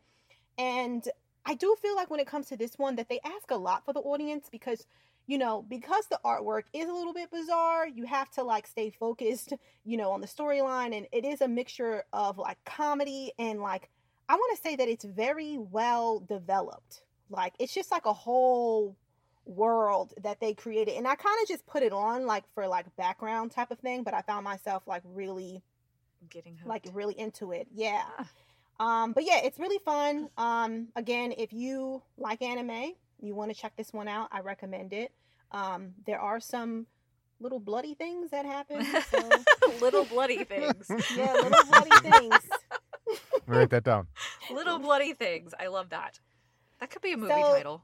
and 0.57 1.07
I 1.45 1.53
do 1.53 1.75
feel 1.81 1.95
like 1.95 2.09
when 2.09 2.19
it 2.19 2.27
comes 2.27 2.47
to 2.47 2.57
this 2.57 2.77
one 2.77 2.95
that 2.95 3.09
they 3.09 3.19
ask 3.23 3.51
a 3.51 3.55
lot 3.55 3.85
for 3.85 3.93
the 3.93 3.99
audience 3.99 4.47
because 4.51 4.85
you 5.27 5.37
know 5.37 5.63
because 5.67 6.07
the 6.07 6.19
artwork 6.25 6.63
is 6.73 6.87
a 6.87 6.93
little 6.93 7.13
bit 7.13 7.31
bizarre 7.31 7.87
you 7.87 8.05
have 8.05 8.29
to 8.31 8.43
like 8.43 8.67
stay 8.67 8.91
focused 8.91 9.53
you 9.83 9.97
know 9.97 10.11
on 10.11 10.21
the 10.21 10.27
storyline 10.27 10.95
and 10.95 11.07
it 11.11 11.25
is 11.25 11.41
a 11.41 11.47
mixture 11.47 12.03
of 12.13 12.37
like 12.37 12.57
comedy 12.63 13.31
and 13.39 13.59
like 13.59 13.89
i 14.29 14.35
want 14.35 14.55
to 14.55 14.61
say 14.61 14.75
that 14.75 14.87
it's 14.87 15.05
very 15.05 15.57
well 15.57 16.19
developed 16.19 17.01
like 17.29 17.53
it's 17.59 17.73
just 17.73 17.91
like 17.91 18.05
a 18.05 18.13
whole 18.13 18.95
world 19.45 20.13
that 20.23 20.39
they 20.39 20.53
created 20.53 20.95
and 20.97 21.07
i 21.07 21.13
kind 21.15 21.37
of 21.41 21.47
just 21.47 21.65
put 21.67 21.83
it 21.83 21.93
on 21.93 22.25
like 22.25 22.43
for 22.55 22.67
like 22.67 22.85
background 22.95 23.51
type 23.51 23.69
of 23.71 23.77
thing 23.79 24.03
but 24.03 24.13
i 24.13 24.21
found 24.21 24.43
myself 24.43 24.83
like 24.87 25.03
really 25.05 25.61
getting 26.29 26.55
hooked. 26.55 26.67
like 26.67 26.85
really 26.93 27.17
into 27.19 27.51
it 27.51 27.67
yeah 27.73 28.03
Ah. 28.79 29.03
um, 29.03 29.13
but 29.13 29.23
yeah, 29.25 29.39
it's 29.43 29.57
really 29.59 29.79
fun. 29.85 30.29
Um, 30.37 30.89
again, 30.97 31.33
if 31.37 31.53
you 31.53 32.01
like 32.17 32.41
anime, 32.41 32.93
you 33.21 33.33
want 33.35 33.53
to 33.53 33.57
check 33.57 33.73
this 33.77 33.93
one 33.93 34.07
out. 34.09 34.27
I 34.33 34.41
recommend 34.41 34.91
it. 34.91 35.13
Um, 35.51 35.93
there 36.05 36.19
are 36.19 36.39
some 36.41 36.87
little 37.39 37.59
bloody 37.59 37.93
things 37.93 38.31
that 38.31 38.45
happen. 38.45 38.83
So, 39.11 39.29
little 39.81 40.03
bloody 40.05 40.43
things. 40.43 40.87
yeah, 41.15 41.33
little 41.33 41.63
bloody 41.69 42.09
things. 42.09 42.39
Write 43.47 43.69
that 43.69 43.83
down. 43.85 44.07
little 44.51 44.79
bloody 44.79 45.13
things. 45.13 45.53
I 45.57 45.67
love 45.67 45.89
that. 45.91 46.19
That 46.79 46.89
could 46.89 47.01
be 47.01 47.13
a 47.13 47.17
movie 47.17 47.33
So- 47.33 47.53
title. 47.53 47.83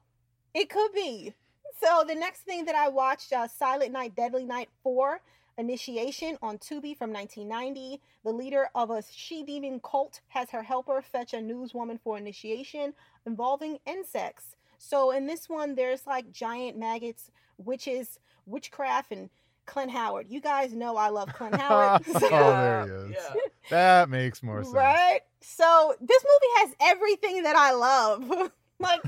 It 0.53 0.69
could 0.69 0.91
be. 0.93 1.33
So 1.81 2.03
the 2.07 2.13
next 2.15 2.41
thing 2.41 2.65
that 2.65 2.75
I 2.75 2.89
watched, 2.89 3.31
uh, 3.33 3.47
Silent 3.47 3.91
Night, 3.93 4.15
Deadly 4.15 4.43
Night 4.45 4.69
4, 4.83 5.21
Initiation 5.57 6.37
on 6.41 6.57
Tubi 6.57 6.95
from 6.97 7.11
1990. 7.13 8.01
The 8.23 8.31
leader 8.31 8.69
of 8.75 8.89
a 8.89 9.01
she-demon 9.11 9.79
cult 9.81 10.21
has 10.29 10.49
her 10.51 10.63
helper 10.63 11.01
fetch 11.01 11.33
a 11.33 11.37
newswoman 11.37 11.99
for 12.01 12.17
initiation 12.17 12.93
involving 13.25 13.79
insects. 13.85 14.55
So 14.77 15.11
in 15.11 15.27
this 15.27 15.47
one, 15.49 15.75
there's 15.75 16.05
like 16.07 16.31
giant 16.31 16.77
maggots, 16.77 17.31
witches, 17.57 18.19
witchcraft, 18.45 19.11
and 19.11 19.29
Clint 19.65 19.91
Howard. 19.91 20.27
You 20.29 20.41
guys 20.41 20.73
know 20.73 20.97
I 20.97 21.09
love 21.09 21.31
Clint 21.33 21.55
Howard. 21.61 22.01
Oh, 22.07 22.19
there 22.19 22.85
he 23.07 23.13
is. 23.13 23.15
Yeah. 23.15 23.41
That 23.69 24.09
makes 24.09 24.41
more 24.41 24.63
sense. 24.63 24.73
right? 24.75 25.21
So 25.41 25.95
this 26.01 26.23
movie 26.23 26.53
has 26.67 26.75
everything 26.81 27.43
that 27.43 27.55
I 27.55 27.71
love. 27.73 28.51
like 28.81 29.01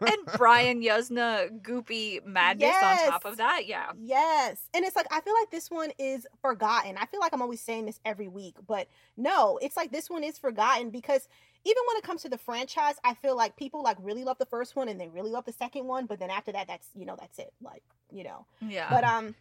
and 0.00 0.18
Brian 0.36 0.82
Yuzna 0.82 1.62
goopy 1.62 2.24
madness 2.24 2.74
on 2.82 2.96
top 3.10 3.24
of 3.24 3.36
that. 3.38 3.66
Yeah. 3.66 3.92
Yes. 4.00 4.68
And 4.74 4.84
it's 4.84 4.96
like 4.96 5.06
I 5.10 5.20
feel 5.20 5.34
like 5.40 5.50
this 5.50 5.70
one 5.70 5.90
is 5.98 6.26
forgotten. 6.40 6.96
I 6.98 7.06
feel 7.06 7.20
like 7.20 7.32
I'm 7.32 7.42
always 7.42 7.60
saying 7.60 7.86
this 7.86 8.00
every 8.04 8.28
week, 8.28 8.56
but 8.66 8.88
no, 9.16 9.58
it's 9.62 9.76
like 9.76 9.92
this 9.92 10.10
one 10.10 10.24
is 10.24 10.38
forgotten 10.38 10.90
because 10.90 11.28
even 11.64 11.82
when 11.88 11.96
it 11.96 12.04
comes 12.04 12.22
to 12.22 12.28
the 12.28 12.38
franchise, 12.38 12.94
I 13.04 13.14
feel 13.14 13.36
like 13.36 13.56
people 13.56 13.82
like 13.82 13.96
really 14.00 14.22
love 14.24 14.38
the 14.38 14.46
first 14.46 14.76
one 14.76 14.88
and 14.88 15.00
they 15.00 15.08
really 15.08 15.30
love 15.30 15.44
the 15.44 15.52
second 15.52 15.86
one, 15.86 16.06
but 16.06 16.18
then 16.20 16.30
after 16.30 16.52
that 16.52 16.68
that's, 16.68 16.88
you 16.94 17.04
know, 17.06 17.16
that's 17.18 17.38
it. 17.38 17.52
Like, 17.60 17.82
you 18.12 18.22
know. 18.24 18.46
Yeah. 18.60 18.86
But 18.90 19.04
um 19.04 19.34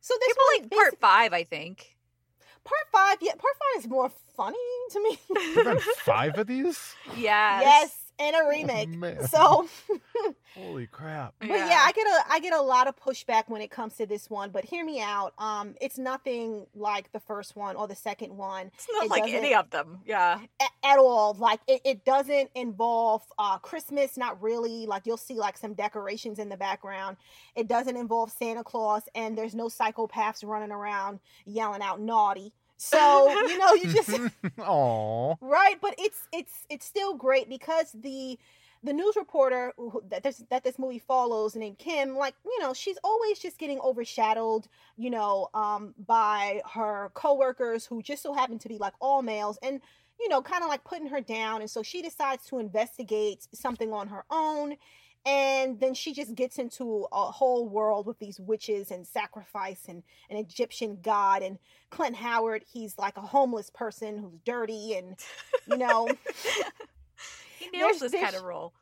so 0.00 0.14
this 0.20 0.28
People 0.28 0.42
one 0.54 0.62
like 0.62 0.70
part 0.70 1.00
five, 1.00 1.32
I 1.32 1.44
think. 1.44 1.96
part 2.64 2.86
5, 2.92 3.18
yeah, 3.22 3.32
part 3.32 3.54
5 3.74 3.84
is 3.84 3.88
more 3.88 4.10
funny 4.36 4.56
to 4.92 5.02
me. 5.02 5.18
There've 5.54 5.66
been 5.66 5.78
five 6.04 6.38
of 6.38 6.46
these? 6.46 6.94
yes. 7.16 7.62
yes, 7.62 8.09
and 8.20 8.36
a 8.36 8.46
remake. 8.48 8.88
man. 8.90 9.26
So 9.26 9.66
Holy 10.56 10.86
crap. 10.86 11.34
But 11.38 11.48
yeah. 11.48 11.82
I 11.86 11.92
get 11.92 12.06
a 12.06 12.32
I 12.32 12.40
get 12.40 12.52
a 12.52 12.60
lot 12.60 12.86
of 12.88 12.96
pushback 12.96 13.44
when 13.48 13.62
it 13.62 13.70
comes 13.70 13.94
to 13.96 14.06
this 14.06 14.28
one. 14.28 14.50
But 14.50 14.64
hear 14.64 14.84
me 14.84 15.00
out. 15.00 15.32
Um, 15.38 15.74
it's 15.80 15.96
nothing 15.96 16.66
like 16.74 17.10
the 17.12 17.20
first 17.20 17.56
one 17.56 17.76
or 17.76 17.86
the 17.88 17.94
second 17.94 18.36
one 18.36 18.70
it's 18.74 18.86
not 18.92 19.04
it 19.04 19.10
like 19.10 19.28
any 19.32 19.54
of 19.54 19.70
them. 19.70 20.00
Yeah. 20.04 20.40
a- 20.60 20.86
at 20.86 20.98
all. 20.98 21.34
Like 21.38 21.60
it, 21.68 21.80
it 21.84 22.04
doesn't 22.04 22.50
involve 22.54 23.22
uh 23.38 23.58
Christmas, 23.58 24.16
not 24.16 24.42
really. 24.42 24.86
Like 24.86 25.06
you'll 25.06 25.16
see 25.16 25.34
like 25.34 25.56
some 25.56 25.74
decorations 25.74 26.38
in 26.38 26.48
the 26.48 26.56
background. 26.56 27.16
It 27.54 27.68
doesn't 27.68 27.96
involve 27.96 28.30
Santa 28.32 28.64
Claus, 28.64 29.02
and 29.14 29.38
there's 29.38 29.54
no 29.54 29.66
psychopaths 29.68 30.44
running 30.44 30.72
around 30.72 31.20
yelling 31.46 31.82
out 31.82 32.00
naughty. 32.00 32.52
So 32.82 33.30
you 33.30 33.58
know 33.58 33.74
you 33.74 33.92
just 33.92 34.10
Aw. 34.58 35.34
right 35.42 35.76
but 35.82 35.94
it's 35.98 36.26
it's 36.32 36.64
it's 36.70 36.86
still 36.86 37.14
great 37.14 37.46
because 37.46 37.92
the 37.92 38.38
the 38.82 38.92
news 38.94 39.16
reporter 39.16 39.74
who, 39.76 40.02
that 40.08 40.22
this 40.22 40.42
that 40.48 40.64
this 40.64 40.78
movie 40.78 40.98
follows 40.98 41.54
named 41.54 41.78
kim 41.78 42.16
like 42.16 42.34
you 42.42 42.58
know 42.58 42.72
she's 42.72 42.96
always 43.04 43.38
just 43.38 43.58
getting 43.58 43.78
overshadowed 43.80 44.66
you 44.96 45.10
know 45.10 45.48
um 45.52 45.94
by 46.06 46.62
her 46.72 47.10
coworkers 47.12 47.84
who 47.84 48.00
just 48.00 48.22
so 48.22 48.32
happen 48.32 48.58
to 48.58 48.68
be 48.68 48.78
like 48.78 48.94
all 48.98 49.20
males 49.20 49.58
and 49.62 49.82
you 50.18 50.30
know 50.30 50.40
kind 50.40 50.62
of 50.62 50.70
like 50.70 50.82
putting 50.82 51.06
her 51.06 51.20
down 51.20 51.60
and 51.60 51.68
so 51.68 51.82
she 51.82 52.00
decides 52.00 52.46
to 52.46 52.58
investigate 52.58 53.46
something 53.52 53.92
on 53.92 54.08
her 54.08 54.24
own 54.30 54.74
and 55.26 55.78
then 55.80 55.92
she 55.94 56.14
just 56.14 56.34
gets 56.34 56.58
into 56.58 57.06
a 57.12 57.24
whole 57.24 57.68
world 57.68 58.06
with 58.06 58.18
these 58.18 58.40
witches 58.40 58.90
and 58.90 59.06
sacrifice 59.06 59.82
and 59.88 60.02
an 60.30 60.36
Egyptian 60.36 60.98
god. 61.02 61.42
And 61.42 61.58
Clint 61.90 62.16
Howard 62.16 62.64
he's 62.72 62.98
like 62.98 63.16
a 63.16 63.22
homeless 63.22 63.70
person 63.70 64.18
who's 64.18 64.38
dirty 64.44 64.94
and 64.94 65.16
you 65.66 65.76
know 65.76 66.08
he 67.58 67.68
nails 67.70 68.00
this 68.00 68.12
kind 68.12 68.34
of 68.34 68.42
role. 68.42 68.72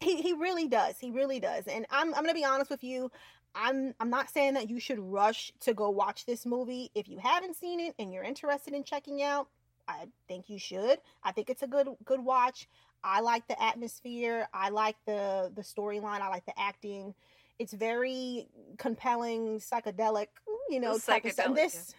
he 0.00 0.22
he 0.22 0.32
really 0.34 0.68
does. 0.68 0.96
He 0.98 1.10
really 1.10 1.40
does. 1.40 1.66
And 1.66 1.86
I'm 1.90 2.14
I'm 2.14 2.22
gonna 2.22 2.34
be 2.34 2.44
honest 2.44 2.70
with 2.70 2.84
you 2.84 3.10
I'm 3.54 3.94
I'm 3.98 4.10
not 4.10 4.30
saying 4.30 4.54
that 4.54 4.70
you 4.70 4.78
should 4.78 5.00
rush 5.00 5.52
to 5.60 5.74
go 5.74 5.90
watch 5.90 6.24
this 6.24 6.46
movie. 6.46 6.90
If 6.94 7.08
you 7.08 7.18
haven't 7.18 7.56
seen 7.56 7.80
it 7.80 7.94
and 7.98 8.12
you're 8.12 8.22
interested 8.22 8.74
in 8.74 8.84
checking 8.84 9.22
out 9.22 9.48
I 9.88 10.06
think 10.28 10.48
you 10.48 10.58
should. 10.58 10.98
I 11.24 11.32
think 11.32 11.50
it's 11.50 11.62
a 11.62 11.66
good 11.66 11.88
good 12.04 12.20
watch 12.20 12.68
I 13.02 13.20
like 13.20 13.46
the 13.48 13.62
atmosphere 13.62 14.48
I 14.52 14.70
like 14.70 14.96
the 15.06 15.52
the 15.54 15.62
storyline 15.62 16.20
I 16.20 16.28
like 16.28 16.46
the 16.46 16.58
acting 16.58 17.14
it's 17.58 17.74
very 17.74 18.48
compelling 18.78 19.58
psychedelic 19.58 20.28
you 20.70 20.80
know, 20.80 20.98
type 20.98 21.24
of 21.24 21.32
stuff. 21.32 21.46
Psychedelic, 21.48 21.74
yeah. 21.74 21.94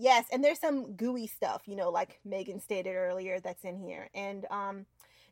Yes, 0.00 0.26
and 0.32 0.44
there's 0.44 0.60
some 0.60 0.92
gooey 0.92 1.26
stuff, 1.26 1.62
you 1.66 1.74
know, 1.74 1.90
like 1.90 2.20
Meagan 2.24 2.60
stated 2.60 2.94
earlier, 2.94 3.40
that's 3.40 3.64
in 3.64 3.76
here. 3.76 4.08
And 4.14 4.46
um, 4.50 4.86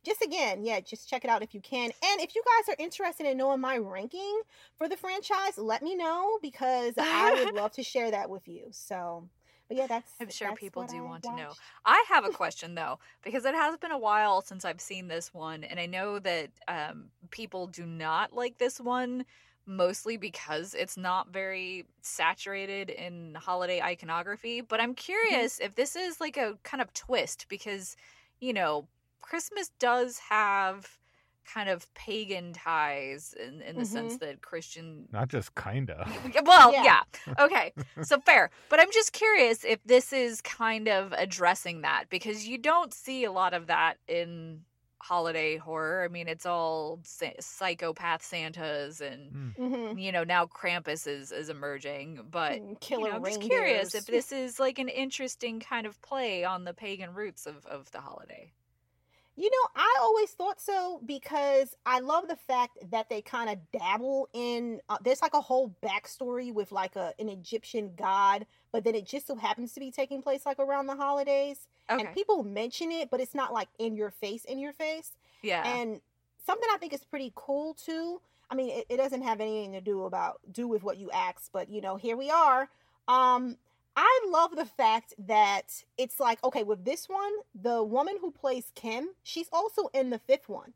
just 0.04 0.22
again, 0.22 0.64
yeah, 0.64 0.80
just 0.80 1.08
check 1.08 1.24
it 1.24 1.30
out 1.30 1.42
if 1.42 1.54
you 1.54 1.60
can. 1.60 1.84
And 1.84 2.20
if 2.20 2.34
you 2.34 2.42
guys 2.44 2.74
are 2.74 2.82
interested 2.82 3.26
in 3.26 3.36
knowing 3.36 3.60
my 3.60 3.76
ranking 3.76 4.40
for 4.76 4.88
the 4.88 4.96
franchise, 4.96 5.56
let 5.56 5.82
me 5.82 5.94
know 5.94 6.38
because 6.42 6.94
I 6.98 7.44
would 7.44 7.54
love 7.54 7.72
to 7.72 7.82
share 7.82 8.10
that 8.10 8.28
with 8.28 8.48
you. 8.48 8.66
So, 8.72 9.28
but 9.68 9.76
yeah, 9.76 9.86
that's 9.86 10.12
I'm 10.20 10.30
sure 10.30 10.48
that's 10.48 10.60
people 10.60 10.84
do 10.84 10.98
I 10.98 11.00
want 11.00 11.22
to 11.24 11.36
know. 11.36 11.52
I 11.84 12.04
have 12.08 12.24
a 12.24 12.28
question 12.32 12.74
though, 12.74 12.98
because 13.22 13.44
it 13.44 13.54
has 13.54 13.76
been 13.78 13.90
a 13.90 13.98
while 13.98 14.42
since 14.42 14.64
I've 14.64 14.80
seen 14.80 15.08
this 15.08 15.34
one, 15.34 15.64
and 15.64 15.80
I 15.80 15.86
know 15.86 16.18
that 16.18 16.50
um, 16.68 17.06
people 17.30 17.66
do 17.66 17.84
not 17.86 18.32
like 18.32 18.58
this 18.58 18.80
one 18.80 19.24
mostly 19.66 20.16
because 20.16 20.74
it's 20.74 20.96
not 20.96 21.32
very 21.32 21.84
saturated 22.00 22.88
in 22.88 23.34
holiday 23.34 23.82
iconography. 23.82 24.60
But 24.60 24.80
I'm 24.80 24.94
curious 24.94 25.58
if 25.58 25.74
this 25.74 25.96
is 25.96 26.20
like 26.20 26.36
a 26.36 26.56
kind 26.62 26.80
of 26.80 26.92
twist 26.94 27.46
because, 27.48 27.96
you 28.40 28.52
know, 28.52 28.86
Christmas 29.20 29.70
does 29.80 30.18
have 30.18 30.98
kind 31.52 31.68
of 31.68 31.92
pagan 31.94 32.52
ties 32.52 33.34
in, 33.34 33.60
in 33.62 33.76
the 33.76 33.84
sense 33.86 34.16
that 34.18 34.42
Christian 34.42 35.08
Not 35.12 35.28
just 35.28 35.54
kinda. 35.54 36.08
Well, 36.44 36.72
Yeah. 36.72 36.84
yeah. 37.26 37.34
Okay. 37.38 37.72
So 38.02 38.20
fair. 38.20 38.50
But 38.68 38.80
I'm 38.80 38.90
just 38.92 39.12
curious 39.12 39.64
if 39.64 39.82
this 39.84 40.12
is 40.12 40.40
kind 40.42 40.88
of 40.88 41.12
addressing 41.12 41.82
that 41.82 42.04
because 42.10 42.46
you 42.46 42.58
don't 42.58 42.92
see 42.92 43.24
a 43.24 43.32
lot 43.32 43.54
of 43.54 43.66
that 43.68 43.98
in 44.08 44.62
holiday 45.00 45.56
horror. 45.56 46.02
I 46.04 46.08
mean, 46.08 46.26
it's 46.26 46.46
all 46.46 46.98
sa- 47.04 47.38
psychopath 47.38 48.24
Santas 48.24 49.00
and 49.00 49.32
Mm. 49.32 49.56
Mhm. 49.56 50.02
you 50.02 50.10
know, 50.10 50.24
now 50.24 50.46
Krampus 50.46 51.06
is 51.06 51.30
is 51.32 51.48
emerging, 51.48 52.26
but 52.30 52.60
Mm, 52.60 52.90
you 52.90 52.98
know, 52.98 53.10
I'm 53.16 53.24
just 53.24 53.40
curious 53.42 53.94
if 53.94 54.06
this 54.06 54.32
is 54.32 54.58
like 54.58 54.78
an 54.80 54.88
interesting 54.88 55.60
kind 55.60 55.86
of 55.86 56.00
play 56.02 56.44
on 56.44 56.64
the 56.64 56.74
pagan 56.74 57.14
roots 57.14 57.46
of 57.46 57.64
of 57.66 57.90
the 57.92 58.00
holiday. 58.00 58.52
You 59.38 59.50
know, 59.50 59.68
I 59.76 59.96
always 60.00 60.30
thought 60.30 60.60
so 60.62 61.00
because 61.04 61.76
I 61.84 62.00
love 62.00 62.26
the 62.26 62.36
fact 62.36 62.78
that 62.90 63.10
they 63.10 63.20
kind 63.20 63.50
of 63.50 63.58
dabble 63.70 64.28
in. 64.32 64.80
Uh, 64.88 64.96
there's 65.04 65.20
like 65.20 65.34
a 65.34 65.40
whole 65.42 65.74
backstory 65.82 66.52
with 66.52 66.72
like 66.72 66.96
a 66.96 67.12
an 67.18 67.28
Egyptian 67.28 67.92
god, 67.96 68.46
but 68.72 68.82
then 68.84 68.94
it 68.94 69.06
just 69.06 69.26
so 69.26 69.36
happens 69.36 69.72
to 69.74 69.80
be 69.80 69.90
taking 69.90 70.22
place 70.22 70.46
like 70.46 70.58
around 70.58 70.86
the 70.86 70.96
holidays, 70.96 71.68
Okay. 71.90 72.02
and 72.04 72.14
people 72.14 72.44
mention 72.44 72.90
it, 72.90 73.10
but 73.10 73.20
it's 73.20 73.34
not 73.34 73.52
like 73.52 73.68
in 73.78 73.94
your 73.94 74.10
face, 74.10 74.44
in 74.46 74.58
your 74.58 74.72
face. 74.72 75.12
yeah. 75.42 75.62
And 75.66 76.00
something 76.46 76.68
I 76.74 76.78
think 76.78 76.94
is 76.94 77.04
pretty 77.04 77.32
cool 77.34 77.74
too. 77.74 78.22
I 78.50 78.54
mean, 78.54 78.70
it, 78.70 78.86
it 78.88 78.96
doesn't 78.96 79.22
have 79.22 79.40
anything 79.40 79.72
to 79.72 79.80
do 79.82 80.04
about 80.04 80.40
do 80.50 80.66
with 80.66 80.82
what 80.82 80.96
you 80.96 81.10
asked, 81.10 81.50
but 81.52 81.68
you 81.68 81.80
know, 81.82 81.96
here 81.96 82.16
we 82.16 82.30
are. 82.30 82.70
Um, 83.06 83.58
I 83.96 84.20
love 84.30 84.54
the 84.56 84.66
fact 84.66 85.14
that 85.18 85.84
it's 85.98 86.20
like 86.20 86.42
okay, 86.44 86.62
with 86.64 86.84
this 86.84 87.08
one, 87.08 87.32
the 87.54 87.82
woman 87.82 88.16
who 88.20 88.30
plays 88.30 88.70
Kim, 88.74 89.08
she's 89.22 89.48
also 89.52 89.88
in 89.94 90.10
the 90.10 90.18
fifth 90.18 90.48
one, 90.48 90.72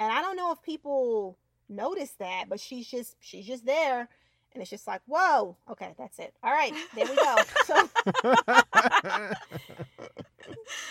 and 0.00 0.12
I 0.12 0.22
don't 0.22 0.36
know 0.36 0.52
if 0.52 0.62
people 0.62 1.38
notice 1.68 2.12
that, 2.18 2.46
but 2.48 2.60
she's 2.60 2.88
just 2.88 3.16
she's 3.20 3.46
just 3.46 3.66
there, 3.66 4.08
and 4.52 4.62
it's 4.62 4.70
just 4.70 4.86
like 4.86 5.02
whoa, 5.06 5.56
okay, 5.70 5.94
that's 5.98 6.18
it. 6.18 6.34
All 6.42 6.52
right, 6.52 6.74
there 6.94 7.06
we 7.06 7.16
go. 7.16 7.36
So, 7.66 7.88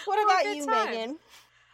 what 0.05 0.19
Oh, 0.19 0.23
about 0.23 0.45
you, 0.55 0.65
times. 0.65 0.89
Meagan? 0.89 1.19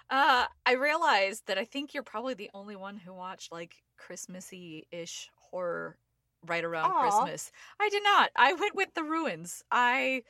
Uh, 0.10 0.46
I 0.66 0.74
realized 0.74 1.48
that 1.48 1.58
I 1.58 1.66
think 1.66 1.94
you're 1.94 2.04
probably 2.04 2.34
the 2.34 2.50
only 2.54 2.76
one 2.76 2.98
who 2.98 3.14
watched 3.14 3.52
like 3.52 3.76
Christmassy 3.98 4.88
ish 4.92 5.30
horror 5.36 5.98
right 6.48 6.64
around 6.64 6.92
Aw. 6.92 7.02
Christmas. 7.02 7.52
I 7.80 7.90
did 7.90 8.04
not. 8.04 8.32
I 8.36 8.54
went 8.54 8.76
with 8.76 8.94
the 8.94 9.04
ruins. 9.04 9.64
I 9.72 10.24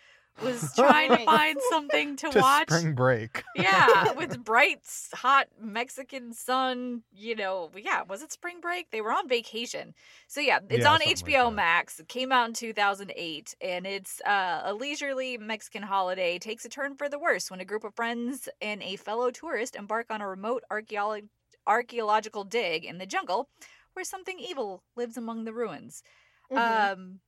was 0.44 0.74
trying 0.76 1.10
to 1.10 1.26
find 1.26 1.58
something 1.70 2.16
to, 2.18 2.30
to 2.30 2.40
watch. 2.40 2.70
spring 2.70 2.94
break. 2.94 3.44
Yeah, 3.56 4.12
with 4.18 4.44
bright, 4.44 4.82
hot 5.14 5.48
Mexican 5.60 6.34
sun. 6.34 7.04
You 7.12 7.36
know, 7.36 7.72
yeah, 7.76 8.04
was 8.08 8.22
it 8.22 8.32
spring 8.32 8.60
break? 8.62 8.92
They 8.92 9.02
were 9.02 9.12
on 9.12 9.28
vacation. 9.28 9.94
So, 10.28 10.40
yeah, 10.42 10.60
it's 10.70 10.84
Yeah, 10.84 10.92
on 10.92 11.00
something 11.02 11.08
like 11.36 11.46
HBO. 11.46 11.54
Max. 11.54 12.00
It 12.00 12.08
came 12.08 12.32
out 12.32 12.48
in 12.48 12.54
2008, 12.54 13.56
and 13.62 13.88
it's 13.88 14.22
uh, 14.22 14.62
a 14.66 14.74
leisurely 14.74 15.38
Mexican 15.38 15.84
holiday 15.84 16.38
takes 16.40 16.66
a 16.66 16.70
turn 16.70 16.96
for 16.96 17.10
the 17.10 17.20
worse 17.20 17.50
when 17.50 17.60
a 17.60 17.66
group 17.66 17.84
of 17.84 17.96
friends 17.96 18.48
and 18.62 18.84
a 18.84 18.96
fellow 18.96 19.32
tourist 19.32 19.76
embark 19.76 20.08
on 20.10 20.22
a 20.22 20.28
remote 20.28 20.64
archeolo- 20.72 21.28
archaeological 21.66 22.44
dig 22.44 22.86
in 22.86 22.98
the 22.98 23.06
jungle 23.06 23.50
where 23.98 24.06
something 24.06 24.38
evil 24.40 24.84
lives 24.96 25.18
among 25.18 25.44
the 25.46 25.52
ruins. 25.52 26.04
Mhm. 26.52 26.92
Um, 26.94 27.20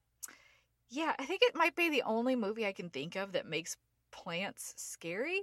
yeah, 0.88 1.16
I 1.18 1.26
think 1.26 1.42
it 1.42 1.56
might 1.56 1.76
be 1.76 1.90
the 1.90 2.04
only 2.04 2.36
movie 2.36 2.68
I 2.68 2.74
can 2.74 2.92
think 2.92 3.16
of 3.16 3.32
that 3.32 3.48
makes 3.48 3.76
plants 4.12 4.76
scary. 4.78 5.42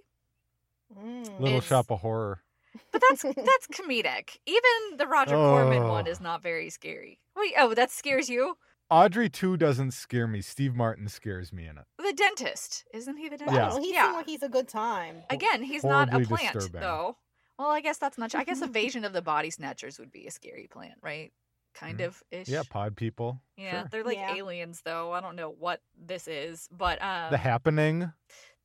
Mm. 0.97 1.25
Little 1.41 1.59
It's- 1.59 1.65
Shop 1.67 1.91
of 1.91 1.99
Horror. 1.99 2.45
But 2.93 3.03
that's 3.09 3.23
that's 3.23 3.67
comedic. 3.73 4.39
Even 4.47 4.99
the 4.99 5.09
Roger 5.09 5.35
Corman 5.35 5.89
one 5.89 6.07
is 6.07 6.21
not 6.21 6.43
very 6.45 6.71
scary. 6.71 7.19
Wait, 7.35 7.55
oh, 7.59 7.75
that 7.75 7.91
scares 7.91 8.29
you? 8.29 8.57
Audrey 8.89 9.29
2 9.29 9.57
doesn't 9.57 9.91
scare 9.93 10.29
me. 10.29 10.41
Steve 10.41 10.77
Martin 10.77 11.09
scares 11.09 11.53
me 11.53 11.67
in 11.67 11.77
it. 11.77 11.87
The 11.99 12.13
dentist, 12.13 12.85
isn't 12.95 13.17
he 13.17 13.29
the 13.29 13.37
dentist? 13.37 13.59
don't 13.59 13.77
know, 13.77 13.83
he 13.83 13.93
yeah. 13.93 14.05
seemed 14.05 14.15
like 14.15 14.27
he's 14.27 14.45
a 14.45 14.49
good 14.49 14.69
time. 14.69 15.25
Again, 15.29 15.65
he's 15.65 15.83
not 15.83 16.15
a 16.15 16.21
plant 16.21 16.53
disturbing. 16.53 16.83
though. 16.83 17.17
Well, 17.59 17.71
I 17.71 17.81
guess 17.81 17.99
that's 17.99 18.19
not. 18.19 18.35
I 18.35 18.45
guess 18.45 18.61
Invasion 18.63 19.05
of 19.05 19.13
the 19.13 19.23
Body 19.23 19.51
Snatchers 19.51 19.99
would 19.99 20.13
be 20.13 20.27
a 20.27 20.31
scary 20.31 20.67
plant, 20.71 20.95
right? 21.03 21.33
Kind 21.75 21.99
Mhm. 22.01 22.07
of 22.07 22.23
ish. 22.31 22.49
Yeah, 22.49 22.63
pod 22.69 22.97
people. 22.97 23.41
Yeah, 23.57 23.81
Sure. 23.83 23.89
they're 23.91 24.05
like 24.05 24.17
Yeah. 24.19 24.35
aliens 24.35 24.83
though. 24.85 25.13
I 25.13 25.21
don't 25.21 25.37
know 25.37 25.51
what 25.51 25.81
this 25.99 26.27
is, 26.29 26.69
but 26.73 27.01
um, 27.03 27.31
the 27.31 27.37
Happening. 27.39 28.13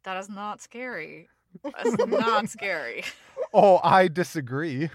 that 0.03 0.17
is 0.17 0.29
not 0.29 0.61
scary. 0.61 1.29
That's 1.63 1.97
not 2.07 2.49
scary. 2.49 3.03
Oh, 3.53 3.79
I 3.83 4.07
disagree. 4.07 4.89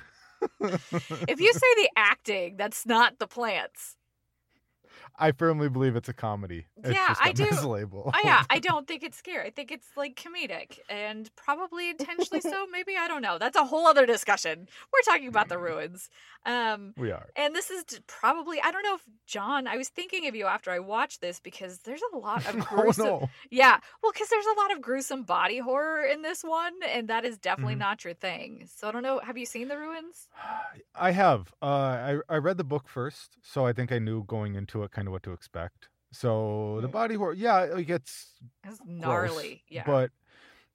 If 0.61 1.41
you 1.41 1.53
say 1.53 1.75
the 1.77 1.91
acting, 1.97 2.57
that's 2.57 2.87
not 2.87 3.19
the 3.19 3.27
plants. 3.27 3.97
I 5.18 5.33
firmly 5.33 5.68
believe 5.68 5.96
it's 5.96 6.09
a 6.09 6.12
comedy. 6.12 6.66
It's 6.76 6.90
Yeah, 6.90 7.14
I 7.18 7.33
do. 7.33 7.44
mislabeled. 7.46 8.12
Oh 8.14 8.20
yeah, 8.24 8.42
I 8.50 8.59
don't 8.61 8.87
think 8.87 9.02
it's 9.02 9.16
scary. 9.16 9.46
I 9.46 9.50
think 9.50 9.70
it's 9.70 9.88
like 9.96 10.14
comedic 10.16 10.79
and 10.88 11.31
probably 11.37 11.90
intentionally 11.90 12.40
so. 12.40 12.66
Maybe 12.70 12.96
I 12.96 13.09
don't 13.09 13.22
know. 13.22 13.38
That's 13.38 13.57
a 13.57 13.64
whole 13.64 13.87
other 13.87 14.07
discussion. 14.07 14.68
We're 14.92 15.12
talking 15.12 15.29
about 15.29 15.48
the 15.48 15.59
ruins. 15.59 16.11
Um, 16.44 16.94
we 16.96 17.11
are. 17.11 17.26
and 17.37 17.55
this 17.57 17.70
is 17.70 17.85
probably 18.07 18.61
I 18.61 18.70
don't 18.70 18.83
know 18.83 18.94
if 18.96 19.05
Jon. 19.26 19.66
I 19.66 19.76
was 19.76 19.88
thinking 19.88 20.26
of 20.29 20.35
you 20.35 20.46
after 20.46 20.70
I 20.70 20.79
watched 20.79 21.20
this 21.20 21.40
because 21.40 21.79
there's 21.81 22.02
a 22.12 22.16
lot 22.18 22.46
of 22.48 22.59
Oh 22.70 22.76
gruesome. 22.76 23.07
no. 23.07 23.31
Yeah, 23.50 23.79
well, 24.02 24.12
because 24.12 24.29
there's 24.29 24.46
a 24.46 24.61
lot 24.61 24.72
of 24.72 24.81
gruesome 24.83 25.22
body 25.24 25.59
horror 25.59 26.05
in 26.05 26.22
this 26.22 26.42
one, 26.44 26.74
and 26.88 27.09
that 27.09 27.24
is 27.24 27.38
definitely 27.38 27.74
Mhm. 27.76 27.79
not 27.79 28.05
your 28.05 28.14
thing. 28.14 28.68
So 28.74 28.88
I 28.88 28.92
don't 28.92 29.02
know. 29.02 29.18
Have 29.20 29.37
you 29.38 29.46
seen 29.46 29.68
the 29.68 29.79
ruins? 29.79 30.29
I 30.94 31.11
have. 31.12 31.52
Uh, 31.62 31.66
I 31.66 32.18
I 32.29 32.37
read 32.37 32.57
the 32.59 32.64
book 32.64 32.88
first, 32.88 33.37
so 33.42 33.66
I 33.66 33.72
think 33.72 33.92
I 33.92 33.98
knew 33.98 34.24
going 34.24 34.55
into 34.55 34.83
it 34.83 34.90
kind 34.90 35.06
of 35.07 35.12
what 35.12 35.23
to 35.25 35.33
expect. 35.33 35.88
So 36.12 36.79
the 36.81 36.88
Mm. 36.88 36.92
body 36.92 37.14
horror, 37.16 37.33
yeah, 37.35 37.62
it 37.64 37.85
gets 37.85 38.35
It's 38.64 38.79
gross, 38.79 38.88
gnarly. 38.88 39.64
Yeah. 39.69 39.85
but 39.87 40.11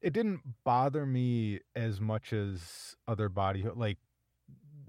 it 0.02 0.14
didn't 0.14 0.42
bother 0.64 1.06
me 1.06 1.60
as 1.76 2.00
much 2.02 2.34
as 2.34 2.96
other 3.08 3.30
body 3.30 3.64
like 3.76 3.98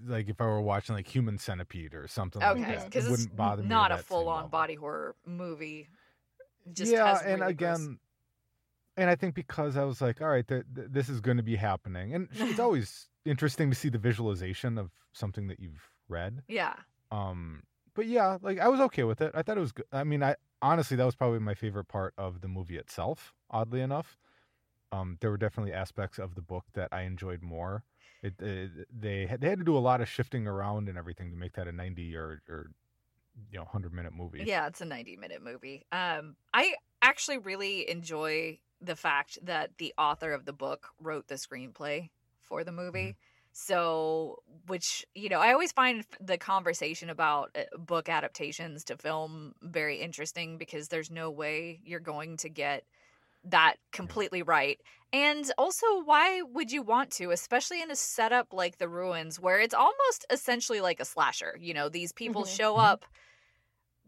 like 0.05 0.29
if 0.29 0.41
I 0.41 0.45
were 0.47 0.61
watching 0.61 0.97
like 0.97 1.07
Human 1.07 1.39
Centipede 1.39 1.95
or 1.95 2.09
something 2.09 2.43
like 2.43 2.57
okay, 2.57 2.75
that. 2.77 2.87
because 2.87 3.07
it 3.07 3.11
wouldn't 3.11 3.37
bother 3.37 3.63
me. 3.63 3.69
not 3.69 3.93
a 3.93 3.99
full-on 3.99 4.35
level. 4.37 4.49
body 4.49 4.75
horror 4.75 5.15
movie. 5.25 5.89
Just 6.73 6.91
yeah, 6.93 7.21
and 7.25 7.41
really 7.41 7.55
gross- 7.55 7.79
again, 7.79 7.99
and 8.97 9.09
I 9.11 9.15
think 9.15 9.35
because 9.37 9.77
I 9.77 9.85
was 9.85 10.01
like, 10.01 10.21
all 10.21 10.27
right, 10.29 10.47
th- 10.47 10.65
th- 10.75 10.89
this 10.91 11.09
is 11.09 11.21
going 11.21 11.37
to 11.37 11.43
be 11.45 11.55
happening, 11.57 12.15
and 12.15 12.29
it's 12.33 12.59
always 12.59 13.09
interesting 13.25 13.71
to 13.71 13.77
see 13.77 13.89
the 13.91 13.99
visualization 13.99 14.77
of 14.77 14.91
something 15.13 15.47
that 15.47 15.61
you've 15.61 15.89
read. 16.09 16.43
yeah. 16.49 16.75
Um, 17.13 17.63
but 17.95 18.07
yeah, 18.07 18.39
like 18.43 18.59
I 18.59 18.69
was 18.69 18.81
okay 18.81 19.05
with 19.05 19.21
it. 19.21 19.33
I 19.35 19.43
thought 19.43 19.57
it 19.57 19.61
was 19.61 19.73
good. 19.73 19.87
I 19.93 20.05
mean, 20.05 20.23
I 20.23 20.37
honestly 20.61 20.97
that 20.97 21.05
was 21.05 21.15
probably 21.15 21.39
my 21.39 21.55
favorite 21.55 21.89
part 21.89 22.15
of 22.17 22.41
the 22.41 22.49
movie 22.49 22.77
itself. 22.77 23.35
Oddly 23.51 23.81
enough, 23.81 24.19
um, 24.93 25.19
there 25.21 25.31
were 25.31 25.37
definitely 25.37 25.73
aspects 25.73 26.19
of 26.19 26.35
the 26.35 26.43
book 26.43 26.65
that 26.75 26.89
I 26.93 27.03
enjoyed 27.03 27.43
more. 27.43 27.85
It, 28.23 28.41
it 28.41 28.71
they 28.93 29.27
had, 29.27 29.41
they 29.41 29.49
had 29.49 29.59
to 29.59 29.65
do 29.65 29.77
a 29.77 29.81
lot 29.81 30.01
of 30.01 30.09
shifting 30.09 30.47
around 30.47 30.89
and 30.89 30.97
everything 30.97 31.31
to 31.31 31.37
make 31.37 31.55
that 31.55 31.69
a 31.69 31.73
ninety 31.73 32.17
or 32.17 32.43
or 32.49 32.71
you 33.51 33.59
know 33.59 33.65
hundred 33.65 33.93
minute 33.93 34.15
movie. 34.15 34.45
Yeah, 34.45 34.67
it's 34.67 34.81
a 34.81 34.85
90 34.85 35.17
minute 35.17 35.43
movie. 35.43 35.87
Um, 35.93 36.37
I 36.55 36.75
actually 37.03 37.39
really 37.39 37.91
enjoy 37.91 38.59
the 38.81 38.97
fact 38.97 39.39
that 39.43 39.79
the 39.79 39.95
author 39.97 40.33
of 40.33 40.45
the 40.45 40.53
book 40.53 40.89
wrote 41.01 41.29
the 41.29 41.37
screenplay 41.37 42.11
for 42.41 42.65
the 42.65 42.73
movie. 42.73 43.17
So, 43.55 44.43
which, 44.67 45.05
you 45.15 45.29
know, 45.29 45.41
I 45.41 45.53
always 45.53 45.73
find 45.73 46.07
the 46.21 46.39
conversation 46.39 47.11
about 47.11 47.51
uh, 47.55 47.77
book 47.79 48.09
adaptations 48.09 48.83
to 48.85 48.97
film 48.97 49.55
very 49.63 50.01
interesting 50.01 50.57
because 50.57 50.89
there's 50.89 51.11
no 51.11 51.31
way 51.31 51.81
you're 51.85 52.01
going 52.01 52.39
to 52.39 52.49
get 52.49 52.85
that 53.45 53.77
completely 53.93 54.43
right. 54.43 54.81
And 55.13 55.51
also, 55.59 56.03
why 56.05 56.43
would 56.43 56.73
you 56.73 56.83
want 56.83 57.11
to, 57.13 57.31
especially 57.33 57.83
in 57.83 57.91
a 57.91 57.97
setup 57.97 58.53
like 58.53 58.79
the 58.79 58.89
ruins, 58.89 59.41
where 59.41 59.61
it's 59.61 59.75
almost 59.75 60.27
essentially 60.31 60.81
like 60.81 61.01
a 61.01 61.05
slasher? 61.05 61.59
You 61.61 61.75
know, 61.75 61.89
these 61.89 62.13
people 62.13 62.45
Mhm. 62.45 62.47
show 62.47 62.77
Mhm. 62.77 62.79
up 62.79 63.07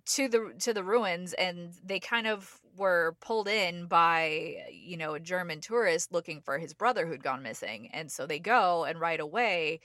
to 0.07 0.29
the 0.29 0.55
to 0.61 0.75
the 0.75 0.85
ruins 0.85 1.33
and 1.35 1.73
they 1.83 1.99
kind 1.99 2.27
of 2.27 2.61
were 2.77 3.17
pulled 3.21 3.49
in 3.49 3.87
by 3.87 4.65
you 4.73 4.97
know 4.97 5.15
a 5.15 5.21
german 5.21 5.61
tourist 5.61 6.13
looking 6.13 6.41
for 6.41 6.59
his 6.59 6.75
brother 6.75 7.07
who'd 7.07 7.23
gone 7.23 7.43
missing 7.43 7.89
and 7.93 8.11
so 8.11 8.27
they 8.27 8.39
go 8.39 8.85
and 8.85 9.01
right 9.01 9.21
away 9.21 9.81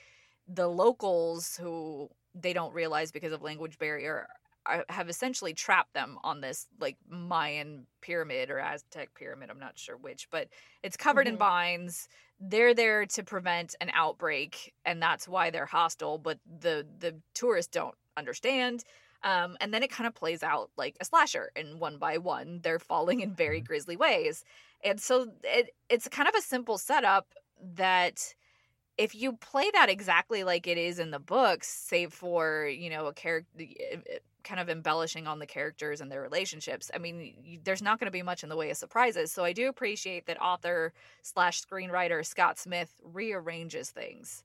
the 0.47 0.67
locals 0.67 1.57
who 1.57 2.09
they 2.33 2.53
don't 2.53 2.73
realize 2.73 3.11
because 3.11 3.31
of 3.33 3.41
language 3.41 3.77
barrier 3.77 4.27
are, 4.65 4.85
have 4.89 5.09
essentially 5.09 5.53
trapped 5.53 5.93
them 5.93 6.17
on 6.23 6.41
this 6.41 6.67
like 6.79 6.97
mayan 7.07 7.87
pyramid 8.01 8.49
or 8.49 8.59
aztec 8.59 9.13
pyramid 9.15 9.49
i'm 9.49 9.59
not 9.59 9.77
sure 9.77 9.97
which 9.97 10.27
but 10.31 10.47
it's 10.83 10.97
covered 10.97 11.27
in 11.27 11.35
Mhm. 11.35 11.37
vines 11.37 12.07
they're 12.39 12.73
there 12.73 13.05
to 13.05 13.23
prevent 13.23 13.75
an 13.81 13.89
outbreak 13.93 14.73
and 14.85 15.01
that's 15.01 15.27
why 15.27 15.49
they're 15.49 15.65
hostile 15.65 16.17
but 16.17 16.39
the 16.45 16.87
the 16.97 17.21
tourists 17.33 17.71
don't 17.71 17.95
understand 18.17 18.83
um, 19.23 19.57
and 19.59 19.73
then 19.73 19.83
it 19.83 19.91
kind 19.91 20.07
of 20.07 20.15
plays 20.15 20.43
out 20.43 20.71
like 20.77 20.95
a 21.01 21.05
slasher 21.05 21.51
and 21.55 21.79
one 21.79 21.97
by 21.97 22.17
one 22.17 22.59
they're 22.61 22.79
falling 22.79 23.19
in 23.21 23.33
very 23.33 23.61
Mhm. 23.61 23.65
grisly 23.65 23.95
ways. 23.97 24.43
And 24.83 24.99
so 24.99 25.31
it, 25.43 25.75
it's 25.89 26.07
kind 26.07 26.29
of 26.29 26.35
a 26.35 26.41
simple 26.41 26.77
setup 26.77 27.33
that 27.61 28.33
if 28.97 29.15
you 29.15 29.33
play 29.33 29.69
that 29.71 29.89
exactly 29.89 30.43
like 30.43 30.67
it 30.67 30.77
is 30.77 30.99
in 30.99 31.11
the 31.11 31.19
books 31.19 31.67
save 31.67 32.13
for 32.13 32.67
you 32.67 32.89
know 32.89 33.07
a 33.07 33.13
character 33.13 33.47
kind 34.43 34.59
of 34.59 34.69
embellishing 34.69 35.27
on 35.27 35.39
the 35.39 35.45
characters 35.45 36.01
and 36.01 36.11
their 36.11 36.21
relationships 36.21 36.89
i 36.95 36.97
mean 36.97 37.35
you, 37.43 37.59
there's 37.63 37.81
not 37.81 37.99
going 37.99 38.07
to 38.07 38.11
be 38.11 38.21
much 38.23 38.43
in 38.43 38.49
the 38.49 38.55
way 38.55 38.69
of 38.69 38.77
surprises. 38.77 39.31
So 39.31 39.43
i 39.43 39.53
do 39.53 39.67
appreciate 39.69 40.25
that 40.27 40.41
author 40.41 40.93
slash 41.21 41.61
screenwriter 41.61 42.25
scott 42.25 42.57
smith 42.57 42.99
rearranges 43.03 43.91
things. 43.91 44.43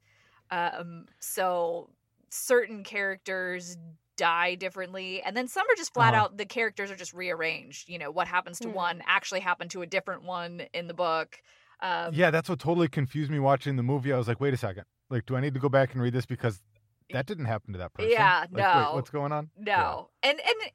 Um, 0.50 1.06
so 1.20 1.90
certain 2.30 2.84
characters 2.84 3.76
die 4.16 4.54
differently 4.54 5.20
and 5.22 5.36
then 5.36 5.48
some 5.48 5.64
are 5.68 5.74
just 5.76 5.92
flat 5.94 6.14
Uh-huh. 6.14 6.24
out 6.24 6.36
the 6.36 6.44
characters 6.46 6.90
are 6.90 6.96
just 6.96 7.12
rearranged 7.12 7.88
you 7.88 7.98
know 7.98 8.10
what 8.10 8.28
happens 8.28 8.58
to 8.60 8.68
Hmm. 8.68 8.74
one 8.74 9.02
actually 9.06 9.40
happened 9.40 9.70
to 9.72 9.82
a 9.82 9.86
different 9.86 10.22
one 10.24 10.62
in 10.72 10.86
the 10.86 10.94
book 10.94 11.40
um, 11.80 12.14
yeah, 12.14 12.30
that's 12.30 12.48
what 12.48 12.60
totally 12.60 12.88
confused 12.88 13.30
me 13.30 13.38
watching 13.38 13.76
the 13.76 13.82
movie. 13.82 14.10
I 14.10 14.16
was 14.16 14.26
like, 14.26 14.40
wait 14.40 14.54
a 14.54 14.56
second. 14.56 14.84
Like, 15.10 15.26
do 15.26 15.36
I 15.36 15.40
need 15.40 15.52
to 15.54 15.60
go 15.60 15.68
back 15.68 15.92
and 15.92 16.00
read 16.00 16.14
this 16.14 16.24
because 16.24 16.62
that 17.10 17.26
didn't 17.26 17.44
happen 17.44 17.72
to 17.74 17.78
that 17.80 17.92
person? 17.92 18.12
Yeah, 18.12 18.46
Like, 18.50 18.52
wait, 18.52 18.62
no. 18.62 18.90
what's 18.94 19.10
going 19.10 19.32
on? 19.32 19.50
No. 19.58 20.08
And 20.22 20.38
and 20.40 20.70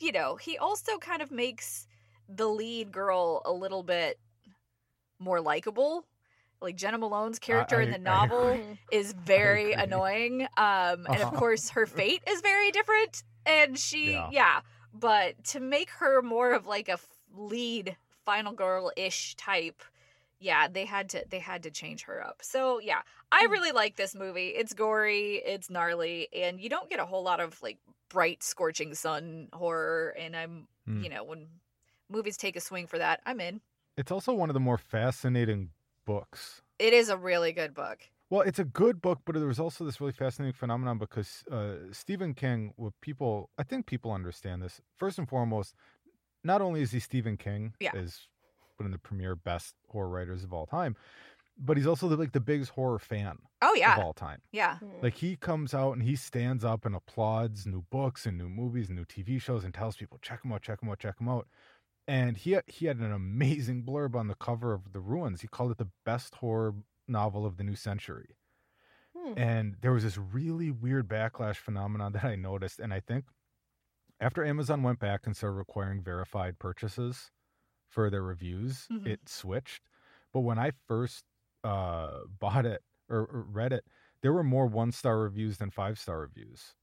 you 0.00 0.10
know, 0.10 0.34
he 0.36 0.58
also 0.58 0.98
kind 0.98 1.22
of 1.22 1.30
makes 1.30 1.86
the 2.28 2.46
lead 2.48 2.90
girl 2.90 3.42
a 3.44 3.52
little 3.52 3.84
bit 3.84 4.18
more 5.20 5.40
likable. 5.40 6.04
Like 6.60 6.76
Jena 6.76 6.98
Malone's 6.98 7.38
character 7.38 7.80
in 7.80 7.88
I- 7.88 7.92
the 7.92 7.98
I 8.10 8.26
novel 8.26 8.60
is 8.90 9.12
very 9.12 9.72
annoying. 9.72 10.42
Um 10.56 11.06
and 11.06 11.08
of 11.08 11.20
Uh-huh. 11.28 11.36
course 11.36 11.70
her 11.70 11.86
fate 11.86 12.22
is 12.28 12.40
very 12.40 12.70
different 12.70 13.22
and 13.46 13.78
she 13.78 14.12
Yeah. 14.12 14.28
yeah, 14.30 14.60
but 14.92 15.42
to 15.52 15.60
make 15.60 15.90
her 15.90 16.22
more 16.22 16.52
of 16.52 16.66
like 16.66 16.88
a 16.88 16.98
lead 17.34 17.96
final 18.24 18.52
girl-ish 18.52 19.34
type 19.36 19.82
yeah 20.40 20.68
they 20.68 20.84
had 20.84 21.08
to 21.10 21.24
they 21.30 21.38
had 21.38 21.62
to 21.64 21.70
change 21.70 22.04
her 22.04 22.24
up 22.24 22.38
so 22.42 22.78
yeah 22.78 23.00
i 23.32 23.44
Mm. 23.46 23.50
really 23.50 23.72
like 23.72 23.96
this 23.96 24.14
movie 24.14 24.48
it's 24.48 24.72
gory 24.72 25.36
it's 25.44 25.68
gnarly 25.68 26.28
and 26.32 26.60
you 26.60 26.68
don't 26.68 26.88
get 26.90 27.00
a 27.00 27.06
whole 27.06 27.22
lot 27.24 27.40
of 27.40 27.60
like 27.62 27.78
bright 28.08 28.42
scorching 28.42 28.94
sun 28.94 29.48
horror 29.52 30.14
and 30.18 30.36
i'm 30.36 30.68
Hmm. 30.86 31.02
you 31.02 31.08
know 31.08 31.24
when 31.24 31.48
movies 32.08 32.36
take 32.36 32.54
a 32.54 32.60
swing 32.60 32.86
for 32.86 32.98
that 32.98 33.20
i'm 33.26 33.40
in 33.40 33.60
It's 33.96 34.12
also 34.12 34.32
one 34.32 34.48
of 34.50 34.54
the 34.54 34.60
more 34.60 34.78
fascinating 34.78 35.70
books. 36.12 36.62
it 36.78 36.92
is 37.00 37.08
a 37.08 37.16
really 37.30 37.52
good 37.60 37.72
book 37.82 37.98
Well, 38.30 38.44
it's 38.50 38.58
a 38.66 38.68
good 38.82 38.96
book, 39.06 39.18
but 39.24 39.32
there 39.34 39.52
was 39.54 39.62
also 39.66 39.80
this 39.84 40.00
really 40.02 40.12
fascinating 40.24 40.52
phenomenon 40.62 40.96
because 41.06 41.30
uh, 41.58 41.76
Stephen 42.02 42.32
King, 42.42 42.58
what 42.76 42.92
people, 43.08 43.32
I 43.62 43.64
think 43.68 43.86
people 43.86 44.10
understand 44.20 44.58
this. 44.64 44.74
First 45.02 45.16
and 45.20 45.26
foremost, 45.34 45.70
not 46.44 46.60
only 46.66 46.80
is 46.84 46.90
he 46.96 47.00
Stephen 47.00 47.36
King, 47.46 47.62
Yeah. 47.86 47.94
is 48.04 48.28
one 48.78 48.86
of 48.86 48.92
the 48.92 48.98
premier 49.08 49.34
best 49.50 49.74
horror 49.92 50.10
writers 50.14 50.44
of 50.44 50.52
all 50.56 50.66
time, 50.78 50.92
but 51.68 51.76
he's 51.78 51.86
also 51.92 52.06
the, 52.08 52.16
like 52.22 52.32
the 52.32 52.46
biggest 52.52 52.70
horror 52.78 53.00
fan 53.12 53.36
oh 53.62 53.74
yeah, 53.74 53.92
of 53.92 53.98
yeah 53.98 54.04
all 54.04 54.12
time. 54.28 54.40
yeah 54.60 54.74
Mhm. 54.82 55.02
Like 55.02 55.16
he 55.24 55.30
comes 55.48 55.70
out 55.74 55.92
and 55.96 56.02
he 56.10 56.14
stands 56.16 56.62
up 56.72 56.84
and 56.86 56.94
applauds 56.94 57.66
new 57.66 57.82
books 57.98 58.26
and 58.26 58.36
new 58.42 58.48
movies 58.62 58.88
and 58.88 58.96
new 58.98 59.04
TV 59.14 59.40
shows 59.46 59.64
and 59.64 59.72
tells 59.74 59.96
people 59.96 60.18
check 60.28 60.40
them 60.42 60.52
out, 60.52 60.62
check 60.62 60.78
them 60.80 60.90
out, 60.90 61.00
check 61.00 61.16
them 61.18 61.28
out. 61.28 61.46
And 62.08 62.38
he 62.38 62.58
he 62.66 62.86
had 62.86 62.98
an 62.98 63.12
amazing 63.12 63.84
blurb 63.86 64.16
on 64.16 64.26
the 64.28 64.34
cover 64.34 64.72
of 64.72 64.92
The 64.92 65.00
Ruins. 65.00 65.42
He 65.42 65.48
called 65.48 65.70
it 65.70 65.78
the 65.78 65.92
best 66.04 66.36
horror 66.36 66.74
novel 67.06 67.46
of 67.46 67.56
the 67.56 67.64
new 67.64 67.76
century. 67.76 68.36
Hmm. 69.14 69.34
And 69.36 69.76
there 69.80 69.92
was 69.92 70.02
this 70.04 70.18
really 70.18 70.70
weird 70.70 71.08
backlash 71.08 71.56
phenomenon 71.56 72.12
that 72.14 72.24
I 72.24 72.36
noticed. 72.36 72.80
And 72.80 72.92
I 72.92 73.00
think 73.00 73.26
after 74.20 74.44
Amazon 74.44 74.82
went 74.82 75.00
back 75.00 75.26
and 75.26 75.36
started 75.36 75.56
requiring 75.56 76.02
verified 76.02 76.58
purchases 76.58 77.32
for 77.88 78.10
their 78.10 78.22
reviews, 78.22 78.90
Mhm. 78.90 79.04
it 79.04 79.28
switched. 79.28 79.88
But 80.32 80.40
when 80.40 80.58
I 80.58 80.72
first 80.88 81.24
uh, 81.64 82.22
bought 82.28 82.66
it 82.66 82.84
or, 83.08 83.20
or 83.26 83.42
read 83.42 83.72
it, 83.72 83.86
there 84.22 84.32
were 84.32 84.44
more 84.44 84.66
one 84.66 84.92
star 84.92 85.18
reviews 85.20 85.58
than 85.58 85.70
five 85.70 85.98
star 85.98 86.20
reviews. 86.20 86.74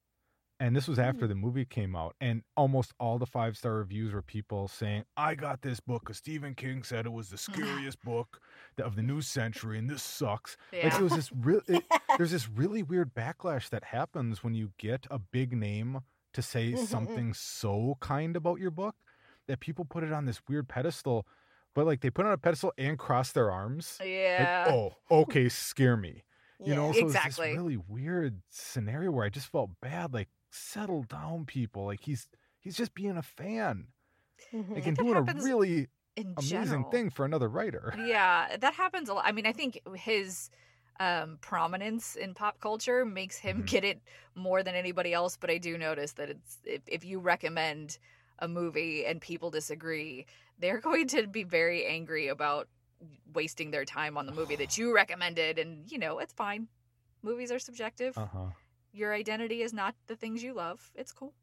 And 0.59 0.73
this 0.75 0.87
was 0.87 0.97
after 0.99 1.25
Hmm. 1.25 1.29
the 1.29 1.35
movie 1.35 1.65
came 1.65 1.95
out. 1.95 2.15
And 2.21 2.43
almost 2.55 2.93
all 2.99 3.17
the 3.19 3.25
five 3.25 3.57
star 3.57 3.73
reviews 3.73 4.13
were 4.13 4.21
people 4.21 4.67
saying, 4.69 5.03
I 5.17 5.35
got 5.35 5.61
this 5.61 5.79
book 5.81 6.03
because 6.03 6.17
Stephen 6.17 6.55
King 6.55 6.83
said 6.83 7.05
it 7.05 7.11
was 7.11 7.29
the 7.29 7.37
scariest 7.37 8.01
book 8.03 8.39
of 8.77 8.95
the 8.95 9.01
new 9.03 9.21
century 9.21 9.77
and 9.77 9.89
this 9.89 10.01
sucks. 10.03 10.55
Like 10.71 10.93
yeah 10.93 10.99
it 10.99 11.03
was 11.03 11.13
this 11.15 11.31
real. 11.33 11.61
There's 12.17 12.31
this 12.31 12.47
really 12.49 12.83
weird 12.83 13.13
backlash 13.13 13.69
that 13.69 13.83
happens 13.85 14.43
when 14.43 14.53
you 14.53 14.71
get 14.77 15.05
a 15.11 15.19
big 15.19 15.51
name 15.53 15.99
to 16.33 16.41
say 16.41 16.71
Mhm. 16.71 16.77
something 16.77 17.33
so 17.33 17.97
kind 17.99 18.35
about 18.37 18.59
your 18.59 18.71
book 18.71 18.95
that 19.47 19.59
people 19.59 19.83
put 19.85 20.03
it 20.03 20.11
on 20.13 20.25
this 20.25 20.41
weird 20.47 20.67
pedestal, 20.69 21.27
but 21.73 21.85
like 21.85 21.99
they 22.01 22.09
put 22.09 22.25
it 22.25 22.27
on 22.29 22.33
a 22.33 22.37
pedestal 22.37 22.73
and 22.77 22.97
cross 22.97 23.31
their 23.33 23.51
arms. 23.51 23.97
yeah 24.03 24.63
Like, 24.65 24.73
oh, 24.73 24.93
okay, 25.11 25.49
scare 25.49 25.97
me. 25.97 26.23
You 26.63 26.73
know, 26.73 26.87
Yeah. 26.87 26.93
so 26.93 26.99
Exactly. 27.07 27.29
it's 27.29 27.37
this 27.37 27.57
really 27.57 27.77
weird 27.77 28.41
scenario 28.49 29.11
where 29.11 29.25
I 29.25 29.29
just 29.29 29.47
felt 29.51 29.71
bad. 29.81 30.13
Like, 30.13 30.29
settle 30.55 31.03
down, 31.03 31.45
people. 31.45 31.85
Like 31.85 32.01
he's 32.01 32.27
he's 32.59 32.75
just 32.75 32.93
being 32.93 33.17
a 33.17 33.21
fan, 33.23 33.87
like 34.53 34.85
and 34.87 34.97
that 34.97 35.03
doing 35.03 35.15
a 35.17 35.21
really 35.43 35.87
in 36.15 36.33
amazing 36.37 36.43
general. 36.43 36.91
thing 36.91 37.09
for 37.09 37.25
another 37.25 37.49
writer. 37.49 37.93
Yeah, 38.07 38.57
that 38.57 38.73
happens 38.73 39.09
a 39.09 39.13
lot. 39.13 39.25
I 39.25 39.31
mean, 39.31 39.45
I 39.45 39.51
think 39.51 39.79
his 39.95 40.49
um, 40.99 41.37
prominence 41.41 42.15
in 42.15 42.33
pop 42.33 42.59
culture 42.61 43.03
makes 43.05 43.37
him 43.37 43.63
Mhm. 43.63 43.67
get 43.67 43.83
it 43.83 43.99
more 44.35 44.63
than 44.63 44.75
anybody 44.75 45.13
else. 45.13 45.37
But 45.37 45.49
I 45.49 45.57
do 45.57 45.77
notice 45.77 46.13
that 46.13 46.29
it's 46.29 46.59
if, 46.63 46.81
if 46.87 47.05
you 47.05 47.19
recommend 47.19 47.97
a 48.39 48.47
movie 48.47 49.05
and 49.05 49.21
people 49.21 49.49
disagree, 49.51 50.25
they're 50.59 50.79
going 50.89 51.07
to 51.09 51.27
be 51.27 51.43
very 51.43 51.85
angry 51.85 52.27
about 52.27 52.67
wasting 53.33 53.71
their 53.71 53.85
time 53.85 54.17
on 54.17 54.25
the 54.25 54.31
movie 54.31 54.55
that 54.55 54.77
you 54.77 54.95
recommended. 54.95 55.59
And 55.59 55.91
you 55.91 55.97
know, 55.97 56.19
it's 56.19 56.33
fine. 56.33 56.67
Movies 57.23 57.51
are 57.51 57.59
subjective. 57.59 58.17
Uh 58.17 58.25
huh. 58.31 58.45
Your 58.95 59.13
identity 59.13 59.61
is 59.61 59.73
not 59.73 59.93
the 60.07 60.15
things 60.15 60.41
you 60.41 60.53
love. 60.53 60.89
It's 60.95 61.11
cool. 61.11 61.33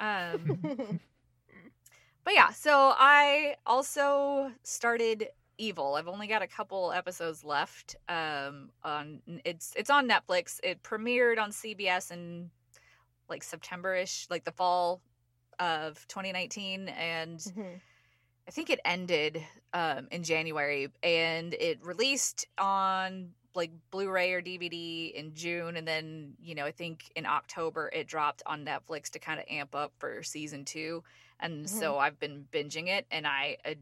Um, 0.00 0.58
but 2.24 2.34
yeah, 2.34 2.50
so 2.50 2.94
I 2.96 3.56
also 3.66 4.52
started 4.62 5.28
Evil. 5.58 5.94
I've 5.94 6.08
only 6.08 6.26
got 6.26 6.40
a 6.42 6.46
couple 6.46 6.92
episodes 6.92 7.44
left. 7.44 7.94
Um, 8.08 8.70
on 8.82 9.20
it's 9.44 9.74
it's 9.76 9.90
on 9.90 10.08
Netflix. 10.08 10.58
It 10.64 10.82
premiered 10.82 11.38
on 11.38 11.50
CBS 11.50 12.10
in 12.10 12.50
like 13.28 13.42
September-ish, 13.44 14.26
like 14.30 14.44
the 14.44 14.50
fall 14.50 15.02
of 15.60 16.04
2019, 16.08 16.88
and 16.88 17.38
Mhm. 17.38 17.80
I 18.48 18.50
think 18.50 18.70
it 18.70 18.80
ended 18.84 19.44
um, 19.72 20.08
in 20.10 20.24
January, 20.24 20.88
and 21.02 21.54
it 21.54 21.84
released 21.84 22.46
on 22.58 23.34
like 23.54 23.70
Blu-ray 23.90 24.32
or 24.32 24.42
DVD 24.42 25.12
in 25.12 25.34
June, 25.34 25.76
and 25.76 25.86
then 25.86 26.34
you 26.42 26.54
know 26.54 26.64
I 26.64 26.72
think 26.72 27.10
in 27.16 27.26
October 27.26 27.90
it 27.92 28.06
dropped 28.06 28.42
on 28.46 28.64
Netflix 28.64 29.10
to 29.10 29.18
kind 29.18 29.40
of 29.40 29.46
amp 29.50 29.74
up 29.74 29.92
for 29.98 30.22
season 30.22 30.64
two, 30.64 31.02
and 31.40 31.68
so 31.68 31.98
I've 31.98 32.18
been 32.18 32.46
binging 32.52 32.88
it, 32.88 33.06
and 33.10 33.26
I. 33.26 33.56
uh 33.64 33.74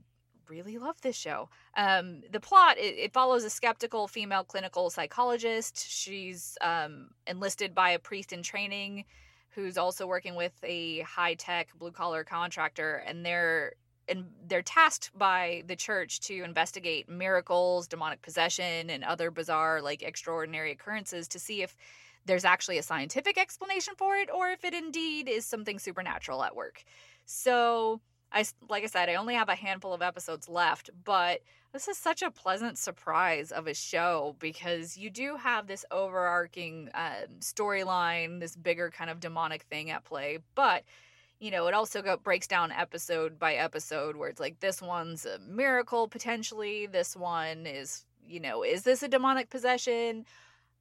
really 0.49 0.79
love 0.79 1.01
this 1.01 1.15
show. 1.15 1.49
Um, 1.77 2.23
the 2.29 2.41
plot 2.41 2.77
it, 2.77 2.97
it 2.99 3.13
follows 3.13 3.45
a 3.45 3.51
skeptical 3.51 4.09
female 4.09 4.43
clinical 4.43 4.91
psychologist. 4.91 5.89
She's 5.89 6.59
um, 6.61 7.11
enlisted 7.29 7.73
by 7.73 7.91
a 7.91 8.01
priest 8.01 8.33
in 8.33 8.43
training, 8.43 9.05
who's 9.51 9.79
also 9.79 10.07
working 10.07 10.35
with 10.35 10.53
a 10.65 11.01
high 11.03 11.35
tech 11.35 11.69
blue 11.79 11.93
collar 11.93 12.25
contractor, 12.25 12.97
and 13.07 13.25
they're 13.25 13.75
and 14.11 14.27
they're 14.49 14.63
tasked 14.63 15.11
by 15.17 15.63
the 15.67 15.77
church 15.77 16.21
to 16.21 16.43
investigate 16.43 17.09
miracles, 17.09 17.87
demonic 17.87 18.23
possession, 18.23 18.91
and 18.91 19.05
other 19.05 19.31
bizarre, 19.31 19.81
like 19.81 20.03
extraordinary 20.03 20.73
occurrences 20.73 21.29
to 21.29 21.39
see 21.39 21.63
if 21.63 21.77
there's 22.27 22.45
actually 22.45 22.79
a 22.79 22.83
scientific 22.83 23.39
explanation 23.39 23.95
for 23.97 24.17
it 24.17 24.29
or 24.31 24.51
if 24.51 24.65
it 24.65 24.75
indeed 24.75 25.29
is 25.29 25.47
something 25.47 25.79
supernatural 25.79 26.43
at 26.45 26.55
work. 26.55 26.85
So, 27.25 28.01
I 28.33 28.45
like 28.69 28.85
I 28.85 28.87
said, 28.87 29.09
I 29.09 29.15
only 29.15 29.35
have 29.35 29.49
a 29.49 29.55
handful 29.55 29.93
of 29.93 30.03
episodes 30.03 30.49
left, 30.49 30.91
but 31.05 31.41
this 31.73 31.89
is 31.89 31.97
such 31.97 32.23
a 32.23 32.31
pleasant 32.31 32.79
surprise 32.79 33.53
of 33.53 33.67
a 33.67 33.75
show 33.75 34.37
because 34.39 34.97
you 34.97 35.11
do 35.11 35.37
have 35.37 35.67
this 35.67 35.85
overarching 35.91 36.91
um, 36.95 37.39
storyline, 37.41 38.41
this 38.41 38.57
bigger 38.57 38.91
kind 38.91 39.11
of 39.11 39.21
demonic 39.21 39.63
thing 39.63 39.91
at 39.91 40.05
play, 40.05 40.39
but 40.55 40.85
you 41.41 41.51
know, 41.51 41.67
it 41.67 41.75
also 41.75 42.03
go, 42.03 42.17
breaks 42.19 42.47
down 42.47 42.71
episode 42.71 43.39
by 43.39 43.55
episode 43.55 44.15
where 44.15 44.29
it's 44.29 44.41
like 44.41 44.61
this 44.61 44.83
one's 44.83 45.25
a 45.25 45.39
miracle 45.39 46.07
potentially, 46.07 46.87
this 46.87 47.17
one 47.17 47.67
is, 47.67 48.05
you 48.27 48.39
know, 48.39 48.63
is 48.63 48.83
this 48.83 49.03
a 49.03 49.09
demonic 49.09 49.49
possession? 49.49 50.27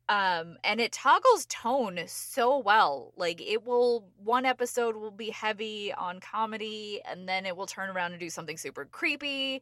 Um, 0.10 0.58
and 0.63 0.82
it 0.82 0.91
toggles 0.91 1.45
tone 1.45 2.00
so 2.08 2.58
well. 2.58 3.13
Like 3.15 3.41
it 3.41 3.65
will 3.65 4.06
one 4.24 4.45
episode 4.45 4.95
will 4.95 5.12
be 5.12 5.30
heavy 5.30 5.93
on 5.93 6.19
comedy 6.19 7.00
and 7.10 7.30
then 7.30 7.45
it 7.45 7.56
will 7.56 7.67
turn 7.67 7.89
around 7.89 8.12
and 8.12 8.19
do 8.19 8.30
something 8.30 8.58
super 8.58 8.86
creepy. 8.86 9.62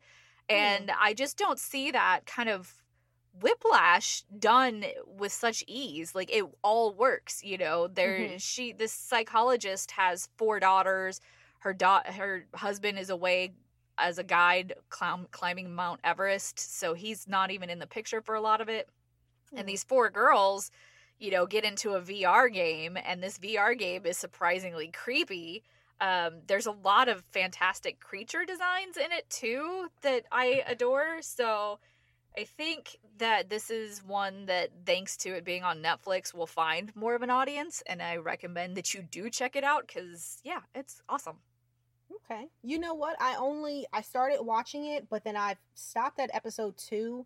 And 0.49 0.87
mm. 0.87 0.95
I 0.99 1.13
just 1.13 1.37
don't 1.37 1.59
see 1.59 1.91
that 1.91 2.21
kind 2.25 2.49
of 2.49 2.73
whiplash 3.41 4.23
done 4.39 4.83
with 5.17 5.31
such 5.31 5.63
ease 5.67 6.15
like 6.15 6.29
it 6.33 6.45
all 6.63 6.93
works 6.93 7.43
you 7.43 7.57
know 7.57 7.87
there 7.87 8.19
mm-hmm. 8.19 8.37
she 8.37 8.73
this 8.73 8.91
psychologist 8.91 9.91
has 9.91 10.29
four 10.37 10.59
daughters 10.59 11.21
her 11.59 11.73
dot 11.73 12.07
her 12.07 12.45
husband 12.53 12.97
is 12.97 13.09
away 13.09 13.53
as 13.97 14.17
a 14.17 14.23
guide 14.23 14.73
cl- 14.93 15.27
climbing 15.31 15.73
mount 15.73 15.99
everest 16.03 16.59
so 16.59 16.93
he's 16.93 17.27
not 17.27 17.51
even 17.51 17.69
in 17.69 17.79
the 17.79 17.87
picture 17.87 18.21
for 18.21 18.35
a 18.35 18.41
lot 18.41 18.61
of 18.61 18.69
it 18.69 18.87
mm-hmm. 19.47 19.59
and 19.59 19.69
these 19.69 19.83
four 19.83 20.09
girls 20.09 20.71
you 21.19 21.31
know 21.31 21.45
get 21.45 21.63
into 21.63 21.93
a 21.93 22.01
vr 22.01 22.51
game 22.51 22.97
and 23.05 23.21
this 23.21 23.37
vr 23.37 23.77
game 23.77 24.05
is 24.05 24.17
surprisingly 24.17 24.87
creepy 24.87 25.63
um, 25.99 26.41
there's 26.45 26.67
a 26.67 26.71
lot 26.71 27.09
of 27.09 27.23
fantastic 27.31 27.99
creature 27.99 28.45
designs 28.45 28.97
in 28.97 29.11
it 29.11 29.29
too 29.29 29.87
that 30.01 30.25
i 30.31 30.63
adore 30.67 31.21
so 31.21 31.79
I 32.37 32.43
think 32.43 32.97
that 33.17 33.49
this 33.49 33.71
is 33.71 34.03
one 34.03 34.45
that, 34.45 34.69
thanks 34.85 35.17
to 35.17 35.29
it 35.29 35.43
being 35.43 35.63
on 35.63 35.81
Netflix, 35.81 36.33
will 36.33 36.45
find 36.45 36.95
more 36.95 37.15
of 37.15 37.23
an 37.23 37.31
audience, 37.31 37.81
and 37.87 38.01
I 38.01 38.17
recommend 38.17 38.77
that 38.77 38.93
you 38.93 39.01
do 39.01 39.29
check 39.29 39.55
it 39.55 39.63
out 39.63 39.87
because, 39.87 40.39
yeah, 40.43 40.59
it's 40.75 41.01
awesome. 41.09 41.37
Okay. 42.29 42.47
You 42.61 42.79
know 42.79 42.93
what? 42.93 43.15
I 43.19 43.35
only 43.35 43.85
I 43.91 44.01
started 44.01 44.41
watching 44.41 44.85
it, 44.85 45.09
but 45.09 45.23
then 45.23 45.35
I've 45.35 45.57
stopped 45.73 46.19
at 46.19 46.29
episode 46.33 46.77
two, 46.77 47.25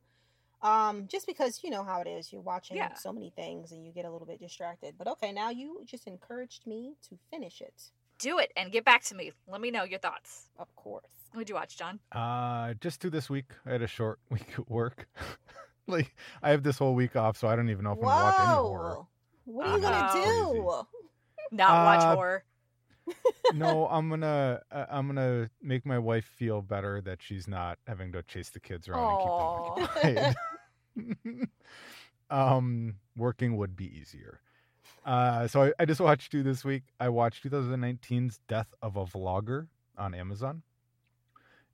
um, 0.61 1.07
just 1.07 1.27
because 1.27 1.61
you 1.63 1.69
know 1.69 1.83
how 1.83 2.01
it 2.01 2.07
is. 2.07 2.31
You're 2.31 2.41
watching 2.41 2.77
yeah. 2.77 2.93
so 2.93 3.11
many 3.11 3.31
things 3.31 3.71
and 3.71 3.85
you 3.85 3.91
get 3.91 4.05
a 4.05 4.11
little 4.11 4.27
bit 4.27 4.39
distracted. 4.39 4.95
But 4.97 5.07
okay, 5.07 5.31
now 5.31 5.49
you 5.49 5.81
just 5.85 6.07
encouraged 6.07 6.65
me 6.65 6.95
to 7.09 7.17
finish 7.29 7.61
it. 7.61 7.91
Do 8.21 8.37
it 8.37 8.51
and 8.55 8.71
get 8.71 8.85
back 8.85 9.03
to 9.05 9.15
me. 9.15 9.31
Let 9.47 9.61
me 9.61 9.71
know 9.71 9.83
your 9.83 9.97
thoughts. 9.97 10.47
Of 10.59 10.73
course. 10.75 11.09
What'd 11.33 11.49
you 11.49 11.55
watch, 11.55 11.75
Jon? 11.75 11.99
Uh, 12.11 12.75
just 12.79 13.01
do 13.01 13.09
this 13.09 13.29
week. 13.31 13.51
I 13.65 13.71
had 13.71 13.81
a 13.81 13.87
short 13.87 14.19
week 14.29 14.47
at 14.57 14.69
work. 14.69 15.07
like 15.87 16.13
I 16.43 16.51
have 16.51 16.61
this 16.61 16.77
whole 16.77 16.93
week 16.93 17.15
off, 17.15 17.35
so 17.35 17.47
I 17.47 17.55
don't 17.55 17.69
even 17.69 17.83
know 17.83 17.93
if 17.93 17.97
I'm 17.97 18.03
gonna 18.03 18.23
watch 18.23 18.39
any 18.39 18.47
horror. 18.47 18.97
What 19.45 19.67
are 19.67 19.75
you 19.77 19.81
gonna 19.81 19.97
uh, 19.97 20.13
do? 20.13 20.85
Not 21.51 21.69
uh, 21.71 21.85
watch 21.85 22.15
horror. 22.15 22.43
no, 23.55 23.87
I'm 23.87 24.07
gonna 24.09 24.61
uh, 24.71 24.85
I'm 24.89 25.07
gonna 25.07 25.49
make 25.61 25.85
my 25.85 25.97
wife 25.97 26.25
feel 26.25 26.61
better 26.61 27.01
that 27.01 27.23
she's 27.23 27.47
not 27.47 27.79
having 27.87 28.11
to 28.11 28.21
chase 28.21 28.49
the 28.49 28.59
kids 28.59 28.87
around 28.87 28.99
Aww. 28.99 29.77
and 30.03 30.35
keep 30.95 31.23
them 31.23 31.25
occupied. 31.25 31.49
um, 32.29 32.95
working 33.17 33.57
would 33.57 33.75
be 33.75 33.85
easier. 33.99 34.41
Uh, 35.05 35.47
so 35.47 35.63
I, 35.63 35.73
I 35.79 35.85
just 35.85 36.01
watched 36.01 36.31
two 36.31 36.43
this 36.43 36.63
week. 36.63 36.83
I 36.99 37.09
watched 37.09 37.43
2019's 37.43 38.39
Death 38.47 38.73
of 38.81 38.97
a 38.97 39.05
Vlogger 39.05 39.67
on 39.97 40.13
Amazon. 40.13 40.61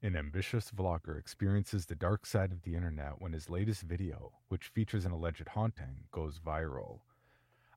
An 0.03 0.15
ambitious 0.15 0.71
vlogger 0.71 1.17
experiences 1.17 1.87
the 1.87 1.95
dark 1.95 2.25
side 2.25 2.51
of 2.51 2.61
the 2.61 2.75
internet 2.75 3.19
when 3.19 3.33
his 3.33 3.49
latest 3.49 3.81
video, 3.81 4.31
which 4.47 4.67
features 4.67 5.05
an 5.05 5.11
alleged 5.11 5.47
haunting, 5.49 6.03
goes 6.11 6.39
viral. 6.39 6.99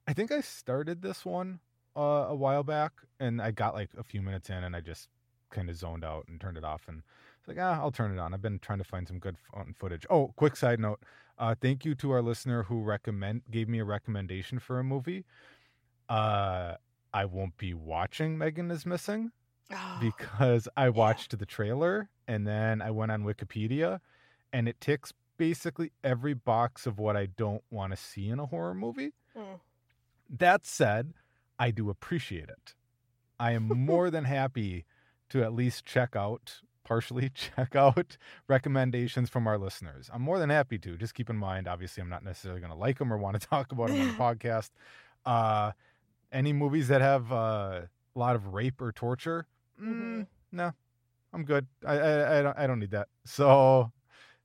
I 0.07 0.13
think 0.13 0.31
I 0.31 0.41
started 0.43 1.01
this 1.03 1.25
one 1.25 1.61
uh, 1.97 2.27
a 2.29 2.35
while 2.35 2.63
back 2.63 2.93
and 3.19 3.41
I 3.41 3.53
got 3.53 3.75
like 3.75 3.91
a 3.97 4.05
few 4.05 4.21
minutes 4.21 4.51
in 4.51 4.65
and 4.65 4.77
I 4.77 4.81
just 4.81 5.09
kind 5.51 5.71
of 5.71 5.77
zoned 5.77 6.05
out 6.05 6.27
and 6.29 6.41
turned 6.41 6.59
it 6.59 6.65
off 6.65 6.83
and 6.89 7.03
it's 7.39 7.49
like, 7.49 7.59
ah, 7.59 7.81
I'll 7.81 7.91
turn 7.91 8.13
it 8.13 8.21
on. 8.21 8.35
I've 8.35 8.43
been 8.43 8.59
trying 8.59 8.79
to 8.79 8.85
find 8.85 9.09
some 9.09 9.19
good 9.19 9.37
footage. 9.75 10.07
Oh, 10.11 10.33
quick 10.37 10.57
side 10.57 10.79
note. 10.79 11.01
Uh, 11.41 11.55
thank 11.59 11.87
you 11.87 11.95
to 11.95 12.11
our 12.11 12.21
listener 12.21 12.65
who 12.65 12.83
recommend 12.83 13.41
gave 13.51 13.67
me 13.67 13.79
a 13.79 13.85
recommendation 13.85 14.59
for 14.59 14.79
a 14.79 14.85
movie. 14.85 15.25
Uh, 16.07 16.75
I 17.15 17.25
won't 17.25 17.57
be 17.57 17.73
watching 17.73 18.37
Megan 18.37 18.71
is 18.71 18.85
Missing 18.85 19.33
oh, 19.73 19.99
because 20.01 20.69
I 20.77 20.91
watched 20.91 21.33
yeah. 21.33 21.39
the 21.39 21.47
trailer 21.47 22.11
and 22.29 22.47
then 22.47 22.83
I 22.83 22.91
went 22.91 23.11
on 23.11 23.23
Wikipedia 23.23 24.01
and 24.53 24.69
it 24.69 24.83
ticks 24.83 25.15
basically 25.39 25.93
every 26.05 26.35
box 26.35 26.87
of 26.87 26.99
what 26.99 27.17
I 27.17 27.25
don't 27.25 27.65
want 27.71 27.93
to 27.93 27.97
see 27.97 28.29
in 28.29 28.39
a 28.39 28.45
horror 28.45 28.75
movie. 28.75 29.15
Mm. 29.35 29.61
That 30.29 30.67
said, 30.67 31.15
I 31.59 31.71
do 31.71 31.89
appreciate 31.89 32.51
it. 32.51 32.75
I 33.39 33.53
am 33.53 33.67
more 33.87 34.11
than 34.11 34.25
happy 34.25 34.85
to 35.31 35.43
at 35.43 35.55
least 35.55 35.87
check 35.87 36.15
out, 36.15 36.61
partially 36.91 37.31
check 37.35 37.77
out 37.77 38.17
recommendations 38.49 39.31
from 39.31 39.47
our 39.47 39.57
listeners. 39.57 40.11
I'm 40.13 40.23
more 40.23 40.41
than 40.41 40.51
happy 40.51 40.77
to. 40.79 40.97
Just 40.97 41.15
keep 41.15 41.31
in 41.31 41.37
mind, 41.37 41.69
obviously, 41.69 42.01
I'm 42.03 42.09
not 42.09 42.25
necessarily 42.25 42.61
going 42.61 42.73
to 42.73 42.77
like 42.77 42.99
them 42.99 43.13
or 43.13 43.17
want 43.17 43.41
to 43.41 43.47
talk 43.49 43.71
about 43.71 43.89
them 43.89 44.01
on 44.01 44.09
the 44.09 44.13
podcast. 44.19 44.71
Uh, 45.25 45.71
any 46.33 46.53
movies 46.53 46.89
that 46.89 47.01
have 47.01 47.31
uh, 47.31 47.83
a 48.17 48.19
lot 48.19 48.35
of 48.35 48.49
rape 48.49 48.83
or 48.83 48.91
torture, 48.91 49.47
mm-hmm. 49.81 50.23
no, 50.51 50.73
I'm 51.33 51.45
good. 51.45 51.69
I, 51.87 51.95
I 51.95 52.39
I 52.39 52.43
don't 52.43 52.59
I 52.59 52.67
don't 52.67 52.81
need 52.81 52.91
that. 52.91 53.07
So 53.25 53.93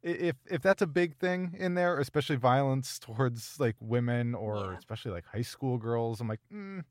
if 0.03 0.35
if 0.45 0.61
that's 0.61 0.83
a 0.83 0.87
big 0.87 1.17
thing 1.17 1.55
in 1.57 1.73
there, 1.73 1.97
especially 1.99 2.35
violence 2.35 2.99
towards 2.99 3.59
like 3.59 3.75
women 3.79 4.35
or 4.35 4.57
yeah. 4.57 4.77
especially 4.77 5.11
like 5.11 5.25
high 5.25 5.41
school 5.41 5.79
girls, 5.79 6.21
I'm 6.21 6.27
like, 6.27 6.41
mm, 6.53 6.83